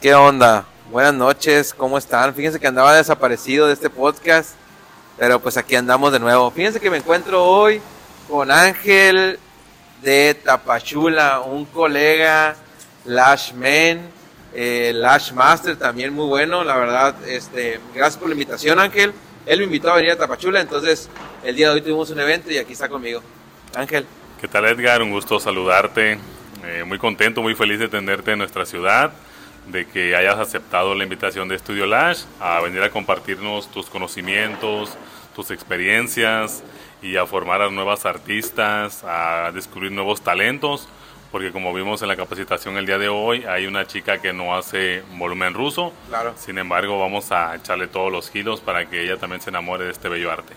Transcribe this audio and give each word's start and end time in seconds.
¿Qué 0.00 0.14
onda? 0.14 0.64
Buenas 0.92 1.14
noches, 1.14 1.74
¿cómo 1.74 1.98
están? 1.98 2.32
Fíjense 2.32 2.60
que 2.60 2.68
andaba 2.68 2.94
desaparecido 2.94 3.66
de 3.66 3.72
este 3.72 3.90
podcast, 3.90 4.50
pero 5.18 5.40
pues 5.40 5.56
aquí 5.56 5.74
andamos 5.74 6.12
de 6.12 6.20
nuevo. 6.20 6.52
Fíjense 6.52 6.78
que 6.78 6.88
me 6.88 6.98
encuentro 6.98 7.44
hoy 7.44 7.82
con 8.28 8.48
Ángel 8.52 9.40
de 10.00 10.34
Tapachula, 10.34 11.40
un 11.40 11.64
colega 11.64 12.54
Lashman, 13.06 14.08
eh, 14.54 14.92
Lash 14.94 15.32
Master, 15.32 15.74
también 15.74 16.14
muy 16.14 16.28
bueno, 16.28 16.62
la 16.62 16.76
verdad. 16.76 17.16
Este, 17.26 17.80
gracias 17.92 18.18
por 18.18 18.28
la 18.28 18.34
invitación, 18.34 18.78
Ángel. 18.78 19.12
Él 19.46 19.58
me 19.58 19.64
invitó 19.64 19.90
a 19.90 19.96
venir 19.96 20.12
a 20.12 20.16
Tapachula, 20.16 20.60
entonces 20.60 21.10
el 21.42 21.56
día 21.56 21.70
de 21.70 21.74
hoy 21.74 21.80
tuvimos 21.80 22.08
un 22.10 22.20
evento 22.20 22.52
y 22.52 22.58
aquí 22.58 22.74
está 22.74 22.88
conmigo. 22.88 23.20
Ángel. 23.74 24.06
¿Qué 24.40 24.46
tal, 24.46 24.64
Edgar? 24.66 25.02
Un 25.02 25.10
gusto 25.10 25.40
saludarte. 25.40 26.20
Eh, 26.62 26.84
muy 26.86 26.98
contento, 26.98 27.42
muy 27.42 27.56
feliz 27.56 27.80
de 27.80 27.88
tenerte 27.88 28.30
en 28.30 28.38
nuestra 28.38 28.64
ciudad 28.64 29.10
de 29.70 29.86
que 29.86 30.16
hayas 30.16 30.38
aceptado 30.38 30.94
la 30.94 31.04
invitación 31.04 31.48
de 31.48 31.56
Estudio 31.56 31.86
Lash 31.86 32.22
a 32.40 32.60
venir 32.60 32.82
a 32.82 32.90
compartirnos 32.90 33.70
tus 33.70 33.86
conocimientos, 33.86 34.96
tus 35.34 35.50
experiencias 35.50 36.62
y 37.02 37.16
a 37.16 37.26
formar 37.26 37.62
a 37.62 37.70
nuevas 37.70 38.06
artistas, 38.06 39.04
a 39.04 39.50
descubrir 39.52 39.92
nuevos 39.92 40.22
talentos, 40.22 40.88
porque 41.30 41.52
como 41.52 41.72
vimos 41.74 42.02
en 42.02 42.08
la 42.08 42.16
capacitación 42.16 42.76
el 42.78 42.86
día 42.86 42.98
de 42.98 43.08
hoy, 43.08 43.44
hay 43.44 43.66
una 43.66 43.86
chica 43.86 44.18
que 44.18 44.32
no 44.32 44.56
hace 44.56 45.02
volumen 45.16 45.54
ruso, 45.54 45.92
claro. 46.08 46.34
sin 46.38 46.58
embargo 46.58 46.98
vamos 46.98 47.30
a 47.30 47.54
echarle 47.54 47.86
todos 47.86 48.10
los 48.10 48.30
kilos 48.30 48.60
para 48.60 48.88
que 48.88 49.02
ella 49.02 49.18
también 49.18 49.40
se 49.42 49.50
enamore 49.50 49.84
de 49.84 49.92
este 49.92 50.08
bello 50.08 50.32
arte. 50.32 50.54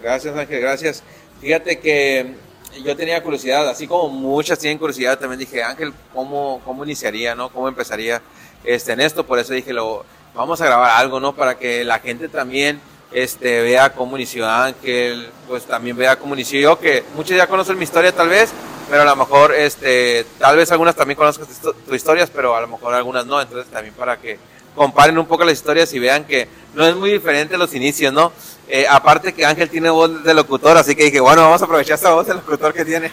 Gracias 0.00 0.36
Ángel, 0.36 0.60
gracias. 0.60 1.02
Fíjate 1.40 1.80
que 1.80 2.34
yo 2.84 2.96
tenía 2.96 3.22
curiosidad, 3.22 3.68
así 3.68 3.86
como 3.86 4.08
muchas 4.08 4.58
tienen 4.58 4.78
curiosidad, 4.78 5.18
también 5.18 5.40
dije, 5.40 5.62
Ángel, 5.62 5.92
¿cómo, 6.14 6.60
cómo 6.64 6.84
iniciaría, 6.84 7.34
no? 7.34 7.50
¿Cómo 7.50 7.68
empezaría 7.68 8.22
este, 8.64 8.92
en 8.92 9.00
esto? 9.00 9.24
Por 9.24 9.38
eso 9.38 9.52
dije, 9.52 9.72
lo, 9.72 10.04
vamos 10.34 10.60
a 10.60 10.66
grabar 10.66 10.90
algo, 10.96 11.20
¿no? 11.20 11.34
Para 11.34 11.58
que 11.58 11.84
la 11.84 11.98
gente 11.98 12.28
también 12.28 12.80
este, 13.12 13.62
vea 13.62 13.92
cómo 13.94 14.16
inició 14.16 14.48
Ángel, 14.48 15.30
pues 15.48 15.64
también 15.64 15.96
vea 15.96 16.16
cómo 16.16 16.34
inició 16.34 16.60
yo, 16.60 16.78
que 16.78 17.04
muchos 17.14 17.36
ya 17.36 17.46
conocen 17.46 17.78
mi 17.78 17.84
historia 17.84 18.12
tal 18.12 18.28
vez, 18.28 18.50
pero 18.88 19.02
a 19.02 19.04
lo 19.04 19.16
mejor, 19.16 19.54
este, 19.54 20.24
tal 20.38 20.56
vez 20.56 20.70
algunas 20.72 20.94
también 20.94 21.16
conozcan 21.16 21.46
tus 21.86 21.94
historias, 21.94 22.30
pero 22.30 22.54
a 22.54 22.60
lo 22.60 22.68
mejor 22.68 22.94
algunas 22.94 23.26
no, 23.26 23.40
entonces 23.40 23.70
también 23.72 23.94
para 23.94 24.18
que 24.18 24.38
comparen 24.78 25.18
un 25.18 25.26
poco 25.26 25.44
las 25.44 25.54
historias 25.54 25.92
y 25.92 25.98
vean 25.98 26.24
que 26.24 26.48
no 26.74 26.86
es 26.86 26.96
muy 26.96 27.10
diferente 27.10 27.58
los 27.58 27.74
inicios, 27.74 28.12
¿no? 28.12 28.32
Eh, 28.68 28.86
aparte 28.88 29.32
que 29.32 29.44
Ángel 29.44 29.68
tiene 29.68 29.90
voz 29.90 30.22
de 30.22 30.34
locutor, 30.34 30.76
así 30.76 30.94
que 30.94 31.04
dije, 31.04 31.20
bueno, 31.20 31.42
vamos 31.42 31.60
a 31.60 31.64
aprovechar 31.64 31.98
esa 31.98 32.12
voz 32.12 32.26
de 32.26 32.34
locutor 32.34 32.72
que 32.72 32.84
tiene. 32.84 33.10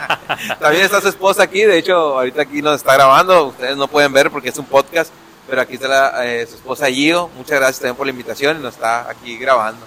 También 0.60 0.84
está 0.84 1.00
su 1.00 1.08
esposa 1.08 1.42
aquí, 1.42 1.62
de 1.62 1.78
hecho, 1.78 1.94
ahorita 1.94 2.42
aquí 2.42 2.60
nos 2.60 2.76
está 2.76 2.94
grabando, 2.94 3.46
ustedes 3.46 3.76
no 3.76 3.86
pueden 3.86 4.12
ver 4.12 4.30
porque 4.30 4.48
es 4.48 4.58
un 4.58 4.64
podcast, 4.66 5.12
pero 5.48 5.60
aquí 5.60 5.74
está 5.74 6.26
eh, 6.26 6.46
su 6.46 6.56
esposa 6.56 6.86
Gio. 6.86 7.28
Muchas 7.36 7.58
gracias 7.58 7.80
también 7.80 7.96
por 7.96 8.06
la 8.06 8.12
invitación 8.12 8.58
y 8.58 8.62
nos 8.62 8.74
está 8.74 9.08
aquí 9.10 9.36
grabando. 9.36 9.84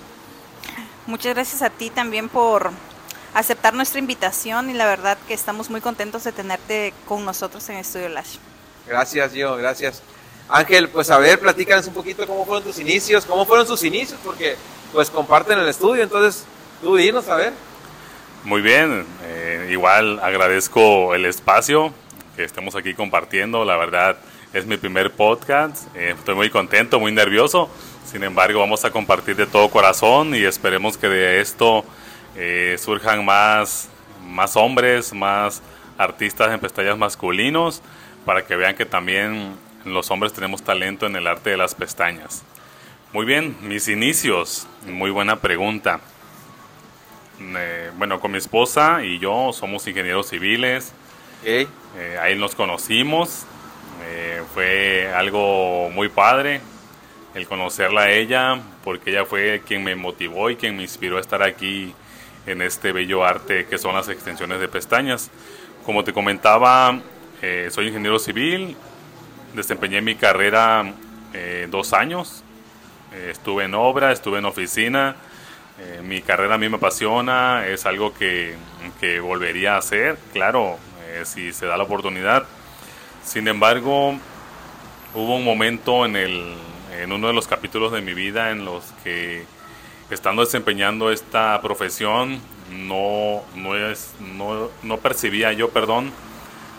Muchas 1.08 1.34
gracias 1.34 1.62
a 1.62 1.70
ti 1.70 1.90
también 1.90 2.30
por 2.30 2.72
aceptar 3.34 3.74
nuestra 3.74 4.00
invitación 4.00 4.70
y 4.70 4.74
la 4.74 4.86
verdad 4.86 5.18
que 5.28 5.34
estamos 5.34 5.70
muy 5.70 5.82
contentos 5.82 6.24
de 6.24 6.32
tenerte 6.32 6.94
con 7.08 7.26
nosotros 7.26 7.68
en 7.70 7.78
Estudio 7.78 8.10
Lash. 8.10 8.38
Gracias, 8.88 9.32
Gio, 9.32 9.56
gracias. 9.56 10.02
Ángel, 10.50 10.88
pues 10.90 11.10
a 11.10 11.18
ver, 11.18 11.40
platícanos 11.40 11.88
un 11.88 11.94
poquito 11.94 12.26
cómo 12.26 12.46
fueron 12.46 12.64
tus 12.64 12.80
inicios, 12.80 13.26
cómo 13.26 13.46
fueron 13.46 13.68
sus 13.68 13.84
inicios, 13.84 14.20
porque 14.24 14.56
pues 14.94 15.10
comparten 15.10 15.60
el 15.60 15.68
estudio, 15.68 16.04
entonces 16.04 16.46
tú 16.82 16.96
dinos 16.96 17.28
a 17.28 17.36
ver. 17.36 17.54
Muy 18.44 18.62
bien, 18.62 19.06
eh, 19.24 19.70
igual 19.72 20.20
agradezco 20.22 21.14
el 21.14 21.26
espacio 21.26 21.94
que 22.36 22.46
estemos 22.46 22.76
aquí 22.76 22.94
compartiendo, 22.94 23.66
la 23.66 23.76
verdad 23.76 24.18
es 24.54 24.66
mi 24.66 24.78
primer 24.78 25.12
podcast, 25.12 25.88
eh, 25.96 26.14
estoy 26.18 26.36
muy 26.36 26.50
contento, 26.50 27.00
muy 27.00 27.12
nervioso, 27.12 27.70
sin 28.10 28.24
embargo 28.24 28.62
vamos 28.62 28.86
a 28.86 28.92
compartir 28.92 29.36
de 29.36 29.48
todo 29.48 29.70
corazón 29.70 30.34
y 30.34 30.46
esperemos 30.46 30.98
que 30.98 31.10
de 31.10 31.42
esto 31.42 31.84
eh, 32.38 32.78
surjan 32.80 33.26
más, 33.26 33.90
más 34.26 34.56
hombres, 34.56 35.14
más 35.14 35.62
artistas 35.98 36.54
en 36.54 36.60
pestañas 36.62 36.98
masculinos, 36.98 37.82
para 38.24 38.46
que 38.46 38.56
vean 38.56 38.76
que 38.76 38.86
también 38.86 39.56
los 39.94 40.12
hombres 40.12 40.34
tenemos 40.34 40.64
talento 40.64 41.06
en 41.06 41.16
el 41.16 41.28
arte 41.28 41.52
de 41.52 41.58
las 41.58 41.76
pestañas. 41.76 42.44
Muy 43.14 43.26
bien, 43.26 43.56
mis 43.62 43.88
inicios, 43.88 44.68
muy 44.86 45.12
buena 45.12 45.38
pregunta. 45.38 46.02
Eh, 47.40 47.92
bueno, 47.98 48.20
con 48.20 48.32
mi 48.32 48.38
esposa 48.38 49.04
y 49.04 49.18
yo 49.20 49.52
somos 49.54 49.88
ingenieros 49.88 50.28
civiles. 50.28 50.94
Eh, 51.44 51.68
ahí 52.22 52.38
nos 52.38 52.54
conocimos. 52.54 53.46
Eh, 54.06 54.42
fue 54.54 55.12
algo 55.16 55.90
muy 55.92 56.10
padre 56.10 56.62
el 57.34 57.48
conocerla 57.48 58.02
a 58.02 58.12
ella, 58.12 58.60
porque 58.84 59.12
ella 59.12 59.24
fue 59.24 59.62
quien 59.66 59.84
me 59.84 59.96
motivó 59.96 60.50
y 60.50 60.56
quien 60.56 60.76
me 60.76 60.82
inspiró 60.82 61.18
a 61.18 61.22
estar 61.22 61.44
aquí 61.44 61.94
en 62.46 62.62
este 62.62 62.92
bello 62.92 63.24
arte 63.24 63.68
que 63.68 63.78
son 63.78 63.96
las 63.96 64.10
extensiones 64.10 64.60
de 64.60 64.68
pestañas. 64.68 65.30
Como 65.86 66.04
te 66.04 66.14
comentaba, 66.14 67.00
soy 67.70 67.88
ingeniero 67.88 68.18
civil, 68.18 68.76
desempeñé 69.54 70.02
mi 70.02 70.16
carrera 70.16 70.94
dos 71.70 71.94
años 71.94 72.44
eh, 73.14 73.30
estuve 73.32 73.66
en 73.66 73.74
obra, 73.74 74.12
estuve 74.12 74.40
en 74.40 74.46
oficina. 74.46 75.16
Eh, 75.80 76.02
mi 76.04 76.22
carrera 76.22 76.56
a 76.56 76.58
mí 76.58 76.70
me 76.70 76.78
apasiona, 76.78 77.68
es 77.68 77.86
algo 77.86 78.14
que, 78.14 78.56
que 79.00 79.20
volvería 79.20 79.76
a 79.76 79.78
hacer, 79.78 80.18
claro, 80.34 80.78
eh, 81.08 81.22
si 81.24 81.54
se 81.54 81.66
da 81.66 81.78
la 81.78 81.84
oportunidad. 81.84 82.46
Sin 83.24 83.48
embargo, 83.48 84.16
hubo 85.14 85.36
un 85.36 85.44
momento 85.44 86.06
en, 86.06 86.16
el, 86.16 86.56
en 87.00 87.12
uno 87.12 87.28
de 87.28 87.34
los 87.34 87.48
capítulos 87.48 87.92
de 87.92 88.02
mi 88.02 88.14
vida 88.14 88.52
en 88.52 88.66
los 88.66 88.84
que, 89.04 89.46
estando 90.10 90.44
desempeñando 90.44 91.12
esta 91.12 91.62
profesión, 91.62 92.40
no, 92.72 93.44
no, 93.56 93.76
es, 93.76 94.16
no, 94.20 94.70
no 94.84 94.98
percibía 94.98 95.54
yo, 95.54 95.70
perdón, 95.70 96.12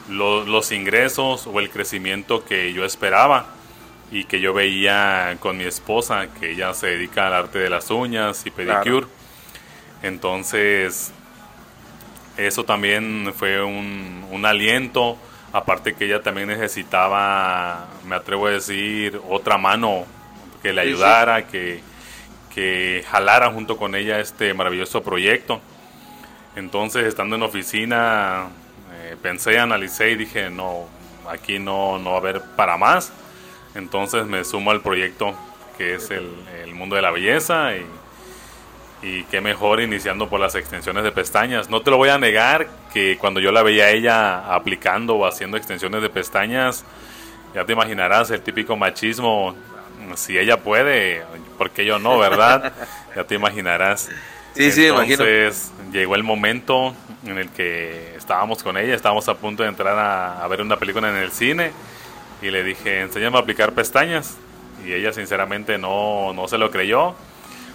los 0.08 0.72
ingresos 0.72 1.46
o 1.46 1.60
el 1.60 1.70
crecimiento 1.70 2.44
que 2.44 2.72
yo 2.72 2.84
esperaba 2.84 3.46
y 4.10 4.24
que 4.24 4.40
yo 4.40 4.54
veía 4.54 5.36
con 5.40 5.56
mi 5.56 5.64
esposa, 5.64 6.28
que 6.40 6.52
ella 6.52 6.72
se 6.74 6.88
dedica 6.88 7.26
al 7.26 7.34
arte 7.34 7.58
de 7.58 7.70
las 7.70 7.90
uñas 7.90 8.44
y 8.46 8.50
pedicure. 8.50 9.06
Entonces, 10.02 11.12
eso 12.36 12.64
también 12.64 13.32
fue 13.36 13.62
un, 13.62 14.26
un, 14.30 14.46
aliento, 14.46 15.18
aparte 15.52 15.94
que 15.94 16.06
ella 16.06 16.22
también 16.22 16.48
necesitaba, 16.48 17.88
me 18.06 18.14
atrevo 18.14 18.46
a 18.46 18.52
decir, 18.52 19.20
otra 19.28 19.58
mano 19.58 20.06
que 20.62 20.72
le 20.72 20.80
ayudara, 20.80 21.46
Que, 21.46 21.80
que 22.54 23.04
jalara 23.10 23.52
junto 23.52 23.76
con 23.76 23.94
ella 23.94 24.20
este 24.20 24.54
maravilloso 24.54 25.02
proyecto. 25.02 25.60
Entonces, 26.56 27.04
estando 27.04 27.36
en 27.36 27.42
oficina, 27.42 28.48
eh, 29.08 29.16
pensé, 29.20 29.58
analicé 29.58 30.10
y 30.10 30.16
dije, 30.16 30.50
no, 30.50 30.86
aquí 31.28 31.58
no, 31.58 31.98
no 31.98 32.10
va 32.10 32.16
a 32.16 32.20
haber 32.20 32.42
para 32.56 32.76
más 32.76 33.12
entonces 33.74 34.26
me 34.26 34.44
sumo 34.44 34.70
al 34.70 34.80
proyecto 34.80 35.34
que 35.76 35.94
es 35.94 36.10
el, 36.10 36.28
mundo 36.74 36.96
de 36.96 37.02
la 37.02 37.10
belleza 37.10 37.72
y, 37.76 37.86
y 39.02 39.24
qué 39.24 39.40
mejor 39.40 39.80
iniciando 39.80 40.28
por 40.28 40.38
las 40.38 40.54
extensiones 40.54 41.02
de 41.02 41.10
pestañas. 41.10 41.70
No 41.70 41.82
te 41.82 41.90
lo 41.90 41.96
voy 41.96 42.08
a 42.08 42.18
negar 42.18 42.68
que 42.92 43.16
cuando 43.18 43.40
yo 43.40 43.50
la 43.50 43.62
veía 43.62 43.86
a 43.86 43.90
ella 43.90 44.54
aplicando 44.54 45.16
o 45.16 45.26
haciendo 45.26 45.56
extensiones 45.56 46.02
de 46.02 46.08
pestañas, 46.08 46.84
ya 47.52 47.64
te 47.64 47.72
imaginarás 47.72 48.30
el 48.30 48.42
típico 48.42 48.76
machismo, 48.76 49.56
si 50.14 50.38
ella 50.38 50.58
puede, 50.58 51.24
porque 51.56 51.84
yo 51.84 51.98
no, 51.98 52.18
verdad? 52.18 52.72
ya 53.16 53.24
te 53.24 53.34
imaginarás. 53.34 54.08
Sí, 54.54 54.70
sí, 54.72 54.86
Entonces 54.86 55.72
llegó 55.92 56.14
el 56.14 56.24
momento 56.24 56.94
en 57.24 57.38
el 57.38 57.48
que 57.50 58.17
estábamos 58.28 58.62
con 58.62 58.76
ella, 58.76 58.94
estábamos 58.94 59.26
a 59.28 59.34
punto 59.34 59.62
de 59.62 59.70
entrar 59.70 59.98
a 59.98 60.46
ver 60.48 60.60
una 60.60 60.76
película 60.76 61.08
en 61.08 61.16
el 61.16 61.32
cine 61.32 61.72
y 62.42 62.50
le 62.50 62.62
dije, 62.62 63.00
enséñame 63.00 63.36
a 63.36 63.40
aplicar 63.40 63.72
pestañas. 63.72 64.36
Y 64.84 64.92
ella 64.92 65.12
sinceramente 65.12 65.78
no, 65.78 66.32
no 66.34 66.46
se 66.46 66.58
lo 66.58 66.70
creyó, 66.70 67.14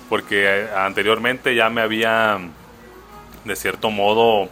porque 0.10 0.46
eh, 0.46 0.70
anteriormente 0.76 1.54
ya 1.56 1.70
me 1.70 1.82
había, 1.82 2.40
de 3.44 3.56
cierto 3.56 3.92
modo, 3.92 4.50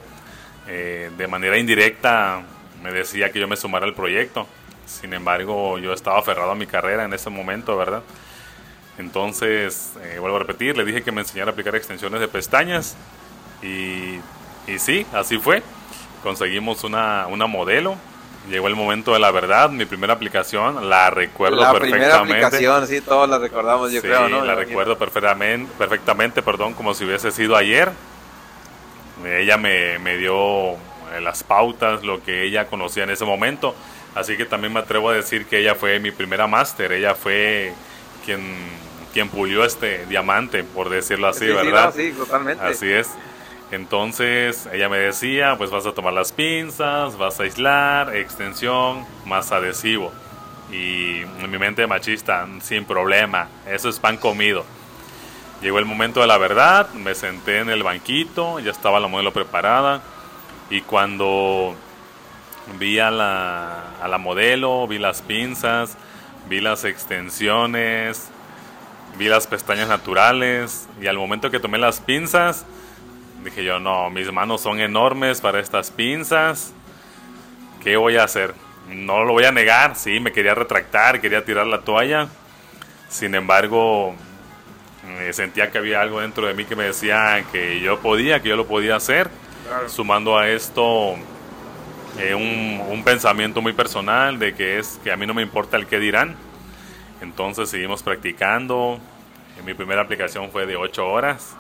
eh, 0.68 1.12
de 1.18 1.28
manera 1.28 1.58
indirecta, 1.58 2.42
me 2.84 2.92
decía 2.92 3.31
que 3.31 3.40
yo 3.40 3.48
me 3.48 3.56
sumara 3.56 3.86
al 3.86 3.94
proyecto. 3.94 4.48
Sin 4.86 5.14
embargo, 5.14 5.78
yo 5.78 5.94
estaba 5.94 6.20
aferrado 6.20 6.52
a 6.52 6.56
mi 6.56 6.66
carrera 6.66 7.06
en 7.06 7.14
ese 7.14 7.30
momento, 7.30 7.78
¿verdad? 7.78 8.02
Entonces, 8.98 9.94
eh, 10.04 10.18
vuelvo 10.20 10.36
a 10.36 10.40
repetir, 10.40 10.75
le 10.75 10.84
dije 10.84 11.04
que 11.04 11.12
me 11.14 11.22
enseñara 11.22 11.52
a 11.52 11.54
aplicar 11.54 11.75
extensiones 11.75 12.20
de 12.20 12.28
pestañas 12.28 12.98
y, 13.64 14.20
y 14.68 14.80
sí, 14.80 15.06
así 15.14 15.38
fue. 15.38 15.64
Conseguimos 16.24 16.84
una, 16.84 17.28
una 17.28 17.48
modelo 17.48 17.98
Llegó 18.50 18.68
el 18.68 18.76
momento 18.76 19.14
de 19.14 19.20
la 19.20 19.30
verdad, 19.30 19.70
mi 19.70 19.86
primera 19.86 20.14
aplicación, 20.14 20.90
la 20.90 21.12
recuerdo 21.12 21.58
perfectamente. 21.58 22.08
La 22.08 22.22
primera 22.24 22.48
aplicación, 22.48 22.88
sí, 22.88 23.02
todos 23.02 23.30
la 23.30 23.38
recordamos, 23.38 23.92
yo 23.92 24.02
creo, 24.02 24.30
¿no? 24.30 24.44
la 24.44 24.56
recuerdo 24.56 24.98
perfectamente, 24.98 25.72
perfectamente, 25.78 26.42
perdón, 26.42 26.74
como 26.74 26.96
si 26.96 27.06
hubiese 27.06 27.32
sido 27.32 27.56
ayer. 27.56 27.92
Ella 29.24 29.58
me, 29.58 30.00
me 30.00 30.18
dio 30.18 30.72
eh, 30.72 31.22
las 31.22 31.44
pautas, 31.44 32.04
lo 32.04 32.24
que 32.24 32.44
ella 32.44 32.66
conocía 32.66 33.04
en 33.04 33.12
ese 33.12 33.26
momento. 33.26 33.76
Así 34.16 34.36
que 34.36 34.46
también 34.46 34.74
me 34.74 34.80
atrevo 34.80 35.12
a 35.12 35.14
decir 35.14 35.46
que 35.46 35.60
ella 35.60 35.76
fue 35.76 36.00
mi 36.00 36.10
primera 36.10 36.48
máster, 36.48 36.92
ella 36.94 37.14
fue 37.14 37.74
quien, 38.26 38.42
quien 39.14 39.30
pulió 39.30 39.64
este 39.64 40.08
diamante, 40.08 40.64
por 40.64 40.90
decirlo 40.90 41.28
así, 41.28 41.46
¿verdad? 41.46 41.94
Sí, 41.96 42.12
totalmente. 42.12 42.66
Así 42.66 42.92
es. 42.92 43.08
Entonces 43.72 44.68
ella 44.74 44.90
me 44.90 44.98
decía, 44.98 45.56
pues 45.58 45.72
vas 45.72 45.86
a 45.86 45.94
tomar 45.94 46.14
las 46.14 46.34
pinzas, 46.34 47.18
vas 47.18 47.40
a 47.40 47.44
aislar, 47.44 48.16
extensión, 48.16 49.06
más 49.26 49.52
adhesivo. 49.54 50.12
Y 50.72 51.22
en 51.22 51.50
mi 51.50 51.58
mente 51.58 51.88
machista, 51.88 52.48
sin 52.62 52.86
problema, 52.86 53.48
eso 53.66 53.90
es 53.90 54.00
pan 54.00 54.18
comido. 54.18 54.66
Llegó 55.62 55.80
el 55.80 55.86
momento 55.86 56.22
de 56.22 56.28
la 56.28 56.38
verdad, 56.38 56.90
me 56.94 57.16
senté 57.16 57.60
en 57.60 57.70
el 57.70 57.84
banquito, 57.84 58.60
ya 58.60 58.72
estaba 58.72 59.00
la 59.00 59.08
modelo 59.08 59.32
preparada 59.32 60.02
y 60.70 60.82
cuando 60.82 61.76
vi 62.80 63.00
a 63.00 63.12
la, 63.12 63.92
a 64.02 64.08
la 64.08 64.18
modelo, 64.18 64.88
vi 64.88 64.98
las 64.98 65.22
pinzas, 65.22 65.98
vi 66.50 66.62
las 66.62 66.84
extensiones, 66.84 68.30
vi 69.18 69.28
las 69.28 69.48
pestañas 69.48 69.88
naturales 69.88 70.88
y 71.02 71.08
al 71.08 71.18
momento 71.18 71.52
que 71.52 71.60
tomé 71.60 71.78
las 71.78 72.00
pinzas, 72.00 72.66
Dije 73.44 73.64
yo, 73.64 73.80
no, 73.80 74.10
mis 74.10 74.32
manos 74.32 74.62
son 74.62 74.80
enormes 74.80 75.42
para 75.42 75.60
estas 75.60 75.90
pinzas. 75.90 76.74
¿Qué 77.84 77.98
voy 77.98 78.18
a 78.18 78.24
hacer? 78.24 78.54
No 78.90 79.24
lo 79.24 79.34
voy 79.34 79.46
a 79.46 79.52
negar, 79.52 79.96
sí, 79.96 80.20
me 80.20 80.32
quería 80.32 80.54
retractar, 80.54 81.22
quería 81.22 81.44
tirar 81.44 81.66
la 81.66 81.82
toalla. 81.82 82.28
Sin 83.10 83.34
embargo, 83.34 84.14
me 85.18 85.34
sentía 85.34 85.72
que 85.72 85.78
había 85.78 86.02
algo 86.02 86.22
dentro 86.22 86.46
de 86.46 86.54
mí 86.54 86.66
que 86.66 86.76
me 86.76 86.84
decía 86.84 87.44
que 87.52 87.80
yo 87.80 88.00
podía, 88.00 88.42
que 88.42 88.50
yo 88.50 88.56
lo 88.56 88.68
podía 88.68 88.96
hacer. 88.96 89.30
Sumando 89.88 90.38
a 90.38 90.50
esto 90.50 91.16
eh, 92.20 92.36
un, 92.36 92.82
un, 92.90 93.04
pensamiento 93.04 93.62
muy 93.62 93.72
personal 93.72 94.38
de 94.38 94.54
que 94.54 94.80
es 94.80 95.00
que 95.02 95.12
a 95.12 95.18
mí 95.18 95.26
no 95.26 95.34
me 95.34 95.42
importa 95.42 95.78
el 95.78 95.88
qué 95.88 95.98
dirán. 95.98 96.36
Entonces 97.22 97.70
seguimos 97.70 98.04
practicando. 98.04 99.00
Mi 99.66 99.74
primera 99.74 100.02
aplicación 100.02 100.52
fue 100.52 100.66
de 100.66 100.76
8 100.76 101.08
horas. 101.08 101.56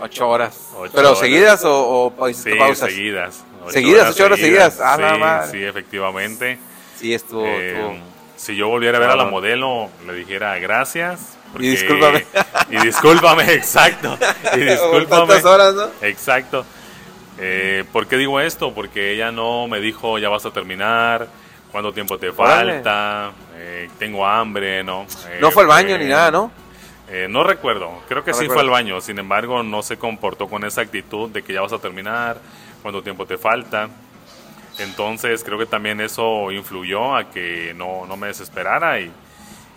Ocho 0.00 0.28
horas. 0.28 0.72
¿Pero 0.94 1.14
seguidas 1.16 1.64
o, 1.64 2.12
o 2.16 2.28
sí, 2.28 2.34
seguidas. 2.74 3.44
¿Seguidas? 3.68 4.10
¿Ocho 4.10 4.24
horas 4.26 4.38
seguidas? 4.38 4.80
Ah, 4.80 4.96
nada 4.98 5.16
más. 5.16 5.50
Sí, 5.50 5.62
efectivamente. 5.62 6.58
Sí, 6.96 7.14
estuvo, 7.14 7.44
eh, 7.46 8.00
Si 8.36 8.56
yo 8.56 8.68
volviera 8.68 8.98
a 8.98 9.00
ver 9.00 9.10
a 9.10 9.16
la 9.16 9.26
modelo, 9.26 9.90
le 10.06 10.14
dijera 10.14 10.58
gracias. 10.58 11.36
y 11.58 11.68
discúlpame. 11.68 12.26
Y 12.70 12.78
discúlpame, 12.78 13.52
exacto. 13.52 14.18
Y 14.54 14.60
discúlpame. 14.60 15.34
horas, 15.34 15.74
no? 15.74 15.88
Exacto. 16.02 16.64
Eh, 17.38 17.84
¿Por 17.92 18.06
qué 18.06 18.16
digo 18.16 18.40
esto? 18.40 18.72
Porque 18.74 19.12
ella 19.12 19.30
no 19.30 19.68
me 19.68 19.80
dijo, 19.80 20.18
ya 20.18 20.28
vas 20.28 20.46
a 20.46 20.50
terminar, 20.50 21.28
cuánto 21.70 21.92
tiempo 21.92 22.18
te 22.18 22.32
falta, 22.32 23.30
eh, 23.56 23.88
tengo 23.98 24.26
hambre, 24.26 24.82
¿no? 24.82 25.06
no 25.40 25.50
fue 25.50 25.62
al 25.62 25.68
baño 25.68 25.98
ni 25.98 26.06
nada, 26.06 26.30
¿no? 26.30 26.50
Eh, 27.08 27.28
no 27.30 27.44
recuerdo, 27.44 28.02
creo 28.08 28.24
que 28.24 28.34
sí 28.34 28.46
fue 28.46 28.60
al 28.60 28.70
baño, 28.70 29.00
sin 29.00 29.18
embargo 29.18 29.62
no 29.62 29.82
se 29.82 29.96
comportó 29.96 30.48
con 30.48 30.64
esa 30.64 30.80
actitud 30.80 31.30
de 31.30 31.42
que 31.42 31.52
ya 31.52 31.60
vas 31.60 31.72
a 31.72 31.78
terminar, 31.78 32.38
cuánto 32.82 33.02
tiempo 33.02 33.26
te 33.26 33.38
falta. 33.38 33.88
Entonces 34.78 35.42
creo 35.44 35.58
que 35.58 35.66
también 35.66 36.00
eso 36.00 36.50
influyó 36.50 37.16
a 37.16 37.30
que 37.30 37.72
no, 37.76 38.06
no 38.06 38.16
me 38.16 38.26
desesperara 38.26 39.00
y, 39.00 39.10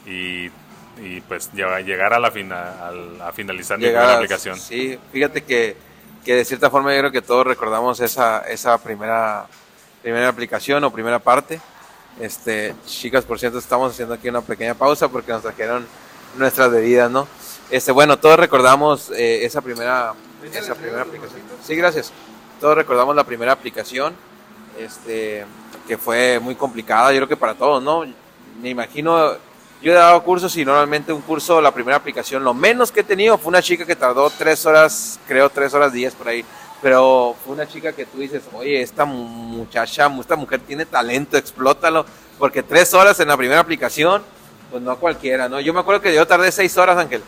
y, 0.06 1.22
pues 1.28 1.54
llegar 1.54 2.14
a, 2.14 2.20
la 2.20 2.28
a, 2.28 3.32
finalizar 3.32 3.78
mi 3.78 3.86
primera 3.86 4.16
aplicación. 4.16 4.60
Sí, 4.60 5.00
fíjate 5.14 5.44
que, 5.44 5.78
que, 6.26 6.34
de 6.34 6.46
cierta 6.46 6.70
forma 6.70 6.94
yo 6.94 7.00
creo 7.00 7.12
que 7.12 7.22
todos 7.22 7.46
recordamos 7.46 8.00
esa, 8.00 8.42
esa 8.42 8.78
primera, 8.82 9.46
primera 10.02 10.28
aplicación 10.28 10.84
o 10.84 10.92
primera 10.92 11.20
parte. 11.20 11.62
Este, 12.20 12.76
chicas, 12.86 13.24
por 13.24 13.40
cierto, 13.40 13.60
estamos 13.60 13.94
haciendo 13.94 14.16
aquí 14.16 14.28
una 14.28 14.42
pequeña 14.42 14.74
pausa 14.74 15.08
porque 15.08 15.32
nos 15.32 15.44
trajeron 15.44 15.88
nuestras 16.36 16.72
bebidas, 16.72 17.10
¿no? 17.10 17.28
Este, 17.70 17.92
bueno, 17.92 18.18
todos 18.18 18.40
recordamos 18.40 19.12
eh, 19.12 19.46
esa 19.46 19.62
primera 19.62 20.14
esa 20.54 20.74
primera 20.76 21.02
aplicación. 21.02 21.42
Sí, 21.64 21.76
gracias. 21.76 22.12
Todos 22.60 22.76
recordamos 22.76 23.16
la 23.16 23.24
primera 23.24 23.52
aplicación, 23.52 24.14
este, 24.78 25.46
que 25.88 25.98
fue 25.98 26.40
muy 26.40 26.56
complicada, 26.56 27.12
yo 27.12 27.18
creo 27.20 27.28
que 27.28 27.38
para 27.38 27.56
todos, 27.56 27.82
¿no? 27.82 28.04
Me 28.62 28.70
imagino, 28.70 29.34
yo 29.82 29.92
he 29.92 29.96
dado 29.96 30.22
cursos 30.24 30.56
y 30.58 30.66
normalmente 30.66 31.14
un 31.14 31.22
curso, 31.22 31.62
la 31.62 31.74
primera 31.74 31.98
aplicación, 31.98 32.44
lo 32.44 32.54
menos 32.54 32.92
que 32.92 33.02
he 33.02 33.04
tenido 33.04 33.38
fue 33.38 33.50
una 33.50 33.62
chica 33.62 33.86
que 33.86 33.96
tardó 33.96 34.30
tres 34.30 34.66
horas, 34.66 35.20
creo 35.28 35.50
tres 35.50 35.74
horas 35.74 35.94
diez 35.94 36.14
por 36.16 36.28
ahí, 36.28 36.44
pero 36.82 37.36
fue 37.46 37.54
una 37.54 37.68
chica 37.68 37.94
que 37.94 38.06
tú 38.06 38.18
dices, 38.20 38.44
oye, 38.54 38.82
esta 38.82 39.06
muchacha, 39.06 40.12
esta 40.20 40.36
mujer 40.36 40.60
tiene 40.62 40.86
talento, 40.86 41.38
explótalo, 41.38 42.06
porque 42.38 42.64
tres 42.64 42.94
horas 42.94 43.20
en 43.20 43.30
la 43.30 43.38
primera 43.38 43.60
aplicación, 43.60 44.22
pues 44.70 44.82
no 44.82 44.98
cualquiera, 44.98 45.50
¿no? 45.50 45.60
Yo 45.60 45.74
me 45.74 45.80
acuerdo 45.80 46.02
que 46.02 46.14
yo 46.14 46.26
tardé 46.28 46.52
seis 46.52 46.78
horas, 46.78 46.98
Ángel. 46.98 47.22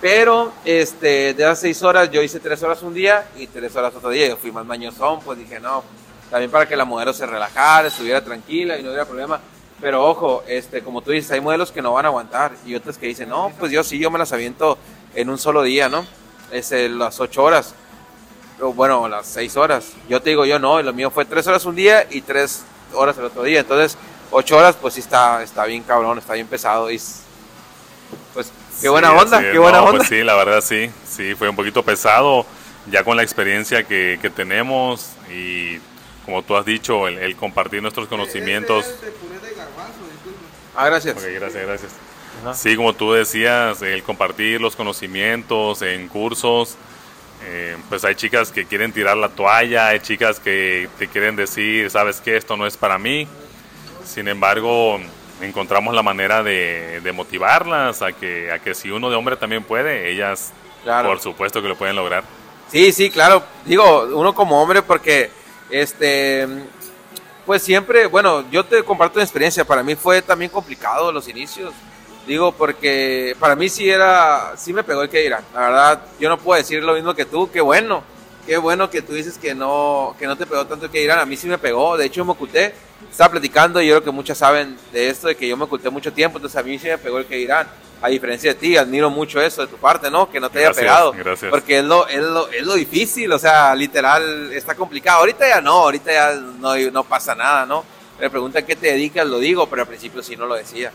Pero 0.00 0.52
este, 0.64 1.34
de 1.34 1.42
esas 1.42 1.60
seis 1.60 1.82
horas 1.82 2.10
yo 2.10 2.22
hice 2.22 2.38
tres 2.40 2.62
horas 2.62 2.82
un 2.82 2.92
día 2.92 3.26
y 3.36 3.46
tres 3.46 3.74
horas 3.74 3.94
otro 3.94 4.10
día. 4.10 4.28
Yo 4.28 4.36
fui 4.36 4.52
más 4.52 4.66
mañosón, 4.66 5.20
pues 5.20 5.38
dije, 5.38 5.60
no, 5.60 5.82
también 6.30 6.50
para 6.50 6.68
que 6.68 6.76
la 6.76 6.84
modelo 6.84 7.12
se 7.12 7.26
relajara, 7.26 7.88
estuviera 7.88 8.22
tranquila 8.22 8.78
y 8.78 8.82
no 8.82 8.88
hubiera 8.88 9.06
problema. 9.06 9.40
Pero 9.80 10.04
ojo, 10.06 10.44
este, 10.46 10.82
como 10.82 11.00
tú 11.00 11.10
dices, 11.10 11.30
hay 11.30 11.40
modelos 11.40 11.72
que 11.72 11.82
no 11.82 11.92
van 11.92 12.04
a 12.04 12.08
aguantar 12.08 12.52
y 12.66 12.74
otros 12.74 12.98
que 12.98 13.06
dicen, 13.06 13.28
no, 13.28 13.52
pues 13.58 13.72
yo 13.72 13.82
sí, 13.82 13.98
yo 13.98 14.10
me 14.10 14.18
las 14.18 14.32
aviento 14.32 14.78
en 15.14 15.30
un 15.30 15.38
solo 15.38 15.62
día, 15.62 15.88
¿no? 15.88 16.06
Es 16.50 16.70
las 16.72 17.18
ocho 17.20 17.42
horas, 17.42 17.74
bueno, 18.60 19.08
las 19.08 19.26
seis 19.26 19.56
horas. 19.56 19.92
Yo 20.08 20.20
te 20.22 20.30
digo, 20.30 20.44
yo 20.44 20.58
no, 20.58 20.80
lo 20.80 20.92
mío 20.92 21.10
fue 21.10 21.24
tres 21.24 21.46
horas 21.46 21.64
un 21.64 21.74
día 21.74 22.06
y 22.10 22.20
tres 22.20 22.64
horas 22.92 23.18
el 23.18 23.24
otro 23.24 23.42
día. 23.42 23.60
Entonces, 23.60 23.98
ocho 24.34 24.56
horas, 24.56 24.76
pues 24.80 24.94
sí 24.94 25.00
está, 25.00 25.42
está 25.42 25.64
bien 25.64 25.82
cabrón, 25.82 26.18
está 26.18 26.34
bien 26.34 26.46
pesado. 26.46 26.90
Y 26.90 27.00
pues 28.34 28.50
qué 28.80 28.88
buena 28.88 29.12
onda, 29.12 29.40
qué 29.40 29.58
buena 29.58 29.82
onda. 29.82 29.98
Pues 29.98 30.08
sí, 30.08 30.22
la 30.22 30.34
verdad 30.34 30.60
sí, 30.60 30.90
sí, 31.06 31.34
fue 31.34 31.48
un 31.48 31.56
poquito 31.56 31.82
pesado, 31.82 32.44
ya 32.90 33.04
con 33.04 33.16
la 33.16 33.22
experiencia 33.22 33.84
que, 33.84 34.18
que 34.20 34.30
tenemos 34.30 35.10
y 35.30 35.78
como 36.24 36.42
tú 36.42 36.56
has 36.56 36.64
dicho, 36.64 37.06
el, 37.06 37.36
compartir 37.36 37.82
nuestros 37.82 38.08
conocimientos. 38.08 38.86
Ah, 40.74 40.86
gracias. 40.86 41.22
gracias, 41.22 41.66
gracias. 41.66 41.92
Sí, 42.54 42.76
como 42.76 42.92
tú 42.94 43.12
decías, 43.12 43.80
el 43.82 44.02
compartir 44.02 44.60
los 44.60 44.74
conocimientos 44.74 45.82
en 45.82 46.08
cursos. 46.08 46.76
Eh, 47.46 47.76
pues 47.90 48.04
hay 48.04 48.14
chicas 48.14 48.50
que 48.50 48.64
quieren 48.64 48.92
tirar 48.92 49.18
la 49.18 49.28
toalla, 49.28 49.88
hay 49.88 50.00
chicas 50.00 50.40
que 50.40 50.88
te 50.98 51.08
quieren 51.08 51.36
decir, 51.36 51.90
sabes 51.90 52.20
que 52.22 52.36
esto 52.36 52.56
no 52.56 52.66
es 52.66 52.76
para 52.76 52.98
mí. 52.98 53.28
Sin 54.04 54.28
embargo, 54.28 55.00
encontramos 55.40 55.94
la 55.94 56.02
manera 56.02 56.42
de, 56.42 57.12
motivarlas 57.14 58.02
a 58.02 58.12
que, 58.12 58.50
a 58.52 58.58
que 58.58 58.74
si 58.74 58.90
uno 58.90 59.10
de 59.10 59.16
hombre 59.16 59.36
también 59.36 59.64
puede, 59.64 60.10
ellas 60.10 60.52
por 60.84 61.20
supuesto 61.20 61.62
que 61.62 61.68
lo 61.68 61.76
pueden 61.76 61.96
lograr. 61.96 62.24
Sí, 62.70 62.92
sí, 62.92 63.10
claro. 63.10 63.42
Digo, 63.64 64.04
uno 64.14 64.34
como 64.34 64.60
hombre 64.60 64.82
porque, 64.82 65.30
este, 65.70 66.46
pues 67.46 67.62
siempre, 67.62 68.06
bueno, 68.06 68.44
yo 68.50 68.64
te 68.64 68.82
comparto 68.82 69.18
una 69.18 69.24
experiencia, 69.24 69.64
para 69.64 69.82
mí 69.82 69.94
fue 69.94 70.22
también 70.22 70.50
complicado 70.50 71.12
los 71.12 71.28
inicios. 71.28 71.72
Digo, 72.26 72.52
porque 72.52 73.36
para 73.38 73.54
mí 73.54 73.68
sí 73.68 73.88
era, 73.88 74.54
sí 74.56 74.72
me 74.72 74.82
pegó 74.82 75.02
el 75.02 75.10
que 75.10 75.20
dirán. 75.20 75.44
La 75.52 75.60
verdad, 75.60 76.02
yo 76.18 76.28
no 76.30 76.38
puedo 76.38 76.58
decir 76.58 76.82
lo 76.82 76.94
mismo 76.94 77.14
que 77.14 77.26
tú, 77.26 77.50
qué 77.50 77.60
bueno. 77.60 78.02
Qué 78.46 78.56
bueno 78.58 78.90
que 78.90 79.02
tú 79.02 79.14
dices 79.14 79.38
que 79.38 79.54
no, 79.54 80.14
que 80.18 80.26
no 80.26 80.36
te 80.36 80.46
pegó 80.46 80.66
tanto 80.66 80.86
el 80.86 80.90
que 80.90 81.00
dirán. 81.00 81.18
A 81.18 81.26
mí 81.26 81.36
sí 81.36 81.46
me 81.46 81.58
pegó. 81.58 81.96
De 81.96 82.06
hecho, 82.06 82.16
yo 82.16 82.24
me 82.24 82.32
oculté 82.32 82.74
estaba 83.10 83.30
platicando 83.30 83.80
y 83.80 83.86
yo 83.86 83.94
creo 83.94 84.04
que 84.04 84.10
muchas 84.10 84.38
saben 84.38 84.76
de 84.92 85.08
esto, 85.08 85.28
de 85.28 85.36
que 85.36 85.46
yo 85.46 85.56
me 85.56 85.64
oculté 85.64 85.88
mucho 85.88 86.12
tiempo, 86.12 86.38
entonces 86.38 86.58
a 86.58 86.64
mí 86.64 86.78
sí 86.78 86.88
me 86.88 86.98
pegó 86.98 87.18
el 87.18 87.26
que 87.26 87.36
dirán. 87.36 87.66
A 88.02 88.08
diferencia 88.08 88.52
de 88.52 88.60
ti, 88.60 88.76
admiro 88.76 89.08
mucho 89.08 89.40
eso 89.40 89.62
de 89.62 89.68
tu 89.68 89.76
parte, 89.76 90.10
¿no? 90.10 90.28
Que 90.28 90.38
no 90.38 90.50
te 90.50 90.58
haya 90.58 90.72
pegado. 90.72 91.12
Gracias. 91.12 91.50
Porque 91.50 91.78
es 91.78 91.84
lo, 91.84 92.06
es, 92.06 92.20
lo, 92.20 92.50
es 92.50 92.66
lo 92.66 92.74
difícil, 92.74 93.32
o 93.32 93.38
sea, 93.38 93.74
literal, 93.74 94.52
está 94.52 94.74
complicado. 94.74 95.20
Ahorita 95.20 95.48
ya 95.48 95.62
no, 95.62 95.72
ahorita 95.72 96.12
ya 96.12 96.34
no, 96.34 96.76
no 96.76 97.04
pasa 97.04 97.34
nada, 97.34 97.64
¿no? 97.64 97.82
Me 98.20 98.28
preguntan 98.28 98.66
qué 98.66 98.76
te 98.76 98.88
dedicas, 98.88 99.26
lo 99.26 99.38
digo, 99.38 99.66
pero 99.70 99.82
al 99.82 99.88
principio 99.88 100.22
sí 100.22 100.36
no 100.36 100.44
lo 100.44 100.54
decía. 100.54 100.92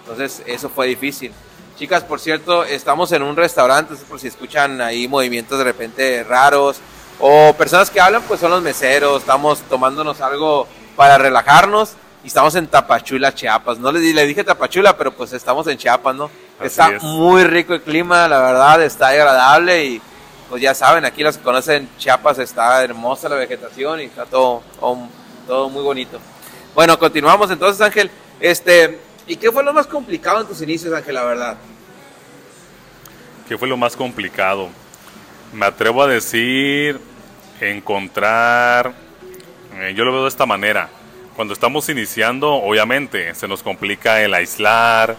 Entonces, 0.00 0.42
eso 0.44 0.68
fue 0.68 0.88
difícil. 0.88 1.32
Chicas, 1.78 2.02
por 2.02 2.18
cierto, 2.18 2.64
estamos 2.64 3.12
en 3.12 3.22
un 3.22 3.36
restaurante, 3.36 3.94
por 4.08 4.18
si 4.18 4.26
escuchan 4.26 4.80
ahí 4.80 5.06
movimientos 5.06 5.58
de 5.58 5.62
repente 5.62 6.24
raros 6.24 6.78
o 7.20 7.54
personas 7.56 7.88
que 7.88 8.00
hablan, 8.00 8.22
pues 8.22 8.40
son 8.40 8.50
los 8.50 8.62
meseros, 8.62 9.20
estamos 9.20 9.60
tomándonos 9.60 10.20
algo 10.20 10.66
para 10.96 11.18
relajarnos. 11.18 11.92
Y 12.24 12.26
estamos 12.26 12.56
en 12.56 12.66
Tapachula, 12.66 13.32
Chiapas. 13.32 13.78
No 13.78 13.92
le, 13.92 14.00
le 14.00 14.26
dije 14.26 14.42
Tapachula, 14.42 14.96
pero 14.96 15.12
pues 15.12 15.32
estamos 15.32 15.68
en 15.68 15.78
Chiapas, 15.78 16.16
¿no? 16.16 16.28
está 16.60 16.98
muy 17.00 17.44
rico 17.44 17.74
el 17.74 17.82
clima, 17.82 18.26
la 18.26 18.40
verdad, 18.40 18.82
está 18.82 19.08
agradable 19.08 19.84
y 19.84 20.02
pues 20.50 20.60
ya 20.60 20.74
saben, 20.74 21.04
aquí 21.04 21.22
los 21.22 21.36
que 21.36 21.44
conocen 21.44 21.88
Chiapas 21.96 22.40
está 22.40 22.82
hermosa 22.82 23.28
la 23.28 23.36
vegetación 23.36 24.00
y 24.00 24.04
está 24.04 24.26
todo, 24.26 24.62
todo, 25.46 25.68
muy 25.68 25.84
bonito. 25.84 26.18
Bueno, 26.74 26.98
continuamos 26.98 27.52
entonces, 27.52 27.80
Ángel. 27.80 28.10
Este, 28.40 28.98
¿y 29.28 29.36
qué 29.36 29.52
fue 29.52 29.62
lo 29.62 29.72
más 29.72 29.86
complicado 29.86 30.40
en 30.40 30.46
tus 30.48 30.60
inicios, 30.62 30.92
Ángel, 30.92 31.14
la 31.14 31.24
verdad? 31.24 31.56
¿Qué 33.46 33.56
fue 33.56 33.68
lo 33.68 33.76
más 33.76 33.94
complicado? 33.94 34.68
Me 35.52 35.66
atrevo 35.66 36.02
a 36.02 36.06
decir 36.06 37.00
encontrar 37.60 38.94
eh, 39.80 39.94
yo 39.94 40.04
lo 40.04 40.12
veo 40.12 40.22
de 40.22 40.28
esta 40.28 40.46
manera. 40.46 40.90
cuando 41.36 41.54
estamos 41.54 41.88
iniciando, 41.88 42.52
obviamente, 42.52 43.32
se 43.36 43.46
nos 43.46 43.62
complica 43.62 44.20
el 44.22 44.34
aislar, 44.34 45.14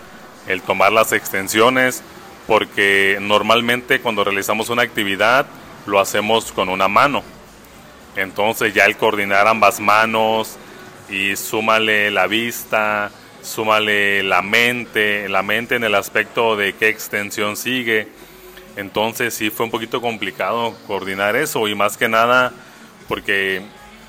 el 0.48 0.62
tomar 0.62 0.92
las 0.92 1.14
extensiones, 1.14 2.04
porque 2.46 3.18
normalmente 3.22 4.02
cuando 4.02 4.26
realizamos 4.26 4.70
una 4.70 4.82
actividad 4.82 5.46
lo 5.86 5.98
hacemos 5.98 6.52
con 6.52 6.68
una 6.68 6.90
mano. 6.90 7.24
Entonces 8.18 8.74
ya 8.74 8.84
el 8.84 8.98
coordinar 8.98 9.48
ambas 9.48 9.80
manos 9.80 10.58
y 11.10 11.38
súmale 11.38 12.12
la 12.12 12.28
vista, 12.28 13.12
súmale 13.42 14.24
la 14.24 14.42
mente, 14.42 15.30
la 15.30 15.44
mente 15.44 15.76
en 15.76 15.84
el 15.84 15.96
aspecto 15.96 16.56
de 16.56 16.74
qué 16.74 16.90
extensión 16.90 17.56
sigue. 17.58 18.08
Entonces 18.76 19.34
sí 19.34 19.50
fue 19.50 19.66
un 19.66 19.72
poquito 19.72 20.02
complicado 20.02 20.76
coordinar 20.88 21.36
eso 21.36 21.68
y 21.68 21.76
más 21.76 21.98
que 21.98 22.08
nada 22.08 22.54
porque 23.08 23.62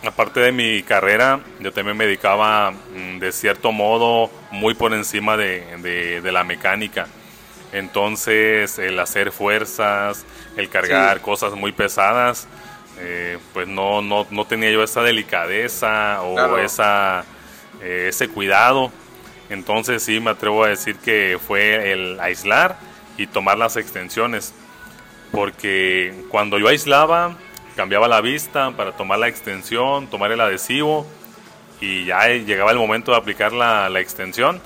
aparte 0.06 0.40
de 0.40 0.52
mi 0.52 0.82
carrera 0.82 1.40
yo 1.58 1.72
también 1.72 1.96
me 1.96 2.06
dedicaba 2.06 2.70
mm, 2.70 3.18
de 3.18 3.32
cierto 3.32 3.72
modo 3.72 4.30
muy 4.50 4.74
por 4.74 4.92
encima 4.92 5.36
de, 5.36 6.20
la 6.22 6.44
mecánica. 6.44 7.06
Entonces 7.72 8.78
el 8.78 8.98
hacer 8.98 9.32
fuerzas, 9.32 10.24
el 10.56 10.68
cargar 10.68 11.20
cosas 11.20 11.54
muy 11.54 11.72
pesadas, 11.72 12.46
eh, 12.98 13.38
pues 13.52 13.66
no, 13.66 14.02
no, 14.02 14.26
no, 14.30 14.44
tenía 14.44 14.70
yo 14.70 14.82
esa 14.82 15.02
delicadeza 15.02 16.20
o 16.22 16.58
esa, 16.58 17.24
eh, 17.82 18.06
ese 18.08 18.28
cuidado. 18.28 18.92
Entonces 19.50 20.02
sí 20.02 20.20
me 20.20 20.30
atrevo 20.30 20.64
a 20.64 20.68
decir 20.68 20.96
que 20.96 21.38
fue 21.44 21.92
el 21.92 22.18
aislar 22.20 22.76
y 23.16 23.26
tomar 23.26 23.58
las 23.58 23.76
extensiones. 23.76 24.54
Porque 25.32 26.24
cuando 26.30 26.58
yo 26.58 26.68
aislaba, 26.68 27.36
cambiaba 27.76 28.08
la 28.08 28.20
vista 28.20 28.70
para 28.72 28.92
tomar 28.92 29.18
la 29.18 29.28
extensión, 29.28 30.06
tomar 30.08 30.32
el 30.32 30.40
adhesivo 30.40 31.06
y 31.80 32.04
ya 32.06 32.28
llegaba 32.28 32.70
el 32.70 32.78
momento 32.78 33.10
de 33.10 33.18
aplicar 33.18 33.52
la, 33.52 33.88
la 33.88 34.00
extensión. 34.00 34.60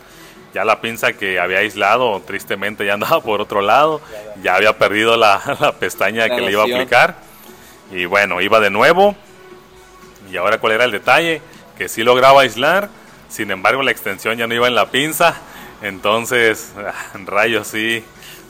Ya 0.53 0.65
la 0.65 0.81
pinza 0.81 1.15
que 1.15 1.41
había 1.41 1.59
aislado 1.59 2.21
tristemente 2.21 2.87
ya 2.87 2.95
andaba 2.95 3.21
por 3.21 3.41
otro 3.41 3.61
lado, 3.61 4.01
ya 4.43 4.55
había 4.55 4.79
perdido 4.79 5.17
la, 5.17 5.43
la 5.61 5.73
pestaña 5.73 6.29
que 6.29 6.41
le 6.41 6.53
iba 6.53 6.63
a 6.63 6.67
aplicar 6.67 7.17
y 7.91 8.05
bueno, 8.05 8.41
iba 8.41 8.61
de 8.61 8.71
nuevo. 8.71 9.17
Y 10.31 10.37
ahora 10.37 10.59
cuál 10.59 10.75
era 10.75 10.85
el 10.85 10.91
detalle? 10.91 11.43
Que 11.77 11.89
sí 11.89 12.03
lograba 12.03 12.43
aislar, 12.43 12.89
sin 13.35 13.51
embargo 13.51 13.83
la 13.83 13.91
extensión 13.91 14.39
ya 14.39 14.47
no 14.47 14.55
iba 14.55 14.69
en 14.69 14.75
la 14.75 14.91
pinza. 14.91 15.35
Entonces, 15.83 16.73
rayos 17.27 17.67
sí. 17.67 18.05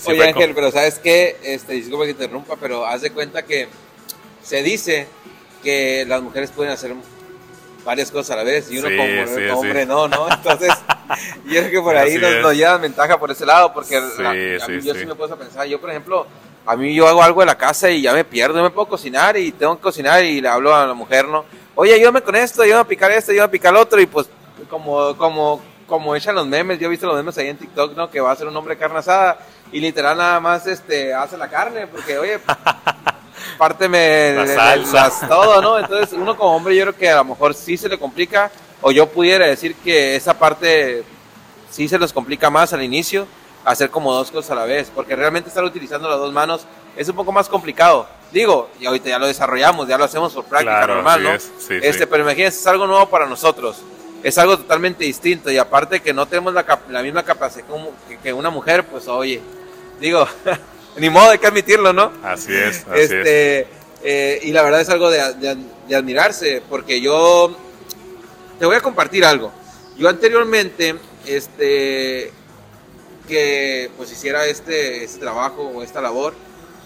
Oye 0.06 0.28
Ángel, 0.28 0.52
pero 0.54 0.70
¿sabes 0.70 0.98
qué? 0.98 1.38
Este, 1.42 1.72
disculpa 1.72 2.04
que 2.04 2.10
interrumpa, 2.10 2.56
pero 2.60 2.86
haz 2.86 3.00
de 3.00 3.10
cuenta 3.10 3.44
que 3.44 3.68
se 4.42 4.62
dice 4.62 5.08
que 5.62 6.04
las 6.06 6.20
mujeres 6.20 6.50
pueden 6.50 6.72
hacer 6.72 6.94
varias 7.84 8.10
cosas 8.10 8.32
a 8.32 8.36
la 8.36 8.44
vez 8.44 8.70
y 8.70 8.78
uno 8.78 8.88
como, 8.88 9.60
hombre 9.60 9.86
no, 9.86 10.06
¿no? 10.08 10.28
Entonces, 10.30 10.70
yo 11.46 11.60
creo 11.60 11.70
que 11.70 11.80
por 11.80 11.96
ahí 11.96 12.18
nos, 12.18 12.36
nos, 12.42 12.54
llevan 12.54 12.82
ventaja 12.82 13.18
por 13.18 13.30
ese 13.30 13.46
lado, 13.46 13.72
porque 13.72 13.94
yo 14.82 14.94
sí 14.94 15.06
me 15.06 15.14
puedo 15.14 15.36
pensar, 15.38 15.66
yo 15.66 15.80
por 15.80 15.90
ejemplo, 15.90 16.26
a 16.66 16.76
mí 16.76 16.94
yo 16.94 17.08
hago 17.08 17.22
algo 17.22 17.42
en 17.42 17.46
la 17.46 17.56
casa 17.56 17.90
y 17.90 18.02
ya 18.02 18.12
me 18.12 18.24
pierdo, 18.24 18.58
no 18.58 18.64
me 18.64 18.70
puedo 18.70 18.88
cocinar 18.88 19.36
y 19.38 19.52
tengo 19.52 19.76
que 19.76 19.82
cocinar 19.82 20.24
y 20.24 20.42
le 20.42 20.48
hablo 20.48 20.74
a 20.74 20.86
la 20.86 20.94
mujer, 20.94 21.26
¿no? 21.26 21.44
Oye, 21.74 21.94
ayúdame 21.94 22.20
con 22.20 22.36
esto, 22.36 22.62
ayúdame 22.62 22.82
a 22.82 22.88
picar 22.88 23.10
esto, 23.10 23.32
ayúdame 23.32 23.48
a 23.48 23.50
picar 23.50 23.72
lo 23.72 23.80
otro 23.80 24.00
y 24.00 24.06
pues 24.06 24.28
como, 24.64 25.16
como, 25.16 25.60
como 25.86 26.16
echan 26.16 26.34
los 26.34 26.46
memes, 26.46 26.78
yo 26.78 26.86
he 26.86 26.90
visto 26.90 27.06
los 27.06 27.16
memes 27.16 27.36
ahí 27.38 27.48
en 27.48 27.56
TikTok, 27.56 27.96
¿no? 27.96 28.10
Que 28.10 28.20
va 28.20 28.32
a 28.32 28.36
ser 28.36 28.46
un 28.46 28.56
hombre 28.56 28.76
carne 28.76 28.98
asada 28.98 29.38
y 29.72 29.80
literal 29.80 30.16
nada 30.16 30.40
más 30.40 30.66
este 30.66 31.12
hace 31.14 31.36
la 31.36 31.48
carne 31.48 31.86
porque, 31.86 32.18
oye, 32.18 32.38
párteme 33.58 34.34
la 34.34 34.46
salsa. 34.46 35.28
todo, 35.28 35.60
¿no? 35.60 35.78
Entonces 35.78 36.12
uno 36.12 36.36
como 36.36 36.56
hombre 36.56 36.76
yo 36.76 36.82
creo 36.82 36.96
que 36.96 37.10
a 37.10 37.16
lo 37.16 37.24
mejor 37.24 37.54
sí 37.54 37.76
se 37.76 37.88
le 37.88 37.98
complica 37.98 38.50
o 38.80 38.92
yo 38.92 39.08
pudiera 39.08 39.46
decir 39.46 39.74
que 39.76 40.16
esa 40.16 40.38
parte 40.38 41.04
sí 41.70 41.88
se 41.88 41.98
les 41.98 42.12
complica 42.12 42.50
más 42.50 42.72
al 42.72 42.82
inicio 42.82 43.26
hacer 43.64 43.90
como 43.90 44.12
dos 44.12 44.30
cosas 44.30 44.50
a 44.50 44.54
la 44.54 44.64
vez, 44.64 44.90
porque 44.94 45.16
realmente 45.16 45.48
estar 45.48 45.64
utilizando 45.64 46.08
las 46.08 46.18
dos 46.18 46.32
manos 46.32 46.66
es 46.96 47.08
un 47.08 47.16
poco 47.16 47.32
más 47.32 47.48
complicado. 47.48 48.06
Digo, 48.30 48.68
y 48.80 48.86
ahorita 48.86 49.08
ya 49.08 49.18
lo 49.18 49.26
desarrollamos, 49.26 49.88
ya 49.88 49.96
lo 49.96 50.04
hacemos 50.04 50.32
por 50.32 50.44
práctica 50.44 50.86
normal, 50.86 51.22
¿no? 51.22 51.30
este, 51.30 52.06
Pero 52.06 52.24
imagínense, 52.24 52.58
es 52.58 52.66
algo 52.66 52.86
nuevo 52.86 53.08
para 53.08 53.26
nosotros, 53.26 53.82
es 54.24 54.38
algo 54.38 54.56
totalmente 54.56 55.04
distinto, 55.04 55.50
y 55.50 55.58
aparte 55.58 56.00
que 56.00 56.12
no 56.12 56.26
tenemos 56.26 56.54
la, 56.54 56.80
la 56.88 57.02
misma 57.02 57.22
capacidad 57.22 57.66
como 57.66 57.92
que, 58.22 58.32
una 58.32 58.50
mujer, 58.50 58.84
pues 58.86 59.06
oye, 59.06 59.40
digo, 60.00 60.26
ni 60.96 61.10
modo 61.10 61.30
hay 61.30 61.38
que 61.38 61.46
admitirlo, 61.46 61.92
¿no? 61.92 62.10
Así 62.22 62.52
es, 62.52 62.86
así 62.88 63.00
este, 63.00 63.66
eh, 64.02 64.40
y 64.42 64.50
la 64.52 64.62
verdad 64.62 64.80
es 64.80 64.88
algo 64.88 65.10
de, 65.10 65.56
de 65.86 65.94
admirarse, 65.94 66.62
porque 66.68 67.00
yo 67.02 67.54
te 68.58 68.64
voy 68.66 68.76
a 68.76 68.80
compartir 68.80 69.26
algo. 69.26 69.52
Yo 69.98 70.08
anteriormente, 70.08 70.96
este, 71.26 72.32
que 73.28 73.90
pues 73.96 74.10
hiciera 74.10 74.46
este, 74.46 75.04
este 75.04 75.20
trabajo 75.20 75.62
o 75.62 75.82
esta 75.82 76.00
labor, 76.00 76.34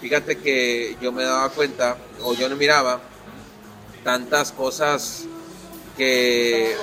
fíjate 0.01 0.37
que 0.37 0.97
yo 1.01 1.11
me 1.13 1.23
daba 1.23 1.49
cuenta 1.49 1.97
o 2.21 2.33
yo 2.33 2.49
no 2.49 2.55
miraba 2.55 2.99
tantas 4.03 4.51
cosas 4.51 5.25
que, 5.97 6.75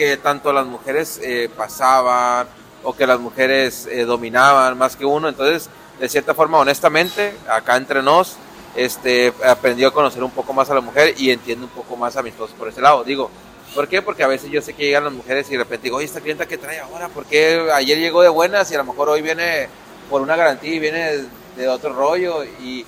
que 0.00 0.16
tanto 0.16 0.50
las 0.50 0.64
mujeres 0.64 1.20
eh, 1.22 1.50
pasaban 1.54 2.46
o 2.82 2.94
que 2.96 3.06
las 3.06 3.20
mujeres 3.20 3.86
eh, 3.86 4.06
dominaban 4.06 4.78
más 4.78 4.96
que 4.96 5.04
uno. 5.04 5.28
Entonces, 5.28 5.68
de 5.98 6.08
cierta 6.08 6.32
forma, 6.32 6.56
honestamente, 6.56 7.34
acá 7.46 7.76
entre 7.76 8.02
nos, 8.02 8.36
este, 8.74 9.34
aprendió 9.46 9.88
a 9.88 9.92
conocer 9.92 10.24
un 10.24 10.30
poco 10.30 10.54
más 10.54 10.70
a 10.70 10.74
la 10.74 10.80
mujer 10.80 11.14
y 11.18 11.30
entiendo 11.30 11.66
un 11.66 11.72
poco 11.72 11.96
más 11.96 12.16
a 12.16 12.22
mis 12.22 12.32
esposos 12.32 12.56
por 12.56 12.68
ese 12.68 12.80
lado. 12.80 13.04
Digo, 13.04 13.30
¿Por 13.74 13.86
qué? 13.86 14.02
Porque 14.02 14.24
a 14.24 14.26
veces 14.26 14.50
yo 14.50 14.60
sé 14.62 14.72
que 14.72 14.86
llegan 14.86 15.04
las 15.04 15.12
mujeres 15.12 15.46
y 15.48 15.52
de 15.52 15.58
repente 15.58 15.84
digo, 15.84 15.98
oye, 15.98 16.06
esta 16.06 16.20
clienta 16.20 16.44
que 16.44 16.58
trae 16.58 16.80
ahora, 16.80 17.08
¿por 17.08 17.24
qué 17.26 17.70
ayer 17.72 17.98
llegó 17.98 18.20
de 18.20 18.28
buenas 18.28 18.68
y 18.72 18.74
a 18.74 18.78
lo 18.78 18.84
mejor 18.84 19.08
hoy 19.10 19.22
viene 19.22 19.68
por 20.10 20.22
una 20.22 20.34
garantía 20.34 20.74
y 20.74 20.80
viene 20.80 21.26
de 21.56 21.68
otro 21.68 21.92
rollo 21.92 22.42
y 22.42 22.84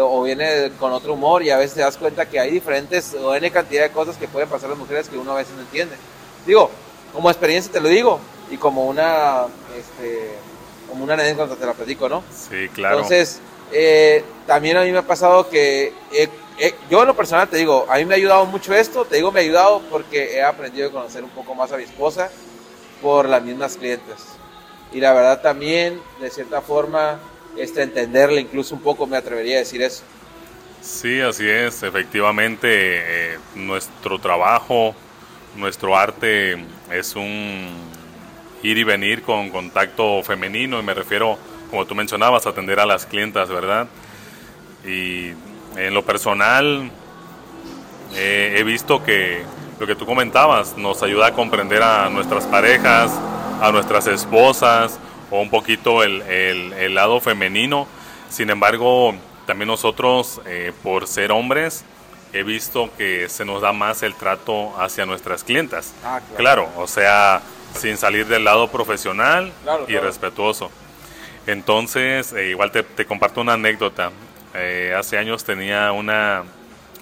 o 0.00 0.22
viene 0.22 0.72
con 0.80 0.90
otro 0.90 1.12
humor 1.12 1.42
y 1.42 1.50
a 1.50 1.58
veces 1.58 1.74
te 1.74 1.80
das 1.82 1.98
cuenta 1.98 2.24
que 2.24 2.40
hay 2.40 2.50
diferentes 2.50 3.12
o 3.12 3.34
N 3.34 3.50
cantidad 3.50 3.82
de 3.82 3.90
cosas 3.90 4.16
que 4.16 4.26
pueden 4.26 4.48
pasar 4.48 4.68
a 4.68 4.70
las 4.70 4.78
mujeres 4.78 5.10
que 5.10 5.18
uno 5.18 5.32
a 5.32 5.36
veces 5.36 5.54
no 5.54 5.60
entiende. 5.60 5.96
Digo, 6.46 6.70
como 7.12 7.30
experiencia 7.30 7.72
te 7.72 7.80
lo 7.80 7.88
digo 7.88 8.20
y 8.50 8.56
como 8.56 8.86
una, 8.86 9.44
este, 9.76 10.30
como 10.88 11.04
una 11.04 11.14
anécdota 11.14 11.56
te 11.56 11.66
la 11.66 11.72
platico, 11.72 12.08
¿no? 12.08 12.22
Sí, 12.30 12.68
claro. 12.74 12.96
Entonces, 12.96 13.40
eh, 13.72 14.24
también 14.46 14.76
a 14.76 14.82
mí 14.82 14.92
me 14.92 14.98
ha 14.98 15.06
pasado 15.06 15.48
que 15.48 15.92
he 16.12 16.28
eh, 16.58 16.74
yo 16.90 17.00
en 17.00 17.08
lo 17.08 17.16
personal 17.16 17.48
te 17.48 17.56
digo, 17.56 17.86
a 17.88 17.96
mí 17.96 18.04
me 18.04 18.14
ha 18.14 18.16
ayudado 18.16 18.44
mucho 18.46 18.74
esto, 18.74 19.04
te 19.04 19.16
digo 19.16 19.32
me 19.32 19.40
ha 19.40 19.42
ayudado 19.42 19.82
porque 19.90 20.36
he 20.36 20.42
aprendido 20.42 20.88
a 20.88 20.92
conocer 20.92 21.24
un 21.24 21.30
poco 21.30 21.54
más 21.54 21.72
a 21.72 21.76
mi 21.76 21.84
esposa 21.84 22.30
por 23.00 23.28
las 23.28 23.42
mismas 23.42 23.76
clientes. 23.76 24.16
Y 24.92 25.00
la 25.00 25.12
verdad 25.12 25.40
también, 25.40 26.00
de 26.20 26.30
cierta 26.30 26.60
forma, 26.60 27.18
este, 27.56 27.82
entenderle 27.82 28.42
incluso 28.42 28.74
un 28.74 28.82
poco, 28.82 29.06
me 29.06 29.16
atrevería 29.16 29.56
a 29.56 29.58
decir 29.60 29.82
eso. 29.82 30.02
Sí, 30.82 31.20
así 31.20 31.48
es, 31.48 31.82
efectivamente, 31.82 32.68
eh, 32.70 33.38
nuestro 33.54 34.18
trabajo, 34.18 34.94
nuestro 35.56 35.96
arte 35.96 36.64
es 36.90 37.16
un 37.16 37.68
ir 38.62 38.78
y 38.78 38.84
venir 38.84 39.22
con 39.22 39.50
contacto 39.50 40.22
femenino, 40.22 40.78
y 40.78 40.82
me 40.82 40.94
refiero, 40.94 41.38
como 41.70 41.84
tú 41.86 41.94
mencionabas, 41.94 42.46
atender 42.46 42.80
a 42.80 42.86
las 42.86 43.06
clientas, 43.06 43.48
¿verdad? 43.48 43.88
Y 44.84 45.30
en 45.76 45.94
lo 45.94 46.04
personal, 46.04 46.90
he 48.14 48.62
visto 48.64 49.02
que 49.02 49.42
lo 49.80 49.86
que 49.86 49.96
tú 49.96 50.06
comentabas 50.06 50.76
nos 50.76 51.02
ayuda 51.02 51.26
a 51.26 51.32
comprender 51.32 51.82
a 51.82 52.08
nuestras 52.08 52.44
parejas, 52.46 53.10
a 53.60 53.72
nuestras 53.72 54.06
esposas, 54.06 55.00
o 55.32 55.40
un 55.40 55.50
poquito 55.50 56.02
el, 56.04 56.22
el, 56.22 56.94
lado 56.94 57.18
femenino. 57.18 57.88
Sin 58.28 58.50
embargo, 58.50 59.14
también 59.46 59.66
nosotros, 59.66 60.40
eh, 60.46 60.72
por 60.82 61.08
ser 61.08 61.32
hombres, 61.32 61.84
he 62.32 62.42
visto 62.42 62.90
que 62.96 63.28
se 63.28 63.44
nos 63.44 63.62
da 63.62 63.72
más 63.72 64.02
el 64.02 64.14
trato 64.14 64.78
hacia 64.80 65.06
nuestras 65.06 65.44
clientas. 65.44 65.92
Ah, 66.04 66.20
claro. 66.36 66.68
o 66.76 66.86
sea, 66.86 67.42
sin 67.74 67.96
salir 67.96 68.26
del 68.26 68.44
lado 68.44 68.68
profesional 68.68 69.52
y 69.88 69.96
respetuoso. 69.96 70.70
Entonces, 71.46 72.32
eh, 72.32 72.50
igual 72.50 72.70
te, 72.70 72.82
te, 72.82 73.04
comparto 73.04 73.40
una 73.40 73.54
anécdota. 73.54 74.10
Eh, 74.54 74.94
hace 74.96 75.18
años 75.18 75.44
tenía 75.44 75.92
una, 75.92 76.44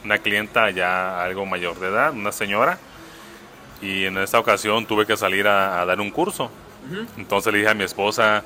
una 0.05 0.19
clienta 0.19 0.71
ya 0.71 1.23
algo 1.23 1.47
mayor 1.47 1.79
de 1.79 1.89
edad, 1.89 2.13
una 2.13 2.33
señora, 2.33 2.79
y 3.83 4.05
en 4.05 4.19
esta 4.19 4.39
ocasión 4.39 4.87
tuve 4.87 5.07
que 5.07 5.17
salir 5.17 5.47
a, 5.47 5.85
dar 5.85 6.01
un 6.01 6.11
curso. 6.11 6.51
Entonces 7.17 7.53
le 7.53 7.59
dije 7.59 7.71
a 7.71 7.75
mi 7.75 7.85
esposa, 7.85 8.43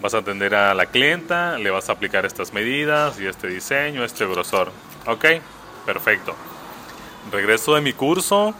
vas 0.00 0.14
a 0.14 0.18
atender 0.18 0.54
a 0.54 0.74
la 0.74 0.86
clienta, 0.86 1.56
le 1.58 1.70
vas 1.70 1.88
a 1.88 1.92
aplicar 1.92 2.26
estas 2.26 2.52
medidas 2.52 3.20
y 3.20 3.26
este 3.26 3.48
diseño, 3.48 4.04
este 4.04 4.26
grosor. 4.26 4.72
Ok, 5.06 5.24
perfecto. 5.86 6.34
Regreso 7.32 7.74
de 7.74 7.80
mi 7.80 7.92
curso 7.92 8.54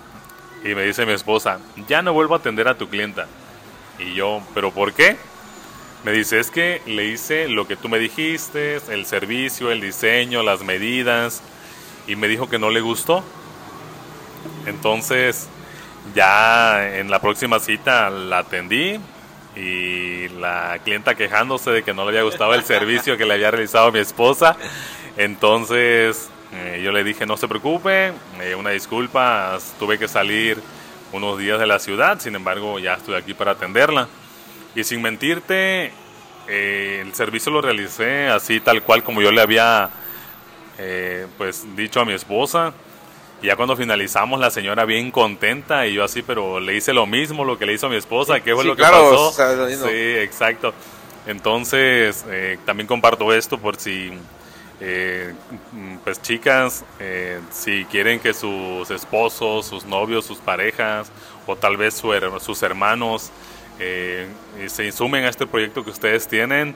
y 0.65 0.75
me 0.75 0.85
dice 0.85 1.05
mi 1.05 1.13
esposa, 1.13 1.59
ya 1.89 2.01
no 2.01 2.13
vuelvo 2.13 2.35
a 2.35 2.39
atender 2.39 2.69
a 2.69 2.79
tu 2.79 2.89
clienta. 2.89 3.27
Y 3.99 4.15
yo, 4.15 4.41
¿pero 4.55 4.71
por 4.71 4.93
qué? 4.93 5.17
Me 6.05 6.13
dice, 6.13 6.39
es 6.39 6.51
que 6.51 6.81
le 6.87 7.07
hice 7.07 7.49
lo 7.49 7.67
que 7.67 7.77
tú 7.77 7.89
me 7.89 7.99
dijiste, 7.99 8.81
el 8.91 9.07
servicio, 9.07 9.71
el 9.71 9.81
diseño, 9.81 10.43
las 10.43 10.63
medidas, 10.63 11.43
y 12.07 12.17
me 12.17 12.29
dijo 12.29 12.49
que 12.49 12.59
no 12.59 12.71
le 12.71 12.81
gustó. 12.81 13.25
Entonces, 14.67 15.49
Ya 16.15 16.99
en 16.99 17.11
la 17.11 17.21
próxima 17.21 17.59
cita 17.59 18.11
la 18.11 18.39
atendí 18.39 19.01
y 19.57 20.29
la 20.29 20.79
clienta 20.85 21.15
quejándose 21.15 21.71
de 21.71 21.83
que 21.83 21.95
no 21.95 22.05
le 22.05 22.11
había 22.11 22.23
gustado 22.23 22.55
el 22.55 22.63
servicio 22.63 23.17
que 23.17 23.25
le 23.25 23.35
había 23.35 23.51
realizado 23.51 23.91
mi 23.91 23.99
esposa. 23.99 24.57
Entonces 25.17 26.29
eh, 26.57 26.81
yo 26.83 26.93
le 26.93 27.05
dije 27.05 27.27
no 27.27 27.37
se 27.37 27.49
preocupe, 27.49 28.13
eh, 28.41 28.55
una 28.55 28.71
disculpa, 28.71 29.59
tuve 29.79 29.99
que 29.99 30.09
salir 30.09 30.61
unos 31.13 31.39
días 31.39 31.59
de 31.59 31.67
la 31.67 31.79
ciudad, 31.79 32.19
sin 32.19 32.35
embargo 32.35 32.79
ya 32.79 32.95
estoy 32.95 33.15
aquí 33.15 33.35
para 33.35 33.53
atenderla. 33.53 34.09
Y 34.75 34.85
sin 34.85 35.03
mentirte, 35.03 35.93
eh, 36.49 37.03
el 37.05 37.15
servicio 37.15 37.53
lo 37.53 37.61
realicé 37.61 38.29
así 38.29 38.61
tal 38.61 38.83
cual 38.83 39.03
como 39.03 39.23
yo 39.23 39.33
le 39.33 39.41
había 39.41 39.91
pues 41.39 41.65
dicho 41.75 42.01
a 42.01 42.05
mi 42.05 42.13
esposa. 42.13 42.75
Y 43.43 43.47
ya 43.47 43.57
cuando 43.57 43.77
finalizamos, 43.77 44.39
la 44.41 44.51
señora 44.51 44.85
bien 44.85 45.11
contenta 45.11 45.87
y 45.87 45.95
yo 45.95 46.05
así, 46.05 46.23
pero 46.23 46.61
le 46.61 46.75
hice 46.77 46.93
lo 46.93 47.07
mismo, 47.07 47.45
lo 47.45 47.59
que 47.59 47.67
le 47.67 47.75
hizo 47.75 47.87
a 47.87 47.91
mi 47.91 47.97
esposa, 47.97 48.41
¿qué 48.41 48.55
fue 48.55 48.65
lo 48.65 48.77
que 48.77 48.83
pasó? 48.83 49.33
sí, 49.33 50.17
exacto. 50.19 50.75
Entonces, 51.27 52.25
también 52.67 52.87
comparto 52.87 53.33
esto 53.33 53.59
por 53.59 53.77
si 53.77 54.13
eh, 54.81 55.35
pues 56.05 56.21
chicas, 56.21 56.85
eh, 57.01 57.41
si 57.51 57.85
quieren 57.87 58.21
que 58.21 58.35
sus 58.35 58.91
esposos, 58.91 59.67
sus 59.67 59.85
novios, 59.85 60.25
sus 60.25 60.39
parejas 60.39 61.11
o 61.47 61.57
tal 61.57 61.77
vez 61.77 61.95
sus 61.95 62.63
hermanos 62.63 63.31
eh, 63.79 64.27
se 64.69 64.87
insumen 64.87 65.25
a 65.25 65.29
este 65.29 65.47
proyecto 65.47 65.85
que 65.85 65.91
ustedes 65.91 66.27
tienen, 66.29 66.75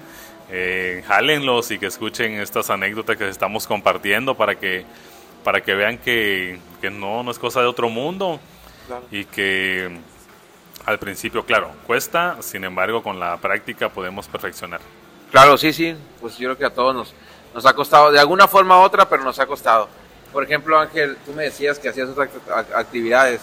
eh, 0.51 1.03
jálenlos 1.07 1.71
y 1.71 1.79
que 1.79 1.87
escuchen 1.87 2.35
estas 2.35 2.71
anécdotas 2.71 3.17
que 3.17 3.29
estamos 3.29 3.67
compartiendo 3.67 4.35
para 4.35 4.57
que, 4.57 4.85
para 5.45 5.63
que 5.63 5.75
vean 5.75 5.99
que, 5.99 6.59
no, 6.93 7.23
no 7.23 7.31
es 7.31 7.39
cosa 7.39 7.61
de 7.61 7.67
otro 7.67 7.89
mundo. 7.89 8.41
Y 9.13 9.25
que 9.25 9.89
al 10.85 10.99
principio, 10.99 11.45
claro, 11.45 11.71
cuesta, 11.87 12.39
sin 12.41 12.65
embargo 12.65 13.05
con 13.05 13.21
la 13.21 13.37
práctica 13.37 13.89
podemos 13.89 14.27
perfeccionar. 14.27 14.81
Claro, 15.31 15.57
sí, 15.57 15.73
sí, 15.73 15.95
pues 16.21 16.37
yo 16.39 16.49
creo 16.49 16.59
que 16.59 16.65
a 16.65 16.75
todos 16.75 16.93
nos 16.93 17.15
nos 17.55 17.67
ha 17.67 17.73
costado 17.73 18.11
de 18.11 18.21
alguna 18.21 18.47
forma 18.47 18.79
u 18.79 18.83
otra, 18.83 19.09
pero 19.09 19.25
nos 19.25 19.39
ha 19.39 19.47
costado. 19.47 19.89
Por 20.33 20.45
ejemplo, 20.45 20.79
Ángel, 20.79 21.17
tú 21.27 21.33
me 21.33 21.45
decías 21.45 21.79
que 21.79 21.89
hacías 21.89 22.09
otras 22.09 22.31
actividades 22.75 23.41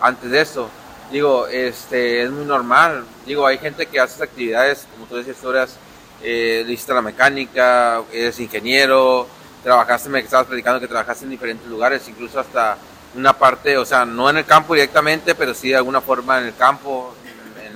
antes 0.00 0.30
de 0.30 0.40
esto. 0.40 0.68
Digo, 1.12 1.46
este, 1.48 2.22
es 2.22 2.30
muy 2.30 2.44
normal. 2.44 3.04
Digo, 3.26 3.46
hay 3.46 3.58
gente 3.58 3.86
que 3.86 4.00
hace 4.00 4.22
actividades, 4.22 4.86
como 4.92 5.06
tú 5.06 5.16
decías, 5.16 5.36
tú 5.36 5.50
eras, 5.50 5.76
eh, 6.22 6.78
la 6.88 7.02
mecánica, 7.02 8.02
eres 8.12 8.38
ingeniero, 8.40 9.26
trabajaste, 9.62 10.08
me 10.08 10.20
estabas 10.20 10.46
predicando 10.46 10.80
que 10.80 10.88
trabajaste 10.88 11.24
en 11.24 11.30
diferentes 11.30 11.66
lugares, 11.68 12.08
incluso 12.08 12.40
hasta 12.40 12.78
una 13.14 13.32
parte, 13.32 13.76
o 13.76 13.84
sea, 13.84 14.04
no 14.04 14.30
en 14.30 14.38
el 14.38 14.44
campo 14.44 14.74
directamente, 14.74 15.34
pero 15.34 15.52
sí 15.52 15.70
de 15.70 15.76
alguna 15.76 16.00
forma 16.00 16.38
en 16.38 16.46
el 16.46 16.54
campo, 16.54 17.14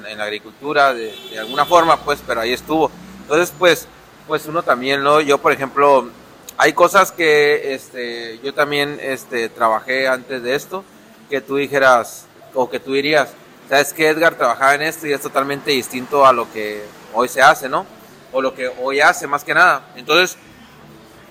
en, 0.09 0.19
la 0.19 0.25
agricultura, 0.25 0.95
de, 0.95 1.13
de, 1.31 1.39
alguna 1.39 1.65
forma, 1.65 1.97
pues, 1.97 2.21
pero 2.25 2.43
ahí 2.43 2.53
estuvo. 2.53 2.91
Entonces, 3.23 3.53
pues, 3.59 3.89
pues 4.27 4.47
uno 4.47 4.63
también, 4.63 5.03
¿no? 5.03 5.21
Yo, 5.21 5.39
por 5.39 5.53
ejemplo, 5.53 6.09
hay 6.57 6.73
cosas 6.73 7.13
que 7.13 7.75
este, 7.75 8.39
yo 8.43 8.55
también 8.55 8.99
este, 9.03 9.49
trabajé 9.49 10.09
antes 10.09 10.43
de 10.43 10.55
esto, 10.55 10.85
que 11.29 11.41
tú 11.41 11.57
dijeras, 11.57 12.27
o 12.55 12.71
que 12.71 12.81
tú 12.81 12.93
dirías, 12.93 13.31
sabes 13.69 13.93
que 13.93 14.09
Edgar 14.09 14.37
trabajaba 14.37 14.75
en 14.75 14.83
esto 14.83 15.07
y 15.07 15.13
es 15.13 15.21
totalmente 15.21 15.73
distinto 15.73 16.25
a 16.25 16.33
lo 16.33 16.51
que 16.53 16.85
hoy 17.13 17.29
se 17.29 17.43
hace, 17.43 17.69
¿no? 17.69 17.87
O 18.33 18.41
lo 18.41 18.55
que 18.55 18.71
hoy 18.81 19.01
hace, 19.01 19.27
más 19.27 19.45
que 19.45 19.55
nada. 19.55 19.83
Entonces, 19.97 20.37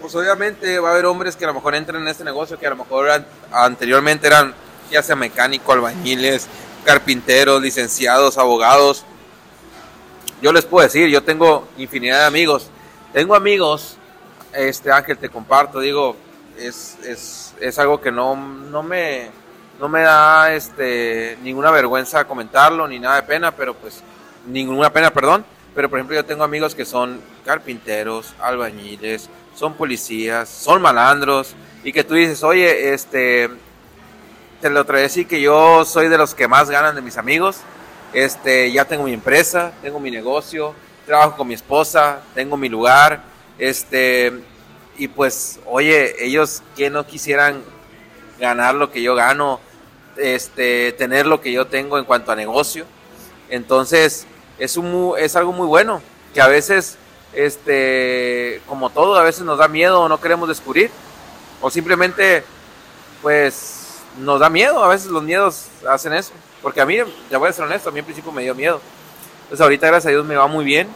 pues 0.01 0.13
obviamente 0.15 0.79
va 0.79 0.89
a 0.89 0.91
haber 0.91 1.05
hombres 1.05 1.35
que 1.35 1.45
a 1.45 1.47
lo 1.47 1.53
mejor 1.53 1.75
entran 1.75 2.01
en 2.01 2.07
este 2.09 2.25
negocio 2.25 2.59
que 2.59 2.67
a 2.67 2.71
lo 2.71 2.75
mejor 2.75 3.09
anteriormente 3.51 4.27
eran 4.27 4.53
ya 4.91 5.01
sea 5.01 5.15
mecánico, 5.15 5.71
albañiles, 5.71 6.47
carpinteros, 6.83 7.61
licenciados, 7.61 8.37
abogados. 8.37 9.05
Yo 10.41 10.51
les 10.51 10.65
puedo 10.65 10.85
decir, 10.85 11.07
yo 11.07 11.23
tengo 11.23 11.67
infinidad 11.77 12.19
de 12.19 12.25
amigos 12.25 12.69
tengo 13.13 13.35
amigos, 13.35 13.97
este 14.53 14.91
Ángel, 14.91 15.17
te 15.17 15.29
comparto, 15.29 15.79
digo, 15.79 16.15
es, 16.57 16.97
es, 17.05 17.53
es 17.59 17.79
algo 17.79 18.01
que 18.01 18.11
no, 18.11 18.35
no, 18.35 18.81
me, 18.81 19.29
no 19.79 19.87
me 19.87 20.01
da 20.01 20.53
este, 20.53 21.37
ninguna 21.43 21.69
vergüenza 21.69 22.25
comentarlo, 22.25 22.87
ni 22.87 22.99
nada 22.99 23.17
de 23.17 23.23
pena, 23.23 23.51
pero 23.55 23.75
pues, 23.75 24.03
ninguna 24.47 24.91
pena, 24.91 25.11
perdón. 25.11 25.45
Pero 25.75 25.89
por 25.89 25.99
ejemplo, 25.99 26.15
yo 26.15 26.25
tengo 26.25 26.43
amigos 26.43 26.75
que 26.75 26.85
son 26.85 27.19
carpinteros, 27.45 28.33
albañiles, 28.39 29.29
son 29.55 29.75
policías, 29.75 30.49
son 30.49 30.81
malandros, 30.81 31.55
y 31.83 31.93
que 31.93 32.03
tú 32.03 32.15
dices, 32.15 32.43
oye, 32.43 32.93
este, 32.93 33.49
te 34.59 34.69
lo 34.69 34.85
trae 34.85 35.03
decir 35.03 35.27
que 35.27 35.41
yo 35.41 35.85
soy 35.85 36.09
de 36.09 36.17
los 36.17 36.33
que 36.33 36.47
más 36.47 36.69
ganan 36.69 36.95
de 36.95 37.01
mis 37.01 37.17
amigos, 37.17 37.57
este, 38.13 38.71
ya 38.71 38.85
tengo 38.85 39.03
mi 39.03 39.13
empresa, 39.13 39.71
tengo 39.81 39.99
mi 39.99 40.11
negocio, 40.11 40.73
trabajo 41.05 41.37
con 41.37 41.47
mi 41.47 41.53
esposa, 41.53 42.21
tengo 42.33 42.57
mi 42.57 42.69
lugar, 42.69 43.21
este, 43.57 44.33
y 44.97 45.07
pues, 45.07 45.59
oye, 45.65 46.23
ellos 46.23 46.61
que 46.75 46.89
no 46.89 47.05
quisieran 47.05 47.63
ganar 48.39 48.75
lo 48.75 48.91
que 48.91 49.01
yo 49.01 49.15
gano, 49.15 49.59
este, 50.17 50.91
tener 50.93 51.25
lo 51.25 51.41
que 51.41 51.51
yo 51.51 51.67
tengo 51.67 51.97
en 51.97 52.05
cuanto 52.05 52.31
a 52.31 52.35
negocio. 52.35 52.85
Entonces, 53.49 54.25
es, 54.59 54.77
un, 54.77 55.13
es 55.17 55.35
algo 55.35 55.51
muy 55.51 55.67
bueno, 55.67 56.01
que 56.33 56.41
a 56.41 56.47
veces, 56.47 56.97
este, 57.33 58.61
como 58.67 58.89
todo, 58.89 59.15
a 59.15 59.23
veces 59.23 59.43
nos 59.43 59.57
da 59.57 59.67
miedo 59.67 60.01
o 60.01 60.09
no 60.09 60.21
queremos 60.21 60.47
descubrir, 60.47 60.91
o 61.61 61.69
simplemente, 61.69 62.43
pues, 63.21 64.01
nos 64.19 64.39
da 64.39 64.49
miedo, 64.49 64.83
a 64.83 64.87
veces 64.89 65.07
los 65.07 65.23
miedos 65.23 65.67
hacen 65.89 66.13
eso, 66.13 66.33
porque 66.61 66.81
a 66.81 66.85
mí, 66.85 66.97
ya 67.29 67.37
voy 67.37 67.49
a 67.49 67.53
ser 67.53 67.65
honesto, 67.65 67.89
a 67.89 67.91
mí 67.91 67.99
al 67.99 68.05
principio 68.05 68.31
me 68.31 68.43
dio 68.43 68.53
miedo, 68.53 68.79
pues 69.49 69.61
ahorita 69.61 69.87
gracias 69.87 70.07
a 70.07 70.11
Dios 70.11 70.25
me 70.25 70.35
va 70.35 70.47
muy 70.47 70.65
bien. 70.65 70.87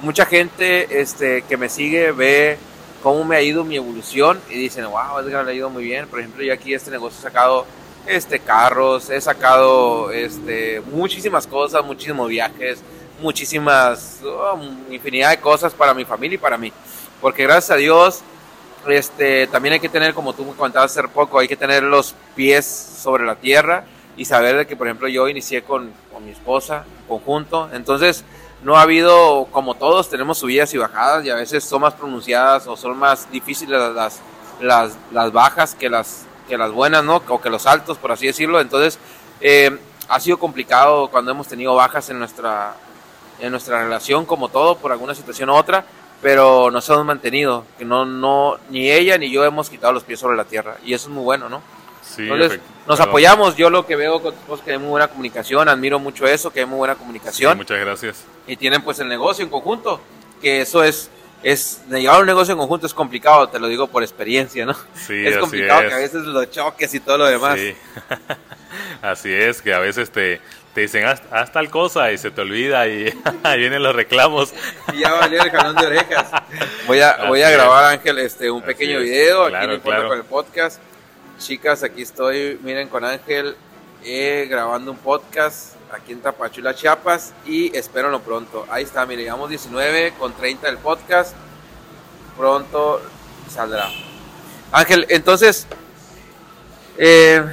Mucha 0.00 0.26
gente 0.26 1.00
este, 1.00 1.42
que 1.42 1.56
me 1.56 1.68
sigue 1.68 2.12
ve 2.12 2.58
cómo 3.02 3.24
me 3.24 3.36
ha 3.36 3.42
ido 3.42 3.64
mi 3.64 3.76
evolución 3.76 4.40
y 4.50 4.54
dicen, 4.54 4.84
wow, 4.86 5.18
Edgar 5.20 5.44
le 5.44 5.52
ha 5.52 5.54
ido 5.54 5.70
muy 5.70 5.84
bien. 5.84 6.08
Por 6.08 6.20
ejemplo, 6.20 6.42
yo 6.42 6.52
aquí 6.52 6.74
este 6.74 6.90
negocio 6.90 7.18
he 7.18 7.22
sacado 7.22 7.66
este, 8.06 8.38
carros, 8.38 9.10
he 9.10 9.20
sacado 9.20 10.10
este, 10.12 10.80
muchísimas 10.92 11.46
cosas, 11.46 11.84
muchísimos 11.84 12.28
viajes, 12.28 12.80
muchísimas, 13.20 14.20
oh, 14.24 14.58
infinidad 14.90 15.30
de 15.30 15.40
cosas 15.40 15.72
para 15.72 15.94
mi 15.94 16.04
familia 16.04 16.34
y 16.34 16.38
para 16.38 16.58
mí. 16.58 16.72
Porque 17.20 17.44
gracias 17.44 17.70
a 17.70 17.76
Dios, 17.76 18.22
este, 18.88 19.46
también 19.48 19.74
hay 19.74 19.80
que 19.80 19.88
tener, 19.88 20.14
como 20.14 20.32
tú 20.32 20.44
me 20.44 20.52
contabas 20.52 20.96
hace 20.96 21.06
poco, 21.08 21.38
hay 21.38 21.48
que 21.48 21.56
tener 21.56 21.82
los 21.82 22.14
pies 22.34 22.66
sobre 22.66 23.24
la 23.24 23.36
tierra 23.36 23.84
y 24.16 24.24
saber 24.24 24.56
de 24.56 24.66
que, 24.66 24.76
por 24.76 24.86
ejemplo, 24.86 25.08
yo 25.08 25.28
inicié 25.28 25.62
con, 25.62 25.92
con 26.12 26.24
mi 26.24 26.30
esposa, 26.30 26.84
conjunto, 27.08 27.68
entonces 27.72 28.24
no 28.62 28.76
ha 28.76 28.82
habido, 28.82 29.46
como 29.50 29.74
todos, 29.74 30.08
tenemos 30.08 30.38
subidas 30.38 30.72
y 30.74 30.78
bajadas 30.78 31.24
y 31.24 31.30
a 31.30 31.34
veces 31.34 31.64
son 31.64 31.82
más 31.82 31.94
pronunciadas 31.94 32.66
o 32.66 32.76
son 32.76 32.98
más 32.98 33.30
difíciles 33.30 33.78
las, 33.94 34.20
las, 34.60 34.96
las 35.12 35.32
bajas 35.32 35.74
que 35.74 35.90
las, 35.90 36.24
que 36.48 36.56
las 36.56 36.72
buenas, 36.72 37.04
¿no? 37.04 37.22
O 37.28 37.40
que 37.40 37.50
los 37.50 37.66
altos, 37.66 37.98
por 37.98 38.12
así 38.12 38.26
decirlo. 38.26 38.60
Entonces, 38.60 38.98
eh, 39.40 39.78
ha 40.08 40.20
sido 40.20 40.38
complicado 40.38 41.08
cuando 41.08 41.30
hemos 41.30 41.48
tenido 41.48 41.74
bajas 41.74 42.08
en 42.10 42.18
nuestra, 42.18 42.74
en 43.40 43.50
nuestra 43.50 43.82
relación, 43.82 44.24
como 44.24 44.48
todo, 44.48 44.78
por 44.78 44.92
alguna 44.92 45.14
situación 45.14 45.50
u 45.50 45.54
otra, 45.54 45.84
pero 46.22 46.70
nos 46.70 46.88
hemos 46.88 47.04
mantenido, 47.04 47.64
que 47.78 47.84
no, 47.84 48.06
no, 48.06 48.56
ni 48.70 48.90
ella 48.90 49.18
ni 49.18 49.30
yo 49.30 49.44
hemos 49.44 49.68
quitado 49.68 49.92
los 49.92 50.04
pies 50.04 50.18
sobre 50.18 50.36
la 50.36 50.44
tierra, 50.44 50.76
y 50.84 50.94
eso 50.94 51.08
es 51.08 51.14
muy 51.14 51.24
bueno, 51.24 51.48
¿no? 51.48 51.60
Entonces, 52.18 52.60
nos 52.86 53.00
apoyamos. 53.00 53.56
Yo 53.56 53.70
lo 53.70 53.86
que 53.86 53.96
veo 53.96 54.20
con 54.20 54.34
es 54.34 54.60
que 54.60 54.72
hay 54.72 54.78
muy 54.78 54.88
buena 54.88 55.08
comunicación, 55.08 55.68
admiro 55.68 55.98
mucho 55.98 56.26
eso, 56.26 56.52
que 56.52 56.60
hay 56.60 56.66
muy 56.66 56.78
buena 56.78 56.94
comunicación. 56.94 57.56
muchas 57.56 57.78
gracias. 57.78 58.24
Y 58.46 58.56
tienen 58.56 58.82
pues 58.82 58.98
el 59.00 59.08
negocio 59.08 59.44
en 59.44 59.50
conjunto, 59.50 60.00
que 60.40 60.60
eso 60.60 60.82
es, 60.82 61.10
es, 61.42 61.82
de 61.88 62.00
llevar 62.00 62.20
un 62.20 62.26
negocio 62.26 62.52
en 62.52 62.58
conjunto 62.58 62.86
es 62.86 62.94
complicado, 62.94 63.48
te 63.48 63.58
lo 63.58 63.68
digo 63.68 63.88
por 63.88 64.02
experiencia, 64.02 64.64
¿no? 64.64 64.74
Sí, 64.94 65.26
es 65.26 65.36
complicado 65.38 65.88
que 65.88 65.94
a 65.94 65.98
veces 65.98 66.22
los 66.24 66.50
choques 66.50 66.94
y 66.94 67.00
todo 67.00 67.18
lo 67.18 67.26
demás. 67.26 67.58
Sí. 67.58 67.74
así 69.02 69.32
es, 69.32 69.60
que 69.60 69.74
a 69.74 69.78
veces 69.78 70.10
te, 70.10 70.40
te 70.74 70.82
dicen 70.82 71.04
haz, 71.06 71.52
tal 71.52 71.70
cosa 71.70 72.12
y 72.12 72.18
se 72.18 72.30
te 72.30 72.40
olvida 72.40 72.86
y 72.86 73.12
ahí 73.42 73.58
vienen 73.58 73.82
los 73.82 73.94
reclamos. 73.94 74.54
Y 74.92 75.00
ya 75.00 75.12
valió 75.14 75.42
el 75.42 75.50
jalón 75.50 75.74
de 75.74 75.86
orejas. 75.86 76.30
Voy 76.86 77.00
a, 77.00 77.24
voy 77.26 77.42
a 77.42 77.50
grabar, 77.50 77.84
Ángel, 77.94 78.18
este, 78.18 78.50
un 78.50 78.62
pequeño 78.62 79.00
video 79.00 79.44
aquí 79.44 79.56
en 79.64 79.80
con 79.80 80.18
el 80.18 80.24
podcast 80.24 80.80
Chicas, 81.38 81.82
aquí 81.82 82.02
estoy, 82.02 82.58
miren, 82.62 82.88
con 82.88 83.04
Ángel, 83.04 83.56
eh, 84.02 84.46
grabando 84.48 84.90
un 84.90 84.96
podcast 84.96 85.74
aquí 85.92 86.12
en 86.12 86.20
Tapachula, 86.20 86.74
Chiapas, 86.74 87.34
y 87.44 87.76
espérenlo 87.76 88.20
pronto. 88.20 88.66
Ahí 88.70 88.84
está, 88.84 89.04
miren, 89.04 89.26
llevamos 89.26 89.50
19 89.50 90.14
con 90.18 90.32
30 90.32 90.66
del 90.66 90.78
podcast. 90.78 91.34
Pronto 92.38 93.02
saldrá. 93.50 93.90
Ángel, 94.72 95.06
entonces, 95.10 95.66
eh, 96.96 97.44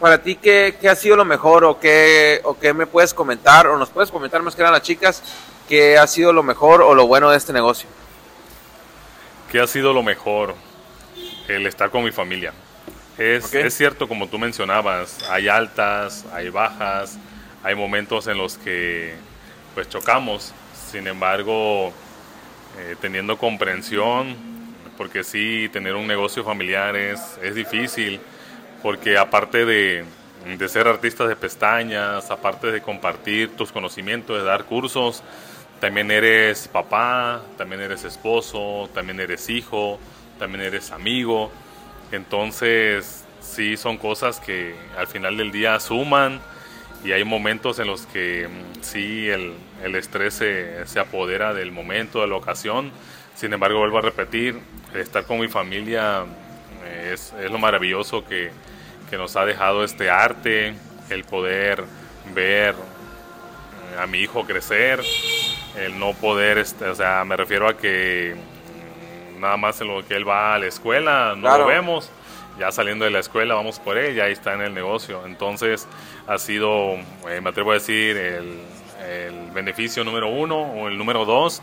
para 0.00 0.20
ti, 0.20 0.34
¿qué, 0.34 0.76
¿qué, 0.80 0.88
ha 0.88 0.96
sido 0.96 1.16
lo 1.16 1.24
mejor 1.24 1.64
o 1.64 1.78
qué, 1.78 2.40
o 2.42 2.58
qué 2.58 2.74
me 2.74 2.86
puedes 2.86 3.14
comentar, 3.14 3.68
o 3.68 3.78
nos 3.78 3.88
puedes 3.90 4.10
comentar 4.10 4.42
más 4.42 4.56
que 4.56 4.62
nada 4.62 4.72
las 4.78 4.82
chicas, 4.82 5.22
qué 5.68 5.96
ha 5.96 6.06
sido 6.08 6.32
lo 6.32 6.42
mejor 6.42 6.82
o 6.82 6.92
lo 6.92 7.06
bueno 7.06 7.30
de 7.30 7.36
este 7.36 7.52
negocio? 7.52 7.88
¿Qué 9.50 9.60
ha 9.60 9.66
sido 9.68 9.92
lo 9.92 10.02
mejor? 10.02 10.56
El 11.46 11.66
estar 11.66 11.90
con 11.90 12.04
mi 12.04 12.10
familia 12.10 12.52
Es, 13.18 13.52
es 13.52 13.74
cierto, 13.74 14.06
como 14.06 14.28
tú 14.28 14.38
mencionabas, 14.38 15.28
hay 15.28 15.48
altas, 15.48 16.24
hay 16.32 16.50
bajas, 16.50 17.18
hay 17.64 17.74
momentos 17.74 18.28
en 18.28 18.38
los 18.38 18.56
que 18.58 19.14
pues 19.74 19.88
chocamos, 19.88 20.52
sin 20.90 21.08
embargo, 21.08 21.92
eh, 22.78 22.94
teniendo 23.00 23.36
comprensión, 23.36 24.36
porque 24.96 25.24
sí, 25.24 25.68
tener 25.72 25.96
un 25.96 26.06
negocio 26.06 26.44
familiar 26.44 26.94
es, 26.94 27.20
es 27.42 27.56
difícil, 27.56 28.20
porque 28.84 29.18
aparte 29.18 29.64
de, 29.64 30.04
de 30.56 30.68
ser 30.68 30.86
artistas 30.86 31.28
de 31.28 31.34
pestañas, 31.34 32.30
aparte 32.30 32.70
de 32.70 32.80
compartir 32.80 33.56
tus 33.56 33.72
conocimientos, 33.72 34.38
de 34.38 34.44
dar 34.44 34.64
cursos, 34.64 35.24
también 35.80 36.10
eres 36.12 36.68
papá, 36.68 37.42
también 37.56 37.80
eres 37.80 38.04
esposo, 38.04 38.88
también 38.94 39.18
eres 39.18 39.48
hijo, 39.48 39.98
también 40.38 40.64
eres 40.64 40.92
amigo. 40.92 41.50
Entonces, 42.12 43.24
sí 43.40 43.76
son 43.76 43.98
cosas 43.98 44.40
que 44.40 44.74
al 44.96 45.06
final 45.06 45.36
del 45.36 45.52
día 45.52 45.78
suman 45.80 46.40
y 47.04 47.12
hay 47.12 47.24
momentos 47.24 47.78
en 47.78 47.86
los 47.86 48.06
que 48.06 48.48
mm, 48.48 48.82
sí 48.82 49.28
el, 49.28 49.54
el 49.84 49.94
estrés 49.94 50.34
se, 50.34 50.86
se, 50.86 51.00
apodera 51.00 51.54
del 51.54 51.70
momento, 51.72 52.20
de 52.20 52.28
la 52.28 52.36
ocasión. 52.36 52.90
Sin 53.34 53.52
embargo, 53.52 53.78
vuelvo 53.78 53.98
a 53.98 54.02
repetir, 54.02 54.58
estar 54.94 55.24
con 55.24 55.40
mi 55.40 55.48
familia 55.48 56.24
eh, 56.84 57.12
es, 57.14 57.32
es 57.40 57.50
lo 57.50 57.58
maravilloso 57.58 58.24
que, 58.26 58.50
que 59.10 59.16
nos 59.16 59.36
ha 59.36 59.44
dejado 59.44 59.84
este 59.84 60.10
arte, 60.10 60.74
el 61.10 61.24
poder 61.24 61.84
ver 62.34 62.74
a 63.98 64.06
mi 64.06 64.18
hijo 64.18 64.44
crecer, 64.44 65.00
el 65.76 65.98
no 65.98 66.12
poder, 66.14 66.58
este, 66.58 66.86
o 66.86 66.94
sea, 66.94 67.24
me 67.24 67.36
refiero 67.36 67.68
a 67.68 67.76
que 67.76 68.34
mm, 68.34 68.57
nada 69.38 69.56
más 69.56 69.80
en 69.80 69.88
lo 69.88 70.06
que 70.06 70.14
él 70.14 70.28
va 70.28 70.54
a 70.54 70.58
la 70.58 70.66
escuela, 70.66 71.34
no 71.36 71.58
lo 71.58 71.66
vemos, 71.66 72.10
ya 72.58 72.72
saliendo 72.72 73.04
de 73.04 73.10
la 73.10 73.20
escuela 73.20 73.54
vamos 73.54 73.78
por 73.78 73.96
él, 73.96 74.14
ya 74.14 74.24
ahí 74.24 74.32
está 74.32 74.54
en 74.54 74.62
el 74.62 74.74
negocio. 74.74 75.24
Entonces 75.26 75.86
ha 76.26 76.38
sido, 76.38 76.94
eh, 77.28 77.40
me 77.42 77.50
atrevo 77.50 77.70
a 77.70 77.74
decir, 77.74 78.16
el, 78.16 78.60
el, 79.08 79.50
beneficio 79.52 80.04
número 80.04 80.28
uno 80.28 80.60
o 80.60 80.88
el 80.88 80.98
número 80.98 81.24
dos, 81.24 81.62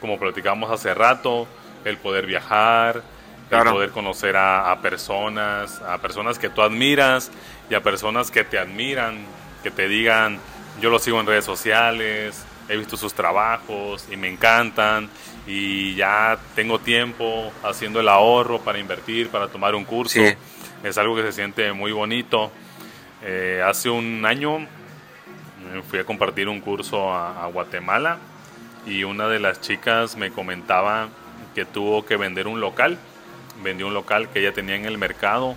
como 0.00 0.18
platicamos 0.18 0.70
hace 0.70 0.94
rato, 0.94 1.46
el 1.84 1.96
poder 1.98 2.26
viajar, 2.26 3.02
claro. 3.48 3.70
el 3.70 3.74
poder 3.76 3.90
conocer 3.90 4.36
a, 4.36 4.70
a 4.70 4.80
personas, 4.80 5.80
a 5.82 5.98
personas 5.98 6.38
que 6.38 6.48
tú 6.48 6.62
admiras 6.62 7.30
y 7.70 7.74
a 7.74 7.82
personas 7.82 8.30
que 8.30 8.44
te 8.44 8.58
admiran, 8.58 9.24
que 9.62 9.70
te 9.70 9.88
digan, 9.88 10.38
yo 10.80 10.90
lo 10.90 10.98
sigo 10.98 11.20
en 11.20 11.26
redes 11.26 11.44
sociales, 11.44 12.44
he 12.68 12.76
visto 12.76 12.96
sus 12.96 13.14
trabajos 13.14 14.06
y 14.10 14.16
me 14.16 14.28
encantan 14.28 15.08
y 15.46 15.94
ya 15.94 16.38
tengo 16.54 16.78
tiempo 16.78 17.52
haciendo 17.62 18.00
el 18.00 18.08
ahorro 18.08 18.60
para 18.60 18.78
invertir, 18.78 19.28
para 19.28 19.48
tomar 19.48 19.74
un 19.74 19.84
curso. 19.84 20.14
Sí. 20.14 20.34
Es 20.82 20.98
algo 20.98 21.16
que 21.16 21.22
se 21.22 21.32
siente 21.32 21.72
muy 21.72 21.92
bonito. 21.92 22.50
Eh, 23.22 23.62
hace 23.64 23.90
un 23.90 24.24
año 24.26 24.58
eh, 24.58 25.82
fui 25.88 25.98
a 25.98 26.04
compartir 26.04 26.48
un 26.48 26.60
curso 26.60 27.12
a, 27.12 27.44
a, 27.44 27.46
Guatemala 27.46 28.18
y 28.86 29.04
una 29.04 29.28
de 29.28 29.40
las 29.40 29.60
chicas 29.60 30.16
me 30.16 30.30
comentaba 30.30 31.08
que 31.54 31.64
tuvo 31.64 32.04
que 32.04 32.16
vender 32.16 32.46
un 32.46 32.60
local, 32.60 32.98
vendió 33.62 33.86
un 33.86 33.94
local 33.94 34.28
que 34.28 34.40
ella 34.40 34.52
tenía 34.52 34.76
en 34.76 34.84
el 34.84 34.98
mercado 34.98 35.56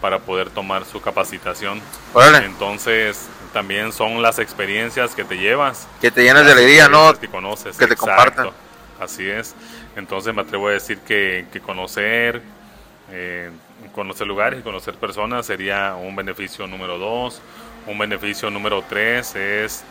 para 0.00 0.20
poder 0.20 0.50
tomar 0.50 0.84
su 0.84 1.00
capacitación. 1.00 1.80
Órale. 2.14 2.46
Entonces, 2.46 3.28
también 3.52 3.92
son 3.92 4.22
las 4.22 4.38
experiencias 4.38 5.14
que 5.14 5.24
te 5.24 5.36
llevas. 5.36 5.88
Que 6.00 6.10
te 6.10 6.22
llenas 6.22 6.46
de 6.46 6.52
alegría, 6.52 6.88
¿no? 6.88 7.14
Que 7.14 7.28
conoces. 7.28 7.76
Que 7.76 7.86
te 7.86 7.94
Exacto. 7.94 8.06
compartan. 8.06 8.67
Así 9.00 9.28
es. 9.28 9.54
Entonces 9.96 10.34
me 10.34 10.42
atrevo 10.42 10.68
a 10.68 10.72
decir 10.72 10.98
que, 10.98 11.46
conocer, 11.64 12.42
eh, 13.10 13.50
conocer 13.94 14.26
lugares 14.26 14.60
y 14.60 14.62
conocer 14.62 14.94
personas 14.94 15.46
sería 15.46 15.94
un 15.94 16.16
beneficio 16.16 16.66
número 16.66 16.98
dos. 16.98 17.40
Un 17.86 17.98
beneficio 17.98 18.50
número 18.50 18.82
tres 18.88 19.34
es 19.34 19.84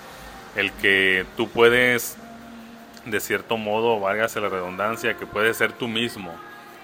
el 0.56 0.72
que 0.74 1.26
tú 1.36 1.50
puedes, 1.50 2.18
de 3.06 3.20
cierto 3.20 3.58
modo, 3.58 4.00
válgase 4.00 4.42
la 4.42 4.50
redundancia, 4.50 5.16
que 5.16 5.26
puedes 5.26 5.58
ser 5.58 5.72
tú 5.72 5.88
mismo. 5.88 6.36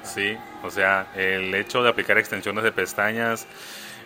¿sí? 0.03 0.37
O 0.63 0.69
sea, 0.69 1.07
el 1.15 1.53
hecho 1.55 1.83
de 1.83 1.89
aplicar 1.89 2.17
extensiones 2.17 2.63
de 2.63 2.71
pestañas, 2.71 3.47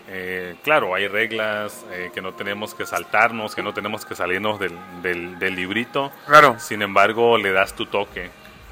eh, 0.10 0.56
claro, 0.63 0.96
hay 0.96 1.08
reglas 1.08 1.86
eh, 1.91 2.12
que 2.13 2.22
no 2.22 2.34
tenemos 2.34 2.74
que 2.74 2.86
saltarnos, 2.86 3.56
que 3.56 3.62
no 3.62 3.74
tenemos 3.74 4.06
que 4.06 4.15
salirnos 4.15 4.60
del, 4.60 4.72
del, 5.02 5.38
del, 5.38 5.56
librito. 5.56 6.12
Claro. 6.26 6.58
Sin 6.60 6.82
embargo, 6.82 7.38
le 7.38 7.52
das 7.52 7.74
tu 7.76 7.86
toque, 7.86 8.30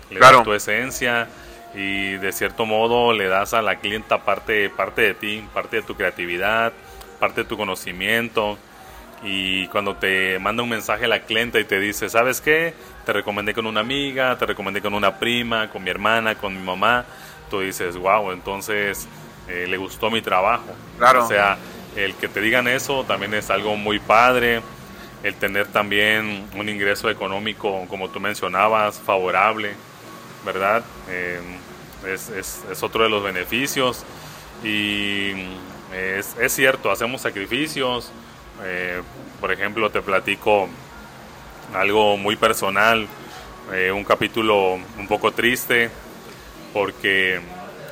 le 0.09 0.17
claro. 0.17 0.37
das 0.37 0.45
tu 0.45 0.53
esencia 0.53 1.27
y 1.73 2.13
de 2.13 2.31
cierto 2.31 2.65
modo 2.65 3.11
le 3.11 3.27
das 3.27 3.53
a 3.53 3.61
la 3.61 3.79
clienta 3.79 4.19
parte, 4.19 4.69
parte 4.69 5.01
de 5.01 5.13
ti, 5.13 5.45
parte 5.53 5.77
de 5.77 5.81
tu 5.81 5.95
creatividad, 5.95 6.71
parte 7.19 7.43
de 7.43 7.49
tu 7.49 7.57
conocimiento. 7.57 8.57
Y 9.21 9.67
cuando 9.67 9.95
te 9.95 10.39
manda 10.39 10.63
un 10.63 10.69
mensaje 10.69 11.07
la 11.07 11.21
clienta 11.21 11.59
y 11.59 11.65
te 11.65 11.79
dice, 11.79 12.07
¿sabes 12.09 12.39
qué? 12.39 12.73
Te 13.05 13.11
recomendé 13.11 13.53
con 13.53 13.65
una 13.65 13.81
amiga, 13.81 14.37
te 14.37 14.45
recomendé 14.45 14.81
con 14.81 14.93
una 14.93 15.19
prima, 15.19 15.69
con 15.69 15.83
mi 15.83 15.89
hermana, 15.89 16.35
con 16.35 16.53
mi 16.55 16.61
mamá. 16.61 17.05
Tú 17.49 17.59
dices, 17.59 17.97
wow, 17.97 18.31
entonces 18.31 19.07
eh, 19.47 19.65
le 19.67 19.77
gustó 19.77 20.09
mi 20.09 20.21
trabajo. 20.21 20.65
Claro. 20.97 21.25
O 21.25 21.27
sea, 21.27 21.57
el 21.95 22.13
que 22.15 22.27
te 22.27 22.41
digan 22.41 22.67
eso 22.67 23.03
también 23.03 23.33
es 23.33 23.49
algo 23.49 23.75
muy 23.75 23.99
padre. 23.99 24.61
El 25.23 25.35
tener 25.35 25.67
también 25.67 26.47
un 26.55 26.69
ingreso 26.69 27.09
económico, 27.09 27.85
como 27.87 28.09
tú 28.09 28.19
mencionabas, 28.19 28.99
favorable, 28.99 29.73
¿verdad? 30.45 30.83
Eh, 31.09 31.39
es, 32.07 32.29
es, 32.29 32.63
es, 32.71 32.83
otro 32.83 33.03
de 33.03 33.09
los 33.09 33.23
beneficios. 33.23 34.03
Y 34.63 35.31
es, 35.93 36.35
es 36.39 36.53
cierto, 36.53 36.91
hacemos 36.91 37.21
sacrificios. 37.21 38.11
Eh, 38.63 39.01
por 39.39 39.51
ejemplo, 39.51 39.89
te 39.89 40.01
platico 40.01 40.69
algo 41.73 42.17
muy 42.17 42.35
personal, 42.35 43.07
eh, 43.73 43.91
un 43.91 44.03
capítulo 44.03 44.73
un 44.97 45.07
poco 45.07 45.31
triste, 45.31 45.89
porque 46.73 47.39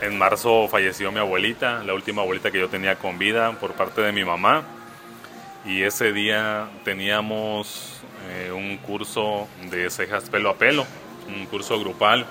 en 0.04 0.18
marzo 0.18 0.68
falleció 0.68 1.12
mi 1.13 1.20
abuelita, 1.20 1.82
la 1.84 1.94
última 1.94 2.24
abuelita 2.24 2.52
que 2.52 2.60
yo 2.60 2.68
tenía 2.68 2.98
con 2.98 3.18
vida 3.18 3.54
por 3.54 3.72
parte 3.74 4.02
de 4.02 4.12
mi 4.12 4.26
mamá. 4.26 4.63
Y 5.66 5.84
ese 5.84 6.12
día 6.12 6.68
teníamos 6.84 8.02
eh, 8.30 8.52
un 8.52 8.78
curso 8.78 9.48
de 9.72 9.89
cejas 9.89 10.30
pelo 10.30 10.50
a 10.50 10.56
pelo, 10.58 10.86
un 11.28 11.46
curso 11.46 11.80
grupal. 11.80 12.26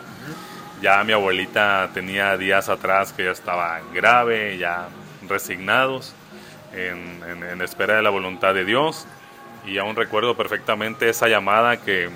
Ya 0.83 1.03
mi 1.05 1.15
abuelita 1.15 1.89
tenía 1.95 2.37
días 2.37 2.69
atrás 2.69 3.15
que 3.15 3.25
ya 3.25 3.31
estaba 3.31 3.81
grave, 3.95 4.59
ya 4.59 4.89
resignados, 5.27 6.15
en, 6.75 7.23
en, 7.27 7.43
en 7.43 7.63
espera 7.63 7.97
de 7.97 8.03
la 8.03 8.11
voluntad 8.11 8.53
de 8.53 8.67
Dios. 8.67 9.07
Y 9.67 9.79
aún 9.79 9.97
recuerdo 9.97 10.37
perfectamente 10.37 11.09
esa 11.09 11.27
llamada 11.29 11.79
que, 11.79 12.11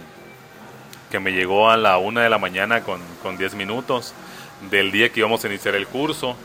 que 1.11 1.19
me 1.19 1.33
llegó 1.33 1.71
a 1.71 1.79
la 1.79 1.97
una 1.97 2.23
de 2.23 2.29
la 2.29 2.39
mañana 2.39 2.83
con, 2.83 3.01
con 3.23 3.39
10 3.39 3.55
minutos 3.55 4.15
del 4.71 4.91
día 4.91 5.11
que 5.11 5.21
íbamos 5.21 5.45
a 5.45 5.49
iniciar 5.49 5.75
el 5.75 5.87
curso. 5.87 6.37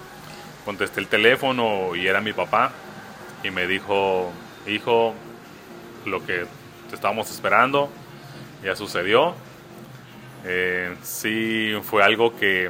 Contesté 0.65 0.99
el 0.99 1.07
teléfono 1.07 1.95
y 1.95 2.07
era 2.07 2.21
mi 2.21 2.33
papá 2.33 2.71
y 3.43 3.49
me 3.49 3.67
dijo, 3.67 4.31
hijo, 4.67 5.13
lo 6.05 6.25
que 6.25 6.45
te 6.89 6.95
estábamos 6.95 7.31
esperando 7.31 7.89
ya 8.63 8.75
sucedió. 8.75 9.33
Eh, 10.45 10.95
sí, 11.03 11.73
fue 11.83 12.03
algo 12.03 12.35
que, 12.35 12.69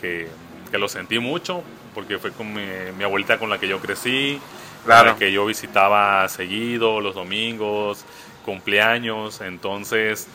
que, 0.00 0.28
que, 0.70 0.78
lo 0.78 0.88
sentí 0.88 1.18
mucho 1.18 1.62
porque 1.94 2.18
fue 2.18 2.32
con 2.32 2.52
mi, 2.52 2.66
mi, 2.96 3.04
abuelita 3.04 3.38
con 3.38 3.48
la 3.48 3.58
que 3.58 3.68
yo 3.68 3.78
crecí, 3.78 4.40
claro. 4.84 5.12
la 5.12 5.16
que 5.16 5.30
yo 5.30 5.46
visitaba 5.46 6.28
seguido 6.28 7.00
los 7.00 7.14
domingos, 7.14 8.04
cumpleaños, 8.44 9.40
entonces 9.40 10.26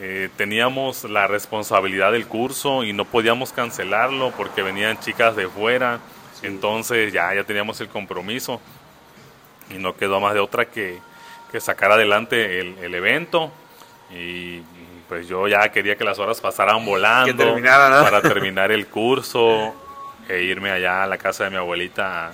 eh, 0.00 0.30
teníamos 0.36 1.04
la 1.04 1.26
responsabilidad 1.26 2.12
del 2.12 2.26
curso 2.26 2.84
y 2.84 2.92
no 2.92 3.04
podíamos 3.04 3.52
cancelarlo 3.52 4.32
porque 4.36 4.62
venían 4.62 4.98
chicas 4.98 5.36
de 5.36 5.48
fuera, 5.48 6.00
sí. 6.40 6.46
entonces 6.46 7.12
ya, 7.12 7.34
ya 7.34 7.44
teníamos 7.44 7.80
el 7.80 7.88
compromiso 7.88 8.60
y 9.70 9.74
no 9.74 9.96
quedó 9.96 10.20
más 10.20 10.34
de 10.34 10.40
otra 10.40 10.66
que, 10.66 10.98
que 11.50 11.60
sacar 11.60 11.92
adelante 11.92 12.60
el, 12.60 12.78
el, 12.78 12.94
evento 12.94 13.52
y 14.10 14.60
pues 15.08 15.28
yo 15.28 15.46
ya 15.46 15.68
quería 15.70 15.96
que 15.96 16.04
las 16.04 16.18
horas 16.18 16.40
pasaran 16.40 16.84
volando 16.84 17.36
terminara, 17.36 17.88
¿no? 17.90 18.02
para 18.02 18.22
terminar 18.22 18.72
el 18.72 18.86
curso 18.86 19.74
e 20.28 20.42
irme 20.42 20.70
allá 20.70 21.02
a 21.02 21.06
la 21.06 21.18
casa 21.18 21.44
de 21.44 21.50
mi 21.50 21.56
abuelita 21.56 22.32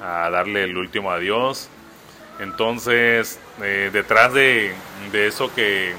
a, 0.00 0.26
a 0.26 0.30
darle 0.30 0.64
el 0.64 0.76
último 0.76 1.10
adiós. 1.10 1.68
Entonces, 2.38 3.38
eh, 3.62 3.90
detrás 3.92 4.32
de, 4.34 4.72
de 5.10 5.26
eso 5.26 5.54
que, 5.54 5.94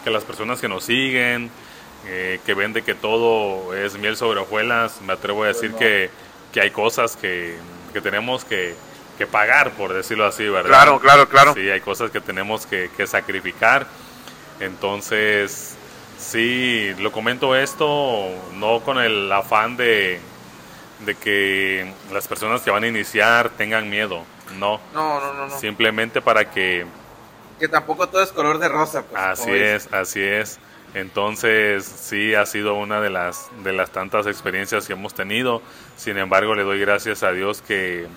que 0.00 0.10
las 0.10 0.24
personas 0.24 0.60
que 0.60 0.68
nos 0.68 0.84
siguen, 0.84 1.50
eh, 2.06 2.40
que 2.46 2.54
ven 2.54 2.72
de 2.72 2.82
que 2.82 2.94
todo 2.94 3.74
es 3.74 3.98
miel 3.98 4.16
sobre 4.16 4.40
hojuelas, 4.40 5.00
me 5.02 5.12
atrevo 5.12 5.44
a 5.44 5.48
decir 5.48 5.72
que, 5.74 6.10
que 6.52 6.60
hay 6.60 6.70
cosas 6.70 7.16
que, 7.16 7.56
que 7.92 8.00
tenemos 8.00 8.44
que, 8.44 8.74
que, 9.18 9.26
pagar, 9.26 9.72
por 9.72 9.92
decirlo 9.92 10.26
así, 10.26 10.48
¿verdad? 10.48 10.68
Claro, 10.70 11.00
claro, 11.00 11.28
claro. 11.28 11.54
Sí, 11.54 11.68
hay 11.68 11.80
cosas 11.80 12.10
que 12.10 12.20
tenemos 12.20 12.66
que, 12.66 12.90
que 12.96 13.06
sacrificar. 13.06 13.86
Entonces, 14.60 15.76
sí, 16.18 16.92
lo 16.98 17.12
comento 17.12 17.54
esto 17.54 18.28
no 18.54 18.80
con 18.80 18.98
el 18.98 19.30
afán 19.30 19.76
de, 19.76 20.20
de 21.00 21.14
que 21.14 21.92
las 22.12 22.28
personas 22.28 22.62
que 22.62 22.70
van 22.70 22.84
a 22.84 22.88
iniciar 22.88 23.50
tengan 23.50 23.88
miedo. 23.88 24.24
No. 24.58 24.80
No, 24.94 25.20
no, 25.20 25.34
no. 25.34 25.48
no. 25.48 25.58
Simplemente 25.58 26.20
para 26.20 26.50
que... 26.50 26.86
Que 27.60 27.68
tampoco 27.68 28.08
todo 28.08 28.22
es 28.22 28.32
color 28.32 28.58
de 28.58 28.68
rosa. 28.68 29.02
Pues, 29.02 29.22
así 29.22 29.52
es, 29.52 29.92
así 29.92 30.20
es. 30.20 30.58
Entonces 30.94 31.84
sí 31.84 32.34
ha 32.34 32.44
sido 32.46 32.74
una 32.74 33.00
de 33.00 33.10
las, 33.10 33.48
de 33.62 33.72
las 33.72 33.90
tantas 33.90 34.26
experiencias 34.26 34.86
que 34.86 34.94
hemos 34.94 35.14
tenido. 35.14 35.62
Sin 35.96 36.18
embargo, 36.18 36.54
le 36.54 36.64
doy 36.64 36.80
gracias 36.80 37.22
a 37.22 37.30
Dios 37.30 37.62
que, 37.62 38.08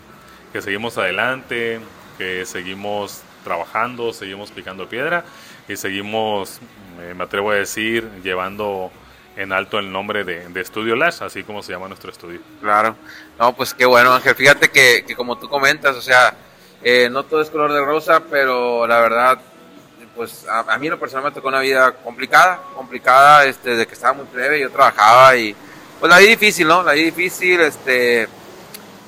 que 0.51 0.61
seguimos 0.61 0.97
adelante, 0.97 1.79
que 2.17 2.45
seguimos 2.45 3.21
trabajando, 3.43 4.13
seguimos 4.13 4.51
picando 4.51 4.87
piedra 4.89 5.23
y 5.67 5.75
seguimos, 5.75 6.59
eh, 6.99 7.13
me 7.15 7.25
atrevo 7.25 7.51
a 7.51 7.55
decir, 7.55 8.09
llevando 8.23 8.91
en 9.35 9.51
alto 9.51 9.79
el 9.79 9.91
nombre 9.91 10.23
de, 10.23 10.47
de, 10.49 10.61
Estudio 10.61 10.95
Lash, 10.95 11.21
así 11.21 11.43
como 11.43 11.61
se 11.61 11.73
llama 11.73 11.87
nuestro 11.87 12.11
estudio. 12.11 12.39
Claro, 12.61 12.95
no, 13.39 13.53
pues 13.55 13.73
qué 13.73 13.85
bueno 13.85 14.13
Ángel, 14.13 14.35
fíjate 14.35 14.69
que, 14.69 15.03
que 15.05 15.15
como 15.15 15.37
tú 15.37 15.49
comentas, 15.49 15.95
o 15.95 16.01
sea, 16.01 16.35
eh, 16.83 17.09
no 17.09 17.23
todo 17.23 17.41
es 17.41 17.49
color 17.49 17.71
de 17.71 17.79
rosa, 17.79 18.21
pero 18.29 18.85
la 18.85 18.99
verdad, 18.99 19.39
pues 20.15 20.45
a, 20.49 20.77
mí 20.77 20.89
lo 20.89 20.99
personal 20.99 21.25
me 21.25 21.31
tocó 21.31 21.47
una 21.47 21.61
vida 21.61 21.93
complicada, 21.93 22.59
complicada, 22.75 23.45
este, 23.45 23.71
desde 23.71 23.87
que 23.87 23.93
estaba 23.93 24.13
muy 24.13 24.25
breve, 24.33 24.59
yo 24.59 24.69
trabajaba 24.69 25.35
y 25.37 25.55
pues 25.99 26.09
la 26.09 26.19
vida 26.19 26.31
difícil, 26.31 26.67
¿no? 26.67 26.83
La 26.83 26.91
vida 26.91 27.05
difícil, 27.05 27.61
este, 27.61 28.27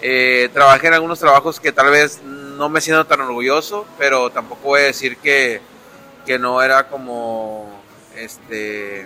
eh, 0.02 0.50
trabajé 0.54 0.88
en 0.88 0.94
algunos 0.94 1.20
trabajos 1.20 1.60
que 1.60 1.74
tal 1.74 1.90
vez 1.90 2.22
no 2.24 2.70
me 2.70 2.80
siento 2.80 3.06
tan 3.06 3.20
orgulloso, 3.20 3.86
pero 3.98 4.30
tampoco 4.30 4.62
voy 4.70 4.80
a 4.82 4.86
decir 4.86 5.18
que, 5.18 5.60
que 6.26 6.40
no 6.40 6.62
era 6.62 6.88
como, 6.88 7.84
este, 8.16 9.06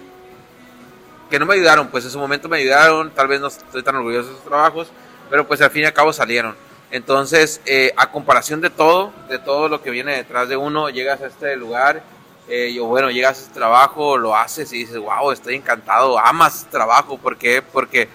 que 1.32 1.40
no 1.40 1.48
me 1.48 1.56
ayudaron, 1.56 1.88
pues 1.88 2.06
en 2.06 2.12
su 2.12 2.20
momento 2.20 2.48
me 2.48 2.58
ayudaron, 2.58 3.10
tal 3.12 3.28
vez 3.28 3.42
no 3.42 3.48
estoy 3.48 3.82
tan 3.82 3.96
orgulloso 3.96 4.28
de 4.28 4.34
esos 4.34 4.46
trabajos, 4.46 4.90
pero 5.30 5.48
pues 5.48 5.60
al 5.62 5.72
fin 5.72 5.82
y 5.82 5.86
al 5.86 5.94
cabo 5.94 6.14
salieron. 6.14 6.69
Entonces, 6.92 7.62
eh, 7.66 7.94
a 7.98 8.12
comparación 8.12 8.62
de 8.62 8.70
todo, 8.70 9.14
de 9.30 9.38
todo 9.38 9.70
lo 9.70 9.82
que 9.82 9.92
viene 9.92 10.16
detrás 10.16 10.50
de 10.50 10.58
uno, 10.58 10.90
llegas 10.90 11.22
a 11.22 11.28
este 11.28 11.56
lugar, 11.56 12.02
eh, 12.48 12.74
yo, 12.74 12.86
bueno, 12.86 13.12
llegas 13.12 13.38
a 13.38 13.42
este 13.44 13.54
trabajo, 13.54 14.18
lo 14.18 14.36
haces 14.36 14.74
y 14.74 14.80
dices, 14.80 14.98
wow, 14.98 15.32
estoy 15.32 15.56
encantado, 15.56 16.18
amas 16.18 16.60
este 16.60 16.72
trabajo, 16.72 17.18
¿por 17.20 17.38
qué? 17.38 17.62
Porque, 17.62 18.10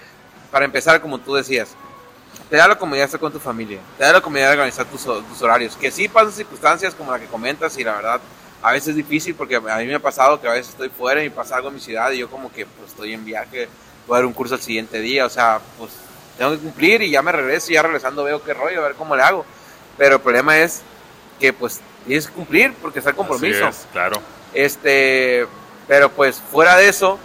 para 0.51 0.65
empezar, 0.65 1.01
como 1.01 1.19
tú 1.19 1.35
decías, 1.35 1.77
te 2.51 2.57
da 2.57 2.67
la 2.67 2.77
comodidad 2.77 3.03
de 3.03 3.07
estar 3.07 3.21
con 3.21 3.33
tu 3.33 3.39
familia, 3.39 3.79
te 3.97 4.03
da 4.03 4.15
la 4.15 4.21
comodidad 4.21 4.49
de 4.49 4.55
organizar 4.55 4.87
tus, 4.87 5.05
tus 5.05 5.43
horarios, 5.43 5.77
que 5.77 5.93
sí 5.93 6.09
pasan 6.09 6.33
circunstancias 6.33 6.97
como 6.97 7.13
la 7.13 7.21
que 7.21 7.27
comentas 7.27 7.79
y 7.79 7.85
la 7.85 7.95
verdad, 7.95 8.21
a 8.61 8.73
veces 8.73 8.89
es 8.89 8.97
difícil 8.97 9.37
porque 9.37 9.57
a 9.57 9.61
mí 9.61 9.87
me 9.87 9.95
ha 9.95 10.01
pasado 10.01 10.41
que 10.41 10.49
a 10.49 10.53
veces 10.53 10.71
estoy 10.71 10.89
fuera 10.89 11.23
y 11.23 11.31
pasa 11.31 11.57
algo 11.57 11.69
en 11.69 11.75
mi 11.75 11.81
ciudad 11.81 12.11
y 12.11 12.19
yo 12.19 12.29
como 12.29 12.51
que 12.51 12.67
pues 12.67 12.91
estoy 12.91 13.13
en 13.13 13.25
viaje, 13.25 13.69
voy 14.09 14.17
a 14.17 14.19
dar 14.19 14.27
un 14.27 14.33
curso 14.33 14.57
el 14.57 14.63
siguiente 14.63 15.01
día, 15.01 15.27
o 15.27 15.31
sea, 15.31 15.61
pues 15.79 15.93
tengo 16.37 16.53
que 16.53 16.59
cumplir 16.59 17.03
y 17.03 17.11
ya 17.11 17.23
me 17.23 17.33
regreso 17.33 17.71
y 17.71 17.75
ya 17.75 17.83
regresando 17.83 18.25
veo 18.25 18.43
qué 18.43 18.55
rollo, 18.55 18.81
a 18.81 18.89
ver 18.89 18.95
cómo 18.97 19.17
le 19.17 19.23
hago. 19.23 19.45
Pero 19.97 20.17
el 20.17 20.21
problema 20.21 20.59
es 20.59 20.83
que 21.41 21.53
pues 21.53 21.81
tienes 22.07 22.27
que 22.27 22.33
cumplir 22.33 22.75
porque 22.81 22.99
está 22.99 23.11
el 23.11 23.17
compromiso. 23.17 23.69
Es, 23.69 23.87
claro. 23.93 24.21
Este, 24.53 25.47
pero 25.87 26.11
pues 26.11 26.41
fuera 26.51 26.77
de 26.77 26.89
eso, 26.89 27.19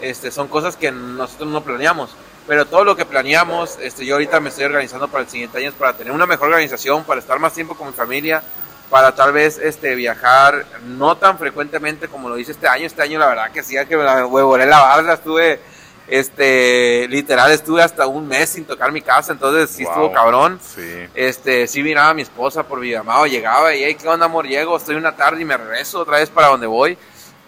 este, 0.00 0.30
son 0.30 0.48
cosas 0.48 0.76
que 0.76 0.90
nosotros 0.90 1.48
no 1.48 1.62
planeamos. 1.62 2.10
Pero 2.46 2.64
todo 2.64 2.84
lo 2.84 2.96
que 2.96 3.04
planeamos, 3.04 3.76
este, 3.80 4.06
yo 4.06 4.14
ahorita 4.14 4.38
me 4.38 4.50
estoy 4.50 4.64
organizando 4.64 5.08
para 5.08 5.24
el 5.24 5.30
siguiente 5.30 5.58
año 5.58 5.72
para 5.72 5.94
tener 5.94 6.12
una 6.12 6.26
mejor 6.26 6.48
organización, 6.48 7.04
para 7.04 7.20
estar 7.20 7.38
más 7.40 7.52
tiempo 7.52 7.76
con 7.76 7.88
mi 7.88 7.92
familia, 7.92 8.40
para 8.88 9.16
tal 9.16 9.32
vez 9.32 9.58
este 9.58 9.96
viajar 9.96 10.64
no 10.84 11.16
tan 11.16 11.38
frecuentemente 11.38 12.06
como 12.06 12.28
lo 12.28 12.38
hice 12.38 12.52
este 12.52 12.68
año. 12.68 12.86
Este 12.86 13.02
año 13.02 13.18
la 13.18 13.26
verdad 13.26 13.50
que 13.50 13.64
sí, 13.64 13.74
que 13.88 13.96
me 13.96 14.04
la 14.04 14.24
volé 14.24 14.66
la 14.66 14.80
barra, 14.80 15.14
estuve 15.14 15.60
este 16.08 17.08
literal 17.08 17.50
estuve 17.52 17.82
hasta 17.82 18.06
un 18.06 18.26
mes 18.28 18.50
sin 18.50 18.64
tocar 18.64 18.92
mi 18.92 19.00
casa, 19.02 19.32
entonces 19.32 19.70
sí 19.70 19.84
Wow. 19.84 19.92
estuvo 19.92 20.12
cabrón. 20.12 20.60
Sí. 20.62 21.06
Este, 21.14 21.66
sí 21.66 21.82
miraba 21.82 22.10
a 22.10 22.14
mi 22.14 22.22
esposa 22.22 22.62
por 22.62 22.80
videollamado, 22.80 23.26
llegaba 23.26 23.74
y, 23.74 23.84
hey, 23.84 23.96
¿qué 24.00 24.08
onda, 24.08 24.26
amor? 24.26 24.46
Llego, 24.46 24.76
estoy 24.76 24.96
una 24.96 25.16
tarde 25.16 25.42
y 25.42 25.44
me 25.44 25.56
regreso 25.56 26.00
otra 26.00 26.18
vez 26.18 26.30
para 26.30 26.48
donde 26.48 26.66
voy. 26.66 26.96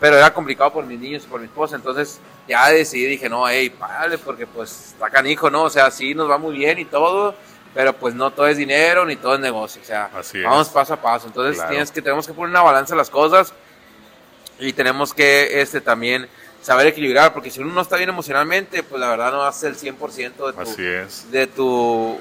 Pero 0.00 0.16
era 0.16 0.32
complicado 0.32 0.72
por 0.72 0.86
mis 0.86 1.00
niños 1.00 1.24
y 1.24 1.26
por 1.26 1.40
mi 1.40 1.46
esposa, 1.46 1.74
entonces 1.74 2.20
ya 2.46 2.68
decidí, 2.68 3.06
dije, 3.06 3.28
no, 3.28 3.48
hey, 3.48 3.68
párale, 3.70 4.16
porque 4.16 4.46
pues 4.46 4.92
está 4.92 5.10
canijo, 5.10 5.50
¿no? 5.50 5.64
O 5.64 5.70
sea, 5.70 5.90
sí 5.90 6.14
nos 6.14 6.30
va 6.30 6.38
muy 6.38 6.56
bien 6.56 6.78
y 6.78 6.84
todo, 6.84 7.34
pero 7.74 7.92
pues 7.94 8.14
no 8.14 8.30
todo 8.30 8.46
es 8.46 8.56
dinero 8.56 9.04
ni 9.04 9.16
todo 9.16 9.34
es 9.34 9.40
negocio, 9.40 9.82
o 9.82 9.84
sea, 9.84 10.08
Así 10.16 10.40
vamos 10.40 10.68
paso 10.68 10.94
a 10.94 10.98
paso. 10.98 11.26
Entonces 11.26 11.56
Claro. 11.56 11.70
tienes 11.70 11.90
que, 11.90 12.00
tenemos 12.00 12.28
que 12.28 12.32
poner 12.32 12.50
una 12.50 12.62
balanza 12.62 12.94
las 12.94 13.10
cosas 13.10 13.52
y 14.60 14.72
tenemos 14.72 15.12
que 15.14 15.60
este 15.60 15.80
también 15.80 16.28
saber 16.62 16.86
equilibrar, 16.88 17.32
porque 17.32 17.50
si 17.50 17.60
uno 17.60 17.72
no 17.72 17.80
está 17.80 17.96
bien 17.96 18.08
emocionalmente, 18.08 18.82
pues 18.82 19.00
la 19.00 19.08
verdad 19.10 19.32
no 19.32 19.42
hace 19.44 19.68
el 19.68 19.76
100% 19.76 20.46
de 20.46 20.52
tu, 20.52 20.60
Así 20.60 20.86
es. 20.86 21.30
de 21.30 21.46
tu, 21.46 22.18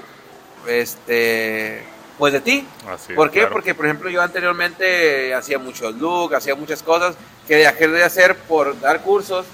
este, 0.67 1.83
pues 2.17 2.33
de 2.33 2.41
ti. 2.41 2.67
Así 2.87 3.11
es, 3.13 3.15
¿Por 3.15 3.31
qué? 3.31 3.39
claro. 3.39 3.53
Porque, 3.53 3.75
por 3.75 3.85
ejemplo, 3.85 4.09
yo 4.09 4.21
anteriormente 4.21 5.33
hacía 5.33 5.59
muchos 5.59 5.95
look, 5.95 6.35
hacía 6.35 6.55
muchas 6.55 6.83
cosas 6.83 7.15
que 7.47 7.55
dejé 7.55 7.87
de 7.87 8.03
hacer 8.03 8.35
por 8.35 8.79
dar 8.79 9.01
cursos, 9.01 9.45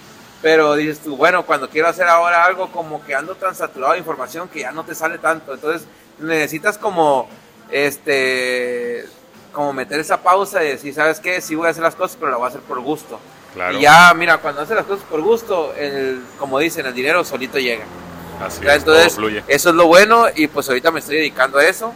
pero 0.41 0.75
dices 0.75 0.99
tú, 0.99 1.15
bueno, 1.15 1.45
cuando 1.45 1.69
quiero 1.69 1.87
hacer 1.87 2.07
ahora 2.07 2.43
algo, 2.43 2.71
como 2.71 3.03
que 3.05 3.15
ando 3.15 3.35
tan 3.35 3.55
saturado 3.55 3.93
de 3.93 3.99
información 3.99 4.49
que 4.49 4.59
ya 4.61 4.71
no 4.71 4.83
te 4.83 4.93
sale 4.95 5.17
tanto. 5.17 5.53
Entonces, 5.53 5.87
necesitas 6.19 6.77
como, 6.77 7.29
este, 7.71 9.05
como 9.53 9.73
meter 9.73 9.99
esa 9.99 10.21
pausa 10.21 10.63
y 10.63 10.67
decir, 10.67 10.93
¿sabes 10.93 11.19
qué? 11.19 11.39
Sí 11.41 11.55
voy 11.55 11.67
a 11.67 11.71
hacer 11.71 11.83
las 11.83 11.95
cosas, 11.95 12.17
pero 12.19 12.31
la 12.31 12.37
voy 12.37 12.45
a 12.45 12.49
hacer 12.49 12.61
por 12.61 12.79
gusto. 12.81 13.19
Claro. 13.53 13.77
Y 13.77 13.81
ya, 13.81 14.13
mira, 14.15 14.37
cuando 14.37 14.61
haces 14.61 14.75
las 14.75 14.85
cosas 14.85 15.05
por 15.09 15.21
gusto, 15.21 15.73
el, 15.77 16.23
como 16.39 16.57
dicen, 16.59 16.85
el 16.85 16.93
dinero 16.93 17.23
solito 17.23 17.59
llega. 17.59 17.85
Así 18.43 18.61
Ya, 18.63 18.71
es, 18.73 18.79
entonces, 18.79 19.13
fluye. 19.15 19.43
eso 19.47 19.69
es 19.69 19.75
lo 19.75 19.85
bueno 19.87 20.25
y 20.35 20.47
pues 20.47 20.67
ahorita 20.67 20.89
me 20.91 20.99
estoy 20.99 21.17
dedicando 21.17 21.59
a 21.59 21.65
eso. 21.65 21.93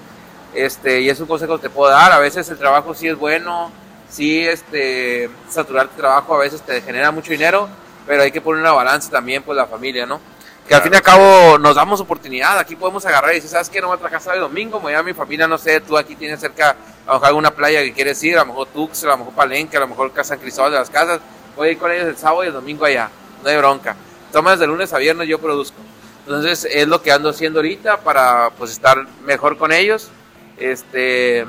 Este, 0.54 1.02
y 1.02 1.10
es 1.10 1.20
un 1.20 1.28
consejo 1.28 1.58
que 1.58 1.63
te 1.63 1.70
puedo 1.70 1.91
dar. 1.91 2.12
A 2.12 2.20
veces 2.20 2.48
el 2.50 2.58
trabajo 2.58 2.93
sí 2.93 3.08
es 3.08 3.17
bueno, 3.17 3.72
sí, 4.10 4.48
este, 4.48 5.30
saturar 5.50 5.88
tu 5.88 5.98
trabajo 5.98 6.36
a 6.36 6.39
veces 6.39 6.62
te 6.62 6.82
genera 6.82 7.12
mucho 7.12 7.32
dinero, 7.32 7.67
pero 8.06 8.22
hay 8.24 8.32
que 8.32 8.41
poner 8.41 8.62
una 8.62 8.72
balanza 8.72 9.10
también, 9.10 9.43
pues 9.43 9.56
la 9.58 9.65
familia, 9.67 10.06
¿no? 10.06 10.20
Que 10.67 10.76
al 10.76 10.82
Claro. 10.82 10.84
fin 10.84 10.93
y 10.93 10.96
al 10.98 11.02
cabo 11.02 11.58
nos 11.60 11.76
damos 11.76 12.00
oportunidad, 12.02 12.58
aquí 12.60 12.76
podemos 12.76 13.06
agarrar 13.06 13.32
y 13.32 13.36
decir, 13.36 13.50
¿sabes 13.50 13.70
qué? 13.70 13.80
No 13.82 13.88
voy 13.88 13.98
a 14.04 14.20
sábado 14.20 14.38
y 14.38 14.41
domingo, 14.41 14.80
me 14.80 14.86
voy 14.86 14.93
a 14.96 15.04
mi 15.04 15.13
familia, 15.13 15.48
no 15.48 15.58
sé, 15.58 15.80
tú 15.82 15.98
aquí 15.98 16.15
tienes 16.15 16.39
cerca, 16.41 16.72
a 16.72 17.08
lo 17.08 17.13
mejor 17.13 17.28
alguna 17.28 17.52
playa 17.52 17.82
que 17.84 17.93
quieres 17.93 18.22
ir, 18.24 18.36
a 18.38 18.41
lo 18.41 18.48
mejor 18.48 18.67
Tux, 18.67 19.04
a 19.06 19.08
lo 19.08 19.17
mejor 19.17 19.34
Palenque, 19.34 19.78
a 19.78 19.80
lo 19.82 19.88
mejor 19.88 20.12
San 20.24 20.39
Cristóbal 20.39 20.72
de 20.72 20.80
las 20.80 20.89
Casas, 20.89 21.20
voy 21.58 21.70
a 21.70 21.72
ir 21.72 21.78
con 21.78 21.91
ellos 21.91 22.08
el 22.08 22.17
sábado 22.17 22.43
y 22.43 22.48
el 22.48 22.54
domingo 22.54 22.86
allá, 22.86 23.10
no 23.43 23.50
hay 23.50 23.58
bronca. 23.58 23.96
Tomas 24.32 24.60
de 24.60 24.67
lunes 24.67 24.93
a 24.93 24.98
viernes, 25.00 25.28
yo 25.28 25.39
produzco. 25.39 25.78
Entonces 26.26 26.67
es 26.72 26.88
lo 26.88 27.02
que 27.02 27.12
ando 27.12 27.30
haciendo 27.30 27.60
ahorita 27.60 27.98
para 28.02 28.52
pues 28.58 28.72
estar 28.72 29.06
mejor 29.26 29.58
con 29.58 29.72
ellos. 29.72 30.10
Este, 30.58 31.46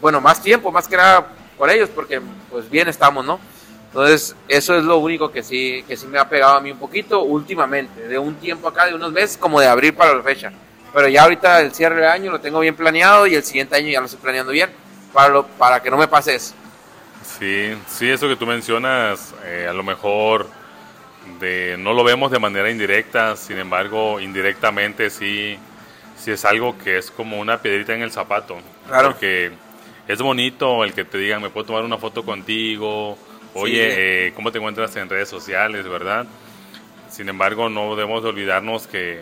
bueno, 0.00 0.20
más 0.20 0.42
tiempo, 0.42 0.72
más 0.72 0.88
que 0.88 0.96
nada 0.96 1.26
con 1.56 1.70
ellos, 1.70 1.88
porque 1.94 2.20
pues 2.50 2.68
bien 2.68 2.88
estamos, 2.88 3.24
¿no? 3.24 3.38
Entonces, 3.88 4.36
eso 4.46 4.76
es 4.76 4.84
lo 4.84 4.98
único 4.98 5.32
que 5.32 5.42
sí, 5.42 5.84
que 5.86 5.96
sí 5.96 6.06
me 6.06 6.18
ha 6.18 6.28
pegado 6.28 6.56
a 6.56 6.60
mí 6.60 6.70
un 6.70 6.78
poquito 6.78 7.22
últimamente, 7.22 8.06
de 8.06 8.18
un 8.18 8.36
tiempo 8.36 8.68
acá, 8.68 8.86
de 8.86 8.94
unos 8.94 9.10
meses, 9.10 9.36
como 9.36 9.60
de 9.60 9.66
abril 9.66 9.92
para 9.94 10.14
la 10.14 10.22
fecha. 10.22 10.52
Pero 10.94 11.08
ya 11.08 11.24
ahorita 11.24 11.60
el 11.60 11.74
cierre 11.74 12.00
de 12.00 12.06
año 12.06 12.30
lo 12.30 12.40
tengo 12.40 12.60
bien 12.60 12.76
planeado 12.76 13.26
y 13.26 13.34
el 13.34 13.42
siguiente 13.42 13.76
año 13.76 13.88
ya 13.88 13.98
lo 13.98 14.06
estoy 14.06 14.20
planeando 14.20 14.52
bien, 14.52 14.70
para, 15.12 15.28
lo, 15.28 15.44
para 15.44 15.82
que 15.82 15.90
no 15.90 15.96
me 15.96 16.06
pase 16.06 16.36
eso. 16.36 16.54
Sí, 17.40 17.74
sí, 17.88 18.08
eso 18.08 18.28
que 18.28 18.36
tú 18.36 18.46
mencionas, 18.46 19.34
eh, 19.44 19.66
a 19.68 19.72
lo 19.72 19.82
mejor 19.82 20.46
de, 21.40 21.76
no 21.78 21.94
lo 21.94 22.04
vemos 22.04 22.30
de 22.30 22.38
manera 22.38 22.70
indirecta, 22.70 23.34
sin 23.34 23.58
embargo, 23.58 24.20
indirectamente 24.20 25.08
sí, 25.10 25.58
sí 26.18 26.32
es 26.32 26.44
algo 26.44 26.76
que 26.76 26.98
es 26.98 27.10
como 27.10 27.40
una 27.40 27.62
piedrita 27.62 27.94
en 27.94 28.02
el 28.02 28.12
zapato. 28.12 28.58
Claro. 28.86 29.12
Porque 29.12 29.50
es 30.06 30.20
bonito 30.20 30.84
el 30.84 30.92
que 30.92 31.04
te 31.04 31.16
digan, 31.16 31.40
me 31.40 31.48
puedo 31.50 31.66
tomar 31.66 31.82
una 31.82 31.96
foto 31.96 32.24
contigo, 32.24 33.16
oye, 33.54 33.90
Sí. 33.90 33.96
eh, 33.98 34.32
¿cómo 34.36 34.52
te 34.52 34.58
encuentras 34.58 34.94
en 34.96 35.08
redes 35.08 35.28
sociales, 35.30 35.88
verdad? 35.88 36.26
Sin 37.10 37.28
embargo, 37.28 37.70
no 37.70 37.96
debemos 37.96 38.22
de 38.22 38.28
olvidarnos 38.28 38.86
que 38.86 39.20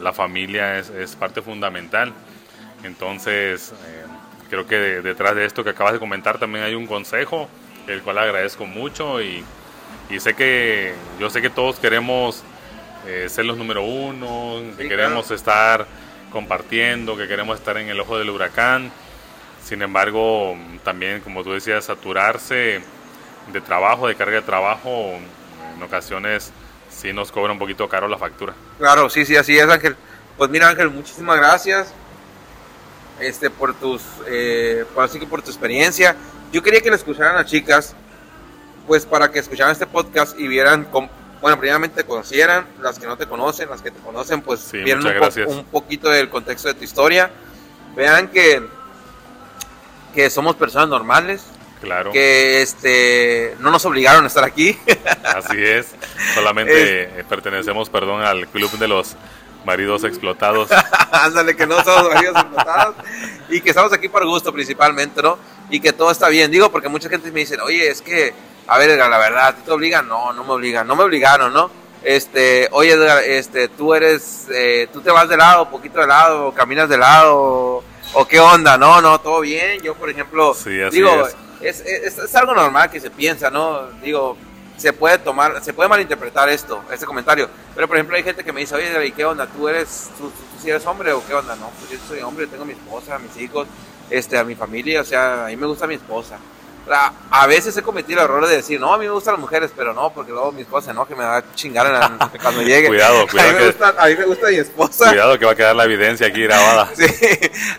la 0.00 0.12
familia 0.12 0.78
es, 0.80 0.90
es 0.90 1.14
parte 1.14 1.42
fundamental. 1.42 2.12
Entonces, 2.82 3.72
eh, 3.86 4.04
creo 4.52 4.66
que 4.66 4.76
de- 4.76 5.00
detrás 5.00 5.34
de 5.34 5.46
esto 5.46 5.64
que 5.64 5.70
acabas 5.70 5.94
de 5.94 5.98
comentar 5.98 6.36
también 6.38 6.62
hay 6.62 6.74
un 6.74 6.86
consejo, 6.86 7.48
el 7.86 8.02
cual 8.02 8.18
agradezco 8.18 8.66
mucho 8.66 9.22
y, 9.22 9.42
y 10.10 10.20
sé 10.20 10.34
que 10.34 10.92
yo 11.18 11.30
sé 11.30 11.40
que 11.40 11.48
todos 11.48 11.78
queremos 11.78 12.44
eh, 13.06 13.28
ser 13.30 13.46
los 13.46 13.56
número 13.56 13.82
uno, 13.82 14.60
que 14.76 14.82
Sí, 14.82 14.88
queremos 14.90 15.30
estar 15.30 15.86
compartiendo, 16.30 17.16
que 17.16 17.26
queremos 17.26 17.58
estar 17.58 17.78
en 17.78 17.88
el 17.88 17.98
ojo 17.98 18.18
del 18.18 18.28
huracán. 18.28 18.90
Sin 19.64 19.80
embargo, 19.80 20.54
también, 20.84 21.22
como 21.22 21.42
tú 21.42 21.52
decías, 21.54 21.86
saturarse 21.86 22.82
de 23.54 23.60
trabajo, 23.62 24.06
de 24.06 24.16
carga 24.16 24.36
de 24.36 24.42
trabajo, 24.42 25.14
en 25.74 25.82
ocasiones 25.82 26.52
sí 26.90 27.14
nos 27.14 27.32
cobra 27.32 27.52
un 27.54 27.58
poquito 27.58 27.88
caro 27.88 28.06
la 28.06 28.18
factura. 28.18 28.52
Claro, 28.76 29.08
sí, 29.08 29.24
sí, 29.24 29.34
así 29.34 29.56
es, 29.58 29.66
Ángel. 29.66 29.96
Pues 30.36 30.50
mira, 30.50 30.68
Ángel, 30.68 30.90
muchísimas 30.90 31.38
gracias 31.38 31.94
este, 33.22 33.50
por 33.50 33.74
tus, 33.74 34.02
eh, 34.28 34.84
por, 34.94 35.04
así 35.04 35.18
que 35.18 35.26
por 35.26 35.42
tu 35.42 35.50
experiencia. 35.50 36.16
Yo 36.52 36.62
quería 36.62 36.80
que 36.80 36.90
le 36.90 36.96
escucharan 36.96 37.36
a 37.36 37.44
chicas, 37.44 37.94
pues 38.86 39.06
para 39.06 39.30
que 39.30 39.38
escucharan 39.38 39.72
este 39.72 39.86
podcast 39.86 40.38
y 40.38 40.46
vieran 40.48 40.84
cómo, 40.90 41.08
bueno, 41.40 41.58
primeramente 41.58 42.02
te 42.02 42.06
conocieran, 42.08 42.66
las 42.80 42.98
que 42.98 43.06
no 43.06 43.16
te 43.16 43.26
conocen, 43.26 43.68
las 43.70 43.80
que 43.82 43.90
te 43.90 43.98
conocen, 44.00 44.42
pues 44.42 44.60
Sí, 44.60 44.78
muchas 44.78 44.96
un, 44.96 45.02
po- 45.02 45.08
gracias. 45.18 45.48
un 45.48 45.64
poquito 45.64 46.08
del 46.10 46.28
contexto 46.28 46.68
de 46.68 46.74
tu 46.74 46.84
historia. 46.84 47.30
Vean 47.96 48.28
que, 48.28 48.62
que 50.14 50.30
somos 50.30 50.56
personas 50.56 50.88
normales, 50.88 51.42
Claro, 51.80 52.12
que 52.12 52.62
este, 52.62 53.56
no 53.58 53.70
nos 53.72 53.84
obligaron 53.86 54.22
a 54.22 54.28
estar 54.28 54.44
aquí. 54.44 54.78
así 55.24 55.56
es. 55.62 55.88
Solamente 56.34 57.24
pertenecemos, 57.28 57.90
perdón, 57.90 58.22
al 58.22 58.46
club 58.48 58.70
de 58.78 58.86
los 58.88 59.16
maridos 59.64 60.04
explotados. 60.04 60.70
Ándale, 61.12 61.56
que 61.56 61.66
no 61.66 61.82
somos 61.82 62.12
maridos 62.12 62.36
explotados 62.36 62.96
y 63.48 63.60
que 63.60 63.70
estamos 63.70 63.92
aquí 63.92 64.08
por 64.08 64.24
gusto 64.26 64.52
principalmente, 64.52 65.22
¿no? 65.22 65.38
Y 65.70 65.80
que 65.80 65.92
todo 65.92 66.10
está 66.10 66.28
bien. 66.28 66.50
Digo, 66.50 66.70
porque 66.70 66.88
mucha 66.88 67.08
gente 67.08 67.30
me 67.30 67.40
dice, 67.40 67.60
oye, 67.60 67.88
es 67.88 68.02
que, 68.02 68.34
a 68.66 68.78
ver, 68.78 68.90
Edgar, 68.90 69.10
la 69.10 69.18
verdad, 69.18 69.46
¿a 69.48 69.56
ti 69.56 69.62
te 69.64 69.70
obligan? 69.70 70.08
No, 70.08 70.32
no 70.32 70.44
me 70.44 70.52
obligan, 70.52 70.86
no 70.86 70.96
me 70.96 71.04
obligaron, 71.04 71.52
¿no? 71.52 71.70
Este, 72.02 72.68
oye, 72.72 72.92
Edgar, 72.92 73.22
este, 73.22 73.68
tú 73.68 73.94
eres, 73.94 74.46
eh, 74.52 74.88
tú 74.92 75.00
te 75.00 75.10
vas 75.10 75.28
de 75.28 75.36
lado, 75.36 75.70
poquito 75.70 76.00
de 76.00 76.06
lado, 76.08 76.52
caminas 76.52 76.88
de 76.88 76.98
lado, 76.98 77.84
o, 78.14 78.28
qué 78.28 78.40
onda, 78.40 78.76
no, 78.76 79.00
no, 79.00 79.20
todo 79.20 79.40
bien. 79.40 79.80
Yo, 79.82 79.94
por 79.94 80.10
ejemplo, 80.10 80.52
Sí, 80.54 80.70
digo, 80.90 81.28
es. 81.60 81.80
es, 81.80 81.86
es, 81.86 82.18
es 82.18 82.34
algo 82.34 82.54
normal 82.54 82.90
que 82.90 83.00
se 83.00 83.10
piensa, 83.10 83.50
¿no? 83.50 83.86
Digo, 84.02 84.36
se 84.76 84.92
puede 84.92 85.18
tomar, 85.18 85.62
se 85.62 85.72
puede 85.72 85.88
malinterpretar 85.88 86.48
esto, 86.48 86.82
este 86.90 87.06
comentario. 87.06 87.48
Pero 87.74 87.86
por 87.88 87.96
ejemplo 87.96 88.16
hay 88.16 88.22
gente 88.22 88.42
que 88.44 88.52
me 88.52 88.60
dice, 88.60 88.74
oye, 88.74 89.06
¿y 89.06 89.12
qué 89.12 89.24
onda? 89.24 89.46
¿Tú 89.46 89.68
eres, 89.68 90.10
tú, 90.18 90.24
tú, 90.24 90.30
tú 90.30 90.62
sí 90.62 90.70
eres 90.70 90.84
hombre 90.86 91.12
o 91.12 91.24
qué 91.26 91.34
onda? 91.34 91.54
No, 91.56 91.70
pues 91.78 91.90
yo 91.90 91.98
soy 92.08 92.20
hombre, 92.20 92.46
tengo 92.46 92.64
a 92.64 92.66
mi 92.66 92.72
esposa, 92.72 93.14
a 93.16 93.18
mis 93.18 93.36
hijos, 93.36 93.66
este, 94.10 94.36
a 94.38 94.44
mi 94.44 94.54
familia, 94.54 95.00
o 95.00 95.04
sea, 95.04 95.44
a 95.46 95.48
mí 95.48 95.56
me 95.56 95.66
gusta 95.66 95.86
mi 95.86 95.94
esposa. 95.94 96.36
Sea, 96.84 97.12
a 97.30 97.46
veces 97.46 97.76
he 97.76 97.82
cometido 97.82 98.18
el 98.18 98.24
error 98.24 98.44
de 98.44 98.56
decir, 98.56 98.80
no, 98.80 98.92
a 98.92 98.98
mí 98.98 99.04
me 99.04 99.12
gustan 99.12 99.34
las 99.34 99.40
mujeres, 99.40 99.70
pero 99.76 99.94
no, 99.94 100.12
porque 100.12 100.32
luego 100.32 100.50
mi 100.50 100.62
esposa 100.62 100.92
no, 100.92 101.06
que 101.06 101.14
me 101.14 101.22
va 101.22 101.36
a 101.36 101.54
chingar 101.54 101.86
en 101.86 101.92
la- 101.92 102.30
cuando 102.42 102.60
llegue. 102.62 102.88
Cuidado, 102.88 103.24
cuidado 103.28 103.50
A 103.50 103.52
mí, 103.52 103.56
que- 103.58 103.60
me 103.64 103.66
gusta, 103.70 103.94
a 103.96 104.06
mí 104.08 104.16
me 104.16 104.24
gusta 104.24 104.46
mi 104.48 104.56
esposa. 104.56 105.08
Cuidado 105.10 105.38
que 105.38 105.44
va 105.46 105.52
a 105.52 105.54
quedar 105.54 105.76
la 105.76 105.84
evidencia 105.84 106.26
aquí 106.26 106.42
grabada. 106.42 106.90
Sí, 106.96 107.04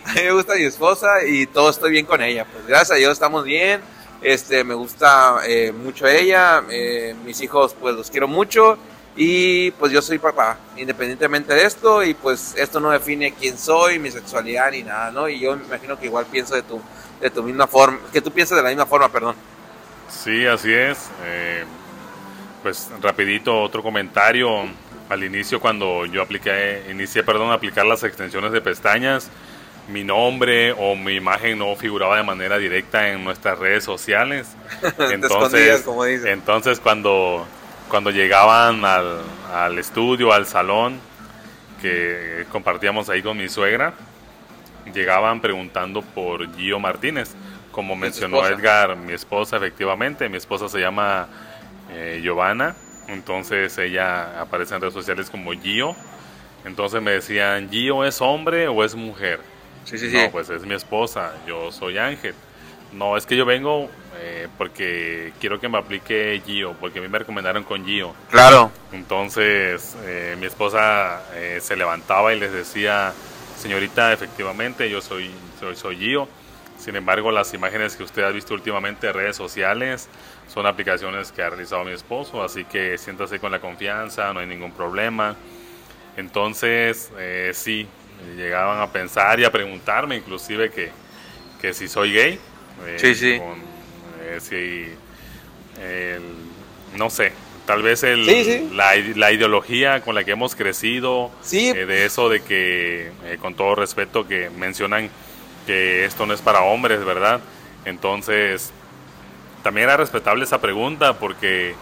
a 0.05 0.13
mí 0.13 0.21
me 0.23 0.31
gusta 0.31 0.55
mi 0.55 0.63
esposa 0.63 1.21
y 1.27 1.45
todo 1.47 1.69
estoy 1.69 1.91
bien 1.91 2.05
con 2.05 2.21
ella. 2.21 2.45
Pues 2.49 2.65
gracias 2.65 2.91
a 2.91 2.95
Dios 2.95 3.11
estamos 3.11 3.43
bien. 3.43 3.81
Este, 4.23 4.63
me 4.63 4.73
gusta 4.73 5.39
eh, 5.45 5.71
mucho 5.71 6.07
ella. 6.07 6.63
eh, 6.69 7.13
mis 7.25 7.41
hijos, 7.41 7.75
pues 7.79 7.95
los 7.95 8.09
quiero 8.09 8.27
mucho. 8.27 8.77
Y 9.15 9.69
pues 9.71 9.91
yo 9.91 10.01
soy 10.01 10.17
papá, 10.17 10.57
independientemente 10.75 11.53
de 11.53 11.65
esto. 11.65 12.03
Y 12.03 12.13
pues 12.13 12.55
esto 12.57 12.79
no 12.79 12.89
define 12.89 13.33
quién 13.33 13.57
soy, 13.57 13.99
mi 13.99 14.09
sexualidad 14.09 14.71
ni 14.71 14.83
nada, 14.83 15.11
¿no? 15.11 15.29
Y 15.29 15.39
yo 15.39 15.55
me 15.55 15.65
imagino 15.65 15.99
que 15.99 16.07
igual 16.07 16.25
pienso 16.31 16.55
de 16.55 16.63
tu, 16.63 16.81
de 17.21 17.29
tu 17.29 17.43
misma 17.43 17.67
forma, 17.67 17.99
que 18.11 18.21
tú 18.21 18.31
piensas 18.31 18.57
de 18.57 18.63
la 18.63 18.69
misma 18.69 18.85
forma, 18.85 19.09
perdón. 19.09 19.35
Sí, 20.09 20.45
así 20.45 20.73
es. 20.73 21.09
Eh, 21.25 21.63
pues 22.63 22.89
rapidito 23.01 23.61
otro 23.61 23.83
comentario. 23.83 24.49
Al 25.09 25.23
inicio 25.23 25.59
cuando 25.59 26.05
yo 26.05 26.21
apliqué, 26.21 26.85
inicié, 26.89 27.23
perdón, 27.23 27.51
a 27.51 27.55
aplicar 27.55 27.85
las 27.85 28.03
extensiones 28.03 28.51
de 28.51 28.61
pestañas, 28.61 29.29
mi 29.87 30.03
nombre 30.03 30.71
o 30.71 30.95
mi 30.95 31.15
imagen 31.15 31.59
no 31.59 31.75
figuraba 31.75 32.17
de 32.17 32.23
manera 32.23 32.57
directa 32.57 33.09
en 33.09 33.23
nuestras 33.23 33.59
redes 33.59 33.83
sociales. 33.83 34.55
Entonces, 35.11 35.81
como 35.81 36.05
entonces 36.05 36.79
cuando, 36.79 37.45
cuando 37.89 38.11
llegaban 38.11 38.83
al, 38.85 39.21
al 39.53 39.77
estudio, 39.77 40.31
al 40.31 40.45
salón, 40.45 40.99
que 41.81 42.45
compartíamos 42.51 43.09
ahí 43.09 43.21
con 43.21 43.37
mi 43.37 43.49
suegra, 43.49 43.93
llegaban 44.93 45.41
preguntando 45.41 46.01
por 46.01 46.55
Gio 46.55 46.79
Martínez. 46.79 47.35
Como 47.71 47.95
mencionó? 47.95 48.45
Edgar, 48.47 48.95
mi 48.95 49.13
esposa, 49.13 49.57
efectivamente, 49.57 50.29
mi 50.29 50.37
esposa 50.37 50.69
se 50.69 50.79
llama 50.79 51.27
eh, 51.91 52.21
Giovanna, 52.23 52.75
entonces 53.07 53.77
ella 53.79 54.39
aparece 54.39 54.75
en 54.75 54.81
redes 54.81 54.93
sociales 54.93 55.29
como 55.29 55.51
Gio. 55.53 55.95
Entonces 56.65 57.01
me 57.01 57.11
decían, 57.11 57.69
¿Gio 57.69 58.05
es 58.05 58.21
hombre 58.21 58.67
o 58.67 58.83
es 58.83 58.95
mujer? 58.95 59.39
Sí, 59.85 59.97
sí, 59.97 60.09
sí. 60.09 60.17
No, 60.17 60.31
pues 60.31 60.49
es 60.49 60.65
mi 60.65 60.73
esposa, 60.73 61.33
yo 61.47 61.71
soy 61.71 61.97
Ángel. 61.97 62.33
No, 62.91 63.17
es 63.17 63.25
que 63.25 63.35
yo 63.35 63.45
vengo 63.45 63.89
eh, 64.19 64.47
porque 64.57 65.33
quiero 65.39 65.59
que 65.59 65.67
me 65.67 65.77
aplique 65.77 66.41
Gio, 66.45 66.73
porque 66.79 66.99
a 66.99 67.01
mí 67.01 67.07
me 67.07 67.19
recomendaron 67.19 67.63
con 67.63 67.85
Gio. 67.85 68.13
Claro. 68.29 68.71
Entonces 68.91 69.95
eh, 70.03 70.35
mi 70.39 70.45
esposa 70.45 71.23
eh, 71.33 71.59
se 71.61 71.75
levantaba 71.75 72.33
y 72.33 72.39
les 72.39 72.51
decía, 72.51 73.13
señorita, 73.57 74.13
efectivamente 74.13 74.89
yo 74.89 75.01
soy, 75.01 75.31
soy, 75.59 75.75
soy 75.75 75.97
Gio. 75.97 76.27
Sin 76.77 76.95
embargo, 76.95 77.31
las 77.31 77.53
imágenes 77.53 77.95
que 77.95 78.03
usted 78.03 78.23
ha 78.23 78.29
visto 78.29 78.53
últimamente 78.53 79.07
en 79.07 79.13
redes 79.13 79.37
sociales 79.37 80.09
son 80.53 80.65
aplicaciones 80.65 81.31
que 81.31 81.41
ha 81.41 81.49
realizado 81.49 81.83
mi 81.85 81.91
esposo, 81.91 82.43
así 82.43 82.65
que 82.65 82.97
siéntase 82.97 83.39
con 83.39 83.51
la 83.51 83.59
confianza, 83.59 84.33
no 84.33 84.41
hay 84.41 84.47
ningún 84.47 84.71
problema. 84.71 85.35
Entonces, 86.17 87.11
eh, 87.17 87.51
sí, 87.53 87.87
llegaban 88.35 88.79
a 88.81 88.91
pensar 88.91 89.39
y 89.39 89.45
a 89.45 89.51
preguntarme 89.51 90.15
inclusive 90.17 90.69
que, 90.71 90.91
que 91.61 91.73
si 91.73 91.87
soy 91.87 92.13
gay. 92.13 92.39
eh, 92.85 92.97
Sí, 92.99 93.15
sí. 93.15 93.37
con, 93.39 93.59
eh, 94.21 94.39
si, 94.39 94.87
el- 95.81 96.97
no 96.97 97.09
sé, 97.09 97.31
tal 97.65 97.81
vez 97.81 98.03
el, 98.03 98.25
Sí, 98.25 98.43
sí. 98.45 98.69
La, 98.73 98.95
la 99.15 99.31
ideología 99.31 100.01
con 100.01 100.15
la 100.15 100.23
que 100.23 100.31
hemos 100.31 100.55
crecido, 100.55 101.31
Sí. 101.41 101.69
eh, 101.69 101.85
de 101.85 102.05
eso 102.05 102.29
de 102.29 102.41
que, 102.41 103.11
eh, 103.25 103.37
con 103.41 103.55
todo 103.55 103.75
respeto, 103.75 104.27
que 104.27 104.49
mencionan 104.49 105.09
que 105.65 106.05
esto 106.05 106.25
no 106.25 106.33
es 106.33 106.41
para 106.41 106.61
hombres, 106.61 107.03
¿verdad? 107.05 107.39
Entonces, 107.85 108.71
también 109.63 109.85
era 109.85 109.97
respetable 109.97 110.43
esa 110.43 110.59
pregunta 110.59 111.13
porque 111.19 111.73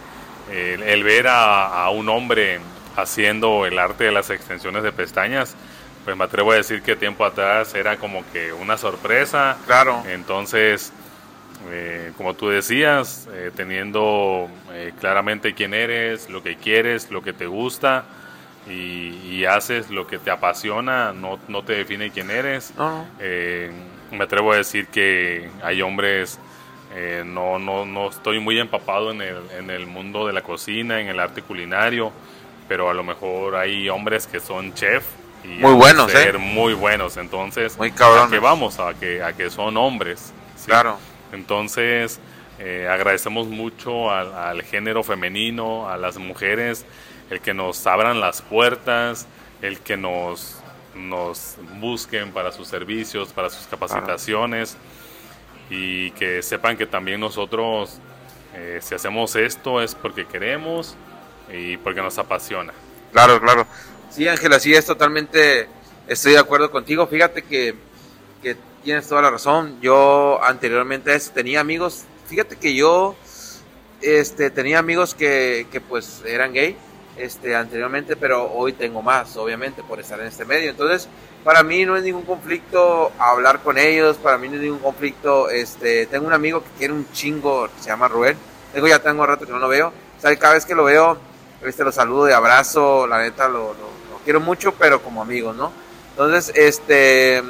eh, 0.50 0.74
el, 0.74 0.82
el 0.82 1.02
ver 1.04 1.26
a, 1.28 1.84
a 1.84 1.90
un 1.90 2.08
hombre 2.08 2.60
haciendo 2.96 3.66
el 3.66 3.78
arte 3.78 4.04
de 4.04 4.12
las 4.12 4.30
extensiones 4.30 4.82
de 4.82 4.92
pestañas, 4.92 5.56
pues 6.04 6.16
me 6.16 6.24
atrevo 6.24 6.52
a 6.52 6.56
decir 6.56 6.82
que 6.82 6.96
tiempo 6.96 7.24
atrás 7.24 7.74
era 7.74 7.96
como 7.96 8.24
que 8.32 8.52
una 8.52 8.76
sorpresa. 8.76 9.56
Claro. 9.66 10.02
Entonces, 10.08 10.92
eh, 11.70 12.12
como 12.16 12.34
tú 12.34 12.48
decías, 12.48 13.28
eh, 13.32 13.50
teniendo 13.54 14.48
eh, 14.72 14.92
claramente 14.98 15.54
quién 15.54 15.74
eres, 15.74 16.28
lo 16.28 16.42
que 16.42 16.56
quieres, 16.56 17.10
lo 17.10 17.22
que 17.22 17.32
te 17.32 17.46
gusta 17.46 18.04
y, 18.68 19.14
y 19.28 19.44
haces 19.44 19.90
lo 19.90 20.06
que 20.06 20.18
te 20.18 20.30
apasiona, 20.30 21.12
no, 21.12 21.38
no 21.48 21.62
te 21.62 21.74
define 21.74 22.10
quién 22.10 22.30
eres. 22.30 22.72
No. 22.76 23.06
Eh, 23.20 23.70
me 24.10 24.24
atrevo 24.24 24.52
a 24.52 24.56
decir 24.56 24.88
que 24.88 25.48
hay 25.62 25.82
hombres, 25.82 26.38
eh, 26.94 27.22
no, 27.24 27.58
no, 27.58 27.86
no 27.86 28.10
estoy 28.10 28.40
muy 28.40 28.58
empapado 28.58 29.10
en 29.10 29.22
el, 29.22 29.38
en 29.58 29.70
el 29.70 29.86
mundo 29.86 30.26
de 30.26 30.32
la 30.32 30.42
cocina, 30.42 31.00
en 31.00 31.08
el 31.08 31.18
arte 31.18 31.42
culinario, 31.42 32.12
pero 32.68 32.90
a 32.90 32.94
lo 32.94 33.02
mejor 33.02 33.56
hay 33.56 33.88
hombres 33.88 34.26
que 34.26 34.40
son 34.40 34.74
chef 34.74 35.04
y 35.44 35.48
Muy 35.48 35.74
buenos, 35.74 36.10
ser 36.10 36.36
¿eh? 36.36 36.38
muy 36.38 36.74
buenos, 36.74 37.16
entonces 37.16 37.76
Muy 37.76 37.88
a 37.90 38.28
que 38.30 38.38
vamos 38.38 38.78
a 38.78 38.94
que 38.94 39.22
a 39.22 39.32
que 39.32 39.50
son 39.50 39.76
hombres, 39.76 40.32
¿sí? 40.56 40.66
Claro. 40.66 40.98
Entonces 41.32 42.20
eh, 42.58 42.88
agradecemos 42.90 43.48
mucho 43.48 44.10
al, 44.10 44.34
al 44.34 44.62
género 44.62 45.02
femenino, 45.02 45.88
a 45.88 45.96
las 45.96 46.18
mujeres, 46.18 46.84
el 47.30 47.40
que 47.40 47.54
nos 47.54 47.86
abran 47.86 48.20
las 48.20 48.42
puertas, 48.42 49.26
el 49.62 49.80
que 49.80 49.96
nos 49.96 50.58
nos 50.94 51.56
busquen 51.80 52.32
para 52.32 52.52
sus 52.52 52.68
servicios, 52.68 53.32
para 53.32 53.50
sus 53.50 53.66
capacitaciones 53.66 54.76
y 55.70 56.10
que 56.12 56.42
sepan 56.42 56.76
que 56.76 56.86
también 56.86 57.20
nosotros 57.20 57.98
eh, 58.54 58.80
si 58.82 58.94
hacemos 58.94 59.34
esto 59.36 59.80
es 59.80 59.94
porque 59.94 60.26
queremos 60.26 60.96
y 61.50 61.76
porque 61.78 62.02
nos 62.02 62.18
apasiona. 62.18 62.72
Claro, 63.12 63.40
claro. 63.40 63.66
Sí, 64.12 64.28
Ángela, 64.28 64.60
sí, 64.60 64.74
es 64.74 64.84
totalmente, 64.84 65.68
estoy 66.06 66.32
de 66.32 66.38
acuerdo 66.38 66.70
contigo. 66.70 67.06
Fíjate 67.06 67.42
que, 67.42 67.74
tienes 68.84 69.06
toda 69.08 69.22
la 69.22 69.30
razón. 69.30 69.78
Yo 69.80 70.42
anteriormente 70.42 71.16
tenía 71.32 71.60
amigos, 71.60 72.02
fíjate 72.26 72.56
que 72.56 72.74
yo 72.74 73.14
este, 74.00 74.50
tenía 74.50 74.80
amigos 74.80 75.14
que, 75.14 75.68
que 75.70 75.80
pues 75.80 76.20
eran 76.26 76.52
gay 76.52 76.76
este, 77.16 77.54
anteriormente, 77.54 78.16
pero 78.16 78.50
hoy 78.52 78.72
tengo 78.72 79.00
más, 79.00 79.36
obviamente, 79.36 79.82
por 79.84 80.00
estar 80.00 80.18
en 80.20 80.26
este 80.26 80.44
medio. 80.44 80.70
Entonces, 80.70 81.08
para 81.44 81.62
mí 81.62 81.84
no 81.86 81.96
es 81.96 82.02
ningún 82.02 82.22
conflicto 82.24 83.12
hablar 83.18 83.60
con 83.60 83.78
ellos, 83.78 84.16
para 84.16 84.36
mí 84.36 84.48
no 84.48 84.56
es 84.56 84.62
ningún 84.62 84.80
conflicto. 84.80 85.48
Este, 85.48 86.06
tengo 86.06 86.26
un 86.26 86.32
amigo 86.32 86.62
que 86.62 86.70
quiere 86.78 86.92
un 86.92 87.10
chingo, 87.12 87.68
se 87.80 87.88
llama 87.88 88.08
Rubén. 88.08 88.36
Digo, 88.74 88.88
ya 88.88 88.98
tengo 88.98 89.24
rato 89.24 89.46
que 89.46 89.52
no 89.52 89.58
lo 89.60 89.68
veo. 89.68 89.88
O 90.18 90.38
cada 90.38 90.54
vez 90.54 90.66
que 90.66 90.74
lo 90.74 90.84
veo, 90.84 91.16
este, 91.64 91.84
lo 91.84 91.92
saludo 91.92 92.24
de 92.24 92.34
abrazo, 92.34 93.06
la 93.06 93.18
neta 93.22 93.46
lo- 93.48 93.74
lo 93.74 93.91
quiero 94.24 94.40
mucho, 94.40 94.74
pero 94.74 95.02
como 95.02 95.22
amigos, 95.22 95.56
¿no? 95.56 95.72
Entonces, 96.10 96.52
este, 96.54 97.42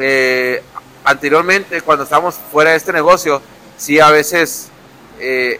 eh, 0.00 0.62
anteriormente, 1.04 1.80
cuando 1.82 2.04
estábamos 2.04 2.36
fuera 2.36 2.70
de 2.70 2.76
este 2.76 2.92
negocio, 2.92 3.42
sí 3.76 4.00
a 4.00 4.10
veces, 4.10 4.68
eh, 5.18 5.58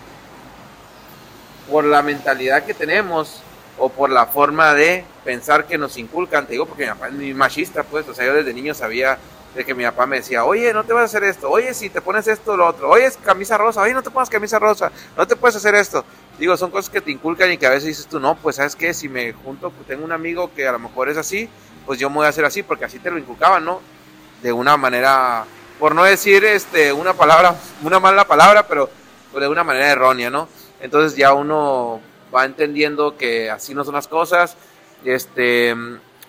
por 1.70 1.84
la 1.84 2.02
mentalidad 2.02 2.64
que 2.64 2.74
tenemos 2.74 3.40
o 3.78 3.88
por 3.88 4.10
la 4.10 4.26
forma 4.26 4.74
de 4.74 5.04
pensar 5.24 5.66
que 5.66 5.78
nos 5.78 5.96
inculcan, 5.96 6.46
te 6.46 6.52
digo, 6.52 6.66
porque 6.66 6.84
mi 6.84 6.90
papá 6.90 7.08
es 7.08 7.34
machista, 7.34 7.82
pues, 7.82 8.08
o 8.08 8.14
sea, 8.14 8.26
yo 8.26 8.34
desde 8.34 8.52
niño 8.52 8.74
sabía 8.74 9.18
de 9.54 9.64
que 9.64 9.74
mi 9.74 9.84
papá 9.84 10.06
me 10.06 10.16
decía, 10.16 10.44
oye, 10.44 10.72
no 10.72 10.84
te 10.84 10.92
vas 10.92 11.02
a 11.02 11.04
hacer 11.04 11.24
esto, 11.24 11.50
oye, 11.50 11.72
si 11.74 11.88
te 11.88 12.00
pones 12.00 12.26
esto, 12.26 12.56
lo 12.56 12.66
otro, 12.66 12.90
oye, 12.90 13.06
es 13.06 13.16
camisa 13.16 13.56
rosa, 13.56 13.82
oye, 13.82 13.94
no 13.94 14.02
te 14.02 14.10
pongas 14.10 14.28
camisa 14.28 14.58
rosa, 14.58 14.90
no 15.16 15.26
te 15.26 15.36
puedes 15.36 15.56
hacer 15.56 15.74
esto. 15.74 16.04
Digo, 16.38 16.56
son 16.56 16.72
cosas 16.72 16.90
que 16.90 17.00
te 17.00 17.12
inculcan 17.12 17.52
y 17.52 17.58
que 17.58 17.66
a 17.66 17.70
veces 17.70 17.84
dices 17.84 18.06
tú, 18.06 18.18
no, 18.18 18.34
pues 18.34 18.56
sabes 18.56 18.74
qué, 18.74 18.92
si 18.92 19.08
me 19.08 19.32
junto, 19.32 19.70
pues, 19.70 19.86
tengo 19.86 20.04
un 20.04 20.12
amigo 20.12 20.50
que 20.54 20.66
a 20.66 20.72
lo 20.72 20.80
mejor 20.80 21.08
es 21.08 21.16
así, 21.16 21.48
pues 21.86 22.00
yo 22.00 22.10
me 22.10 22.16
voy 22.16 22.26
a 22.26 22.30
hacer 22.30 22.44
así, 22.44 22.62
porque 22.62 22.84
así 22.84 22.98
te 22.98 23.10
lo 23.10 23.18
inculcaban, 23.18 23.64
¿no? 23.64 23.80
De 24.42 24.52
una 24.52 24.76
manera, 24.76 25.44
por 25.78 25.94
no 25.94 26.02
decir 26.02 26.44
este, 26.44 26.92
una 26.92 27.14
palabra, 27.14 27.54
una 27.82 28.00
mala 28.00 28.26
palabra, 28.26 28.66
pero 28.66 28.90
de 29.32 29.48
una 29.48 29.62
manera 29.62 29.88
errónea, 29.88 30.30
¿no? 30.30 30.48
Entonces 30.80 31.16
ya 31.16 31.32
uno 31.32 32.00
va 32.34 32.44
entendiendo 32.44 33.16
que 33.16 33.50
así 33.50 33.74
no 33.74 33.84
son 33.84 33.94
las 33.94 34.08
cosas, 34.08 34.56
este, 35.04 35.74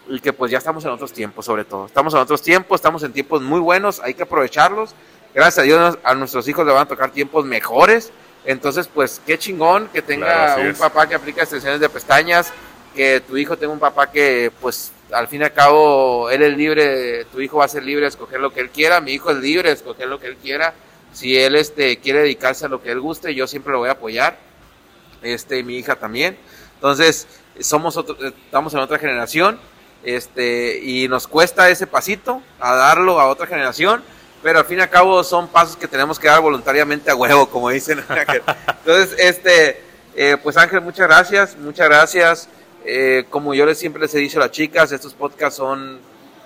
y 0.07 0.19
que 0.19 0.33
pues 0.33 0.51
ya 0.51 0.57
estamos 0.57 0.83
en 0.85 0.91
otros 0.91 1.11
tiempos 1.13 1.45
sobre 1.45 1.65
todo. 1.65 1.85
Estamos 1.85 2.13
en 2.13 2.19
otros 2.19 2.41
tiempos, 2.41 2.75
estamos 2.75 3.03
en 3.03 3.13
tiempos 3.13 3.41
muy 3.41 3.59
buenos, 3.59 3.99
hay 3.99 4.13
que 4.13 4.23
aprovecharlos. 4.23 4.93
Gracias 5.33 5.59
a 5.59 5.61
Dios 5.63 5.97
a 6.03 6.15
nuestros 6.15 6.47
hijos 6.47 6.65
le 6.65 6.71
van 6.71 6.83
a 6.83 6.87
tocar 6.87 7.11
tiempos 7.11 7.45
mejores. 7.45 8.11
Entonces, 8.45 8.87
pues 8.87 9.21
qué 9.25 9.37
chingón 9.37 9.87
que 9.87 10.01
tenga 10.01 10.57
un 10.57 10.75
papá 10.75 11.07
que 11.07 11.15
aplica 11.15 11.41
extensiones 11.41 11.79
de 11.79 11.89
pestañas, 11.89 12.53
que 12.95 13.21
tu 13.21 13.35
hijo 13.35 13.57
tenga 13.57 13.73
un 13.73 13.79
papá 13.79 14.11
que 14.11 14.51
pues 14.61 14.91
al 15.11 15.27
fin 15.27 15.41
y 15.41 15.45
al 15.45 15.53
cabo 15.53 16.29
él 16.29 16.43
es 16.43 16.55
libre, 16.55 17.25
tu 17.25 17.41
hijo 17.41 17.57
va 17.57 17.65
a 17.65 17.67
ser 17.67 17.83
libre 17.83 18.03
de 18.03 18.09
escoger 18.09 18.39
lo 18.39 18.53
que 18.53 18.59
él 18.61 18.69
quiera, 18.69 19.01
mi 19.01 19.13
hijo 19.13 19.31
es 19.31 19.37
libre 19.37 19.69
de 19.69 19.75
escoger 19.75 20.07
lo 20.07 20.19
que 20.19 20.27
él 20.27 20.37
quiera. 20.37 20.73
Si 21.11 21.37
él 21.37 21.55
este 21.55 21.97
quiere 21.97 22.19
dedicarse 22.19 22.65
a 22.65 22.69
lo 22.69 22.81
que 22.81 22.91
él 22.91 22.99
guste, 22.99 23.33
yo 23.33 23.47
siempre 23.47 23.71
lo 23.71 23.79
voy 23.79 23.89
a 23.89 23.93
apoyar. 23.93 24.37
Este, 25.21 25.63
mi 25.63 25.77
hija 25.77 25.95
también. 25.95 26.37
Entonces, 26.75 27.27
somos 27.59 27.97
estamos 27.97 28.73
en 28.73 28.79
otra 28.79 28.99
generación 28.99 29.57
este, 30.05 30.79
y 30.81 31.07
nos 31.07 31.27
cuesta 31.27 31.69
ese 31.69 31.87
pasito 31.87 32.41
a 32.59 32.75
darlo 32.75 33.19
a 33.19 33.27
otra 33.27 33.47
generación, 33.47 34.03
pero 34.43 34.59
al 34.59 34.65
fin 34.65 34.77
y 34.77 34.81
al 34.81 34.89
cabo 34.89 35.23
son 35.23 35.47
pasos 35.47 35.75
que 35.75 35.87
tenemos 35.87 36.19
que 36.19 36.27
dar 36.27 36.41
voluntariamente 36.41 37.09
a 37.09 37.15
huevo, 37.15 37.49
como 37.49 37.69
dicen. 37.69 38.03
Entonces, 38.85 39.15
este, 39.17 39.81
eh, 40.15 40.37
pues 40.41 40.57
Ángel, 40.57 40.81
muchas 40.81 41.07
gracias, 41.07 41.57
muchas 41.57 41.89
gracias. 41.89 42.49
Eh, 42.85 43.25
como 43.31 43.55
yo 43.55 43.65
les, 43.65 43.79
siempre 43.79 43.99
les 43.99 44.13
he 44.13 44.19
dicho 44.19 44.37
a 44.37 44.43
las 44.43 44.51
chicas, 44.51 44.91
estos 44.91 45.15
podcasts 45.15 45.57
son, 45.57 45.99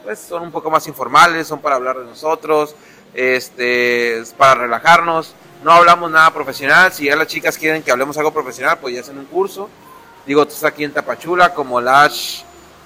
pues, 0.06 0.20
son 0.20 0.44
un 0.44 0.52
poco 0.52 0.72
más 0.72 0.88
informales, 0.88 1.48
son 1.48 1.60
para 1.60 1.76
hablar 1.76 2.00
de 2.00 2.06
nosotros, 2.06 2.76
este, 3.14 4.24
para 4.38 4.62
relajarnos. 4.62 5.36
No 5.66 5.74
hablamos 5.74 6.10
nada 6.10 6.34
profesional. 6.34 6.94
Si 6.94 7.06
ya 7.06 7.18
las 7.18 7.28
chicas 7.28 7.58
quieren 7.58 7.84
que 7.84 7.92
hablemos 7.92 8.18
algo 8.18 8.32
profesional, 8.32 8.78
pues 8.80 8.96
ya 8.96 9.02
hacen 9.02 9.18
un 9.18 9.26
curso. 9.26 9.70
Digo, 10.26 10.46
tú 10.46 10.54
estás 10.54 10.72
aquí 10.72 10.86
en 10.86 10.94
Tapachula 10.94 11.54
como 11.54 11.82
Lash 11.82 12.44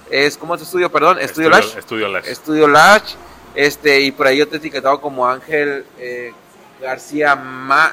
es, 0.09 0.37
¿cómo 0.37 0.55
es 0.55 0.59
tu 0.59 0.65
estudio? 0.65 0.91
Perdón, 0.91 1.19
Estudio, 1.19 1.49
Lash. 1.49 1.77
Estudio 1.77 2.07
Lash. 2.07 2.27
Estudio 2.27 2.67
Lash. 2.67 3.15
Este, 3.55 4.01
y 4.01 4.11
por 4.11 4.27
ahí 4.27 4.37
yo 4.37 4.47
te 4.47 4.55
he 4.55 4.57
etiquetado 4.57 4.99
como 4.99 5.27
Ángel 5.27 5.85
eh, 5.99 6.33
García 6.81 7.35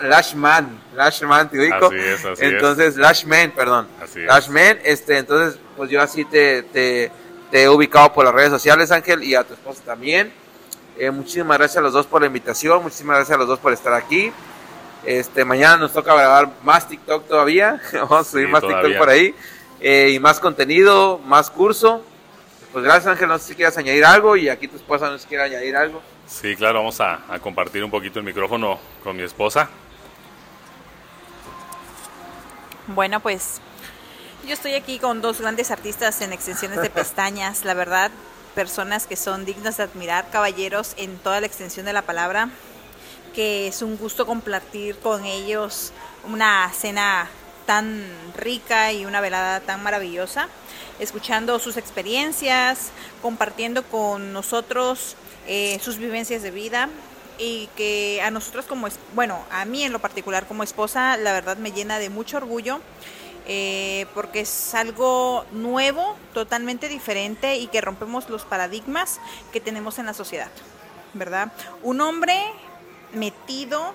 Lashman. 0.02 0.80
Lashman, 0.94 1.48
te 1.48 1.58
ubico. 1.58 1.86
Así 1.86 1.96
es, 1.96 2.24
así 2.24 2.44
entonces, 2.44 2.96
Lashman, 2.96 3.52
perdón. 3.52 3.88
Así 4.02 4.20
Lashman, 4.20 4.78
este, 4.84 5.18
entonces, 5.18 5.58
pues 5.76 5.90
yo 5.90 6.02
así 6.02 6.24
te, 6.24 6.62
te, 6.64 7.10
te, 7.50 7.62
he 7.62 7.68
ubicado 7.68 8.12
por 8.12 8.24
las 8.24 8.34
redes 8.34 8.50
sociales, 8.50 8.90
Ángel, 8.90 9.22
y 9.22 9.34
a 9.34 9.44
tu 9.44 9.54
esposa 9.54 9.82
también. 9.84 10.32
Eh, 10.98 11.10
muchísimas 11.10 11.56
gracias 11.56 11.78
a 11.78 11.80
los 11.80 11.92
dos 11.92 12.06
por 12.06 12.20
la 12.20 12.26
invitación, 12.26 12.82
muchísimas 12.82 13.16
gracias 13.16 13.34
a 13.34 13.38
los 13.38 13.48
dos 13.48 13.58
por 13.58 13.72
estar 13.72 13.94
aquí. 13.94 14.32
Este, 15.04 15.44
mañana 15.44 15.78
nos 15.78 15.92
toca 15.92 16.14
grabar 16.14 16.50
más 16.62 16.86
TikTok 16.88 17.26
todavía, 17.26 17.80
vamos 17.92 18.26
a 18.26 18.30
subir 18.30 18.48
más 18.48 18.60
TikTok 18.60 18.98
por 18.98 19.08
ahí. 19.08 19.34
Eh, 19.80 20.10
y 20.14 20.18
más 20.18 20.40
contenido, 20.40 21.18
más 21.18 21.50
curso. 21.50 22.04
Pues 22.72 22.84
gracias 22.84 23.08
Ángel, 23.08 23.28
no 23.28 23.38
sé 23.38 23.48
si 23.48 23.54
quieras 23.54 23.76
añadir 23.78 24.04
algo 24.04 24.36
y 24.36 24.48
aquí 24.48 24.68
tu 24.68 24.76
esposa 24.76 25.08
no 25.10 25.16
sé 25.16 25.22
si 25.22 25.28
quiere 25.28 25.44
añadir 25.44 25.76
algo. 25.76 26.00
Sí, 26.26 26.54
claro, 26.54 26.78
vamos 26.78 27.00
a, 27.00 27.20
compartir 27.42 27.82
un 27.82 27.90
poquito 27.90 28.20
el 28.20 28.24
micrófono 28.24 28.78
con 29.02 29.16
mi 29.16 29.22
esposa. 29.24 29.68
Bueno, 32.86 33.18
pues 33.20 33.60
yo 34.46 34.52
estoy 34.52 34.74
aquí 34.74 35.00
con 35.00 35.20
dos 35.20 35.40
grandes 35.40 35.72
artistas 35.72 36.20
en 36.20 36.32
extensiones 36.32 36.80
de 36.80 36.90
pestañas, 36.90 37.64
la 37.64 37.74
verdad, 37.74 38.12
personas 38.54 39.08
que 39.08 39.16
son 39.16 39.44
dignas 39.44 39.78
de 39.78 39.84
admirar, 39.84 40.30
caballeros 40.30 40.94
en 40.96 41.18
toda 41.18 41.40
la 41.40 41.46
extensión 41.48 41.86
de 41.86 41.92
la 41.92 42.02
palabra, 42.02 42.50
que 43.34 43.66
es 43.66 43.82
un 43.82 43.96
gusto 43.96 44.26
compartir 44.26 44.96
con 44.98 45.24
ellos 45.24 45.92
una 46.24 46.70
cena 46.72 47.28
tan 47.70 48.04
rica 48.36 48.90
y 48.90 49.06
una 49.06 49.20
velada 49.20 49.60
tan 49.60 49.80
maravillosa, 49.80 50.48
escuchando 50.98 51.60
sus 51.60 51.76
experiencias, 51.76 52.90
compartiendo 53.22 53.84
con 53.84 54.32
nosotros 54.32 55.14
eh, 55.46 55.78
sus 55.80 55.98
vivencias 55.98 56.42
de 56.42 56.50
vida 56.50 56.88
y 57.38 57.68
que 57.76 58.22
a 58.24 58.32
nosotros 58.32 58.66
como, 58.66 58.88
bueno, 59.14 59.38
a 59.52 59.64
mí 59.66 59.84
en 59.84 59.92
lo 59.92 60.00
particular 60.00 60.48
como 60.48 60.64
esposa, 60.64 61.16
la 61.16 61.32
verdad 61.32 61.58
me 61.58 61.70
llena 61.70 62.00
de 62.00 62.10
mucho 62.10 62.38
orgullo. 62.38 62.80
Eh, 63.46 64.06
porque 64.14 64.40
es 64.40 64.74
algo 64.74 65.44
nuevo, 65.50 66.16
totalmente 66.34 66.88
diferente 66.88 67.56
y 67.56 67.68
que 67.68 67.80
rompemos 67.80 68.28
los 68.28 68.44
paradigmas 68.44 69.18
que 69.52 69.60
tenemos 69.60 69.98
en 69.98 70.06
la 70.06 70.14
sociedad, 70.14 70.50
¿verdad? 71.14 71.52
Un 71.82 72.00
hombre 72.00 72.36
metido 73.12 73.94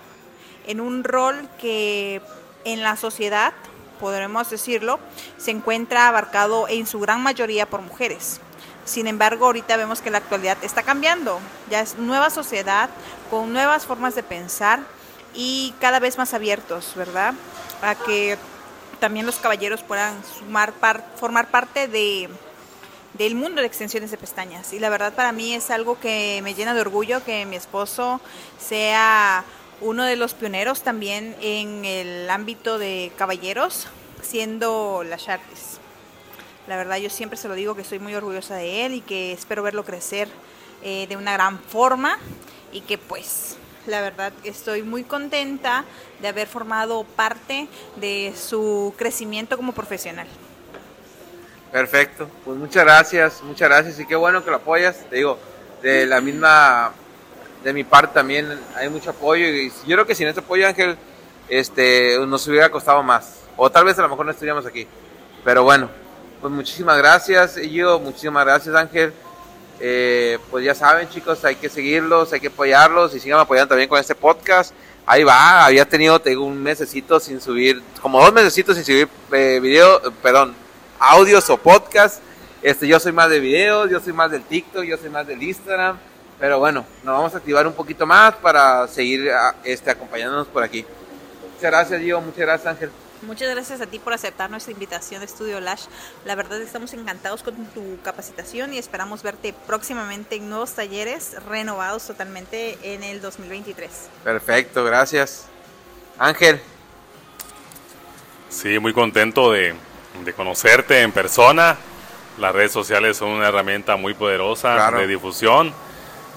en 0.66 0.82
un 0.82 1.04
rol 1.04 1.48
que 1.62 2.22
en 2.66 2.84
la 2.84 2.98
sociedad, 2.98 3.54
podremos 4.00 4.50
decirlo, 4.50 5.00
se 5.38 5.52
encuentra 5.52 6.08
abarcado 6.08 6.68
en 6.68 6.86
su 6.86 7.00
gran 7.00 7.24
mayoría 7.24 7.66
por 7.66 7.82
mujeres. 7.82 8.42
Sin 8.84 9.08
embargo, 9.08 9.46
ahorita 9.46 9.78
vemos 9.78 10.02
que 10.02 10.12
la 10.12 10.20
actualidad 10.20 10.58
está 10.62 10.84
cambiando. 10.84 11.40
Ya 11.70 11.82
es 11.82 11.98
nueva 11.98 12.30
sociedad 12.30 12.90
con 13.32 13.52
nuevas 13.52 13.86
formas 13.86 14.14
de 14.14 14.22
pensar 14.22 14.82
y 15.34 15.74
cada 15.80 16.00
vez 16.00 16.18
más 16.18 16.34
abiertos, 16.34 16.94
¿verdad? 16.96 17.34
A 17.82 17.96
que 17.96 18.38
también 19.00 19.26
los 19.26 19.38
caballeros 19.38 19.82
puedan 19.82 20.14
sumar 20.38 20.74
formar 21.20 21.50
parte 21.50 21.88
de, 21.88 22.30
del 23.14 23.36
mundo 23.36 23.62
de 23.62 23.68
extensiones 23.68 24.12
de 24.12 24.18
pestañas. 24.18 24.72
Y 24.72 24.80
la 24.80 24.90
verdad 24.90 25.14
para 25.14 25.32
mí 25.32 25.54
es 25.54 25.72
algo 25.72 26.00
que 26.00 26.40
me 26.44 26.54
llena 26.54 26.74
de 26.74 26.82
orgullo 26.82 27.24
que 27.24 27.46
mi 27.46 27.56
esposo 27.56 28.22
sea 28.60 29.44
uno 29.82 30.04
de 30.06 30.16
los 30.16 30.34
pioneros 30.34 30.82
también 30.82 31.36
en 31.42 31.86
el 31.86 32.30
ámbito 32.30 32.78
de 32.78 33.12
caballeros, 33.18 33.88
siendo 34.22 35.04
la 35.04 35.18
Chartis. 35.18 35.80
La 36.68 36.78
verdad 36.78 36.98
yo 36.98 37.10
siempre 37.10 37.38
se 37.38 37.48
lo 37.48 37.54
digo 37.54 37.76
que 37.76 37.82
estoy 37.82 38.00
muy 38.00 38.16
orgullosa 38.16 38.56
de 38.56 38.86
él 38.86 38.94
y 38.94 39.02
que 39.02 39.34
espero 39.34 39.62
verlo 39.62 39.86
crecer 39.86 40.28
eh, 40.84 41.06
de 41.08 41.18
una 41.18 41.34
gran 41.34 41.60
forma 41.60 42.18
y 42.72 42.82
que 42.82 42.98
pues 42.98 43.58
la 43.86 44.02
verdad 44.02 44.34
estoy 44.44 44.82
muy 44.82 45.04
contenta 45.04 45.86
de 46.22 46.28
haber 46.28 46.48
formado 46.48 47.04
parte 47.04 47.68
de 47.98 48.34
su 48.36 48.94
crecimiento 48.98 49.58
como 49.58 49.74
profesional. 49.74 50.28
Perfecto, 51.72 52.30
pues 52.44 52.58
muchas 52.58 52.84
gracias, 52.84 53.44
muchas 53.44 53.70
gracias 53.70 54.00
y 54.00 54.08
qué 54.08 54.16
bueno 54.16 54.44
que 54.44 54.50
lo 54.50 54.58
apoyas, 54.58 54.98
te 55.10 55.18
digo, 55.18 55.38
de 55.82 56.06
la 56.06 56.22
misma 56.22 56.94
de 57.66 57.74
mi 57.74 57.84
parte 57.84 58.14
también 58.14 58.48
hay 58.76 58.90
mucho 58.90 59.10
apoyo 59.10 59.48
y 59.48 59.72
yo 59.88 59.96
creo 59.96 60.06
que 60.06 60.14
sin 60.14 60.28
este 60.28 60.40
apoyo 60.40 60.68
Ángel 60.68 60.96
este 61.50 62.16
nos 62.28 62.48
hubiera 62.48 62.70
costado 62.70 63.02
más. 63.02 63.40
O 63.58 63.72
tal 63.72 63.86
vez 63.86 63.98
a 63.98 64.04
lo 64.04 64.10
mejor 64.10 64.24
no 64.24 64.32
estaríamos 64.32 64.68
aquí. 64.68 64.88
Pero 65.44 65.64
bueno 65.64 65.90
pues 66.42 66.54
muchísimas 66.54 66.96
gracias 67.00 67.56
yo 67.56 68.00
muchísimas 68.00 68.46
gracias 68.46 68.76
Ángel. 68.76 69.12
Eh, 69.80 70.38
pues 70.52 70.64
ya 70.64 70.76
saben 70.76 71.10
chicos 71.10 71.44
hay 71.44 71.56
que 71.56 71.68
seguirlos 71.68 72.32
hay 72.32 72.40
que 72.40 72.48
apoyarlos 72.48 73.14
y 73.16 73.20
sigan 73.20 73.40
apoyando 73.40 73.70
también 73.70 73.90
con 73.90 74.00
este 74.00 74.14
podcast. 74.14 74.72
Ahí 75.08 75.24
va 75.24 75.66
había 75.66 75.90
tenido 75.90 76.22
tengo 76.22 76.46
un 76.46 76.62
mesecito 76.62 77.20
sin 77.20 77.42
subir 77.42 77.82
como 78.00 78.22
dos 78.22 78.32
mesecitos 78.32 78.76
sin 78.76 78.86
subir 78.86 79.10
eh, 79.32 79.60
video 79.60 80.00
perdón 80.22 80.54
audios 81.00 81.50
o 81.50 81.58
podcast. 81.58 82.22
Este 82.62 82.88
yo 82.88 83.00
soy 83.00 83.12
más 83.12 83.32
de 83.32 83.40
videos 83.40 83.90
yo 83.90 84.00
soy 84.00 84.14
más 84.14 84.30
del 84.30 84.44
TikTok 84.44 84.84
yo 84.84 84.98
soy 84.98 85.10
más 85.10 85.26
del 85.26 85.42
Instagram 85.42 85.98
pero 86.40 86.60
bueno, 86.60 86.86
nos 87.04 87.16
vamos 87.16 87.34
a 87.34 87.38
activar 87.38 87.66
un 87.66 87.74
poquito 87.74 88.06
más 88.06 88.36
para 88.36 88.88
seguir 88.88 89.32
este, 89.64 89.90
acompañándonos 89.90 90.48
por 90.48 90.64
aquí. 90.64 90.86
Muchas 91.54 91.72
gracias, 91.72 92.02
Diego. 92.02 92.22
Muchas 92.22 92.40
gracias, 92.40 92.68
Ángel. 92.68 92.92
Muchas 93.22 93.50
gracias 93.50 93.82
a 93.82 93.88
ti 93.88 93.98
por 93.98 94.14
aceptar 94.14 94.50
nuestra 94.52 94.74
invitación 94.74 95.22
de 95.22 95.26
Estudio 95.26 95.60
Lash. 95.60 95.86
La 96.26 96.36
verdad 96.36 96.62
estamos 96.62 96.94
encantados 96.94 97.42
con 97.42 97.56
tu 97.68 97.98
capacitación 98.04 98.74
y 98.74 98.78
esperamos 98.78 99.24
verte 99.24 99.54
próximamente 99.66 100.36
en 100.36 100.50
nuevos 100.50 100.74
talleres 100.74 101.36
renovados 101.48 102.06
totalmente 102.06 102.78
en 102.84 103.04
el 103.04 103.22
2023. 103.22 103.90
Perfecto, 104.24 104.84
gracias. 104.84 105.48
Ángel. 106.20 106.60
Sí, 108.50 108.78
muy 108.80 108.94
contento 108.94 109.52
de, 109.52 109.74
de 110.24 110.34
conocerte 110.34 111.02
en 111.02 111.12
persona. 111.12 111.78
Las 112.38 112.54
redes 112.54 112.74
sociales 112.74 113.18
son 113.18 113.30
una 113.30 113.48
herramienta 113.48 113.96
muy 113.96 114.14
poderosa 114.14 114.92
de 114.92 115.08
difusión 115.08 115.74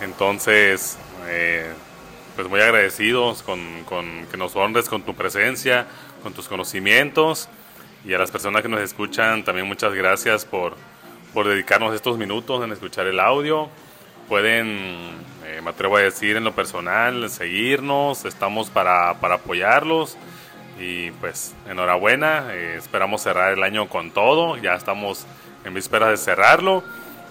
entonces, 0.01 0.97
eh, 1.27 1.73
pues 2.37 2.49
muy 2.49 2.61
agradecidos 2.61 3.43
con, 3.43 3.59
que 4.31 4.37
nos 4.37 4.55
honres 4.55 4.89
con 4.89 5.03
tu 5.03 5.15
presencia, 5.15 5.87
con 6.23 6.33
tus 6.33 6.49
conocimientos. 6.49 7.49
Y 8.05 8.15
a 8.15 8.19
las 8.19 8.31
personas 8.31 8.63
que 8.63 8.69
nos 8.69 8.81
escuchan 8.81 9.45
también 9.45 9.67
muchas 9.67 9.93
gracias 9.93 10.45
por, 10.45 10.77
dedicarnos 11.35 11.95
estos 11.95 12.19
minutos 12.19 12.65
en 12.65 12.73
escuchar 12.73 13.07
el 13.07 13.21
audio. 13.21 13.69
Pueden 14.29 15.11
eh, 15.47 15.61
me 15.63 15.71
atrevo 15.71 15.97
a 15.97 16.01
decir 16.01 16.37
en 16.37 16.45
lo 16.45 16.53
personal, 16.53 17.31
seguirnos, 17.31 18.25
estamos 18.25 18.71
para, 18.71 19.15
para 19.21 19.37
apoyarlos. 19.37 20.17
Y 20.81 21.11
pues 21.13 21.55
enhorabuena, 21.69 22.55
eh, 22.55 22.77
esperamos 22.77 23.23
cerrar 23.23 23.53
el 23.53 23.63
año 23.65 23.89
con 23.89 24.13
todo, 24.13 24.57
ya 24.57 24.75
estamos 24.75 25.27
en 25.65 25.75
vísperas 25.75 26.11
de 26.11 26.17
cerrarlo 26.17 26.85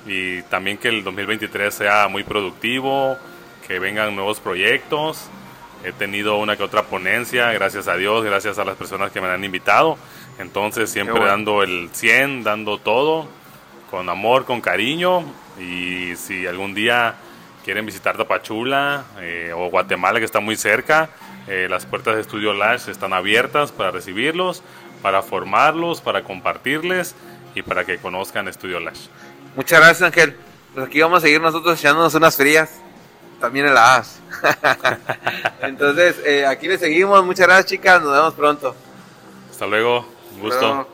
y 0.05 0.41
también 0.43 0.77
que 0.77 0.89
el 0.89 1.03
2023 1.03 1.73
sea 1.73 2.07
muy 2.07 2.23
productivo, 2.23 3.17
que 3.67 3.79
vengan 3.79 4.15
nuevos 4.15 4.39
proyectos. 4.39 5.29
He 5.83 5.91
tenido 5.91 6.37
una 6.37 6.55
que 6.55 6.63
otra 6.63 6.83
ponencia, 6.83 7.51
gracias 7.51 7.87
a 7.87 7.95
Dios, 7.95 8.23
gracias 8.23 8.57
a 8.57 8.65
las 8.65 8.75
personas 8.75 9.11
que 9.11 9.21
me 9.21 9.27
han 9.27 9.43
invitado. 9.43 9.97
Entonces 10.39 10.89
siempre 10.89 11.23
dando 11.23 11.63
el 11.63 11.89
100, 11.91 12.43
dando 12.43 12.77
todo, 12.77 13.27
con 13.89 14.09
amor, 14.09 14.45
con 14.45 14.61
cariño. 14.61 15.23
Y 15.59 16.15
si 16.15 16.45
algún 16.45 16.73
día 16.73 17.15
quieren 17.63 17.85
visitar 17.85 18.17
Tapachula 18.17 19.03
eh, 19.19 19.51
o 19.55 19.69
Guatemala, 19.69 20.19
que 20.19 20.25
está 20.25 20.39
muy 20.39 20.55
cerca, 20.55 21.09
eh, 21.47 21.67
las 21.69 21.85
puertas 21.85 22.15
de 22.15 22.21
Estudio 22.21 22.53
Lash 22.53 22.89
están 22.89 23.13
abiertas 23.13 23.71
para 23.71 23.91
recibirlos, 23.91 24.63
para 25.01 25.21
formarlos, 25.21 26.01
para 26.01 26.23
compartirles 26.23 27.15
y 27.55 27.61
para 27.61 27.85
que 27.85 27.97
conozcan 27.97 28.47
Estudio 28.47 28.79
Lash. 28.79 29.07
Muchas 29.58 29.80
gracias, 29.80 30.03
Ángel. 30.03 30.38
Pues 30.76 30.86
aquí 30.86 31.01
vamos 31.01 31.18
a 31.18 31.22
seguir 31.22 31.41
nosotros 31.41 31.80
echándonos 31.80 32.14
unas 32.14 32.38
frías. 32.38 32.70
También 33.41 33.66
en 33.66 33.74
la 33.74 33.95
AS. 33.95 34.20
Entonces, 35.62 36.16
eh, 36.24 36.45
aquí 36.45 36.68
le 36.68 36.78
seguimos. 36.78 37.26
Muchas 37.26 37.47
gracias, 37.47 37.66
chicas. 37.66 37.99
Nos 38.03 38.14
vemos 38.14 38.36
pronto. 38.36 38.76
Hasta 39.49 39.66
luego. 39.66 40.05
Un 40.36 40.41
gusto. 40.41 40.88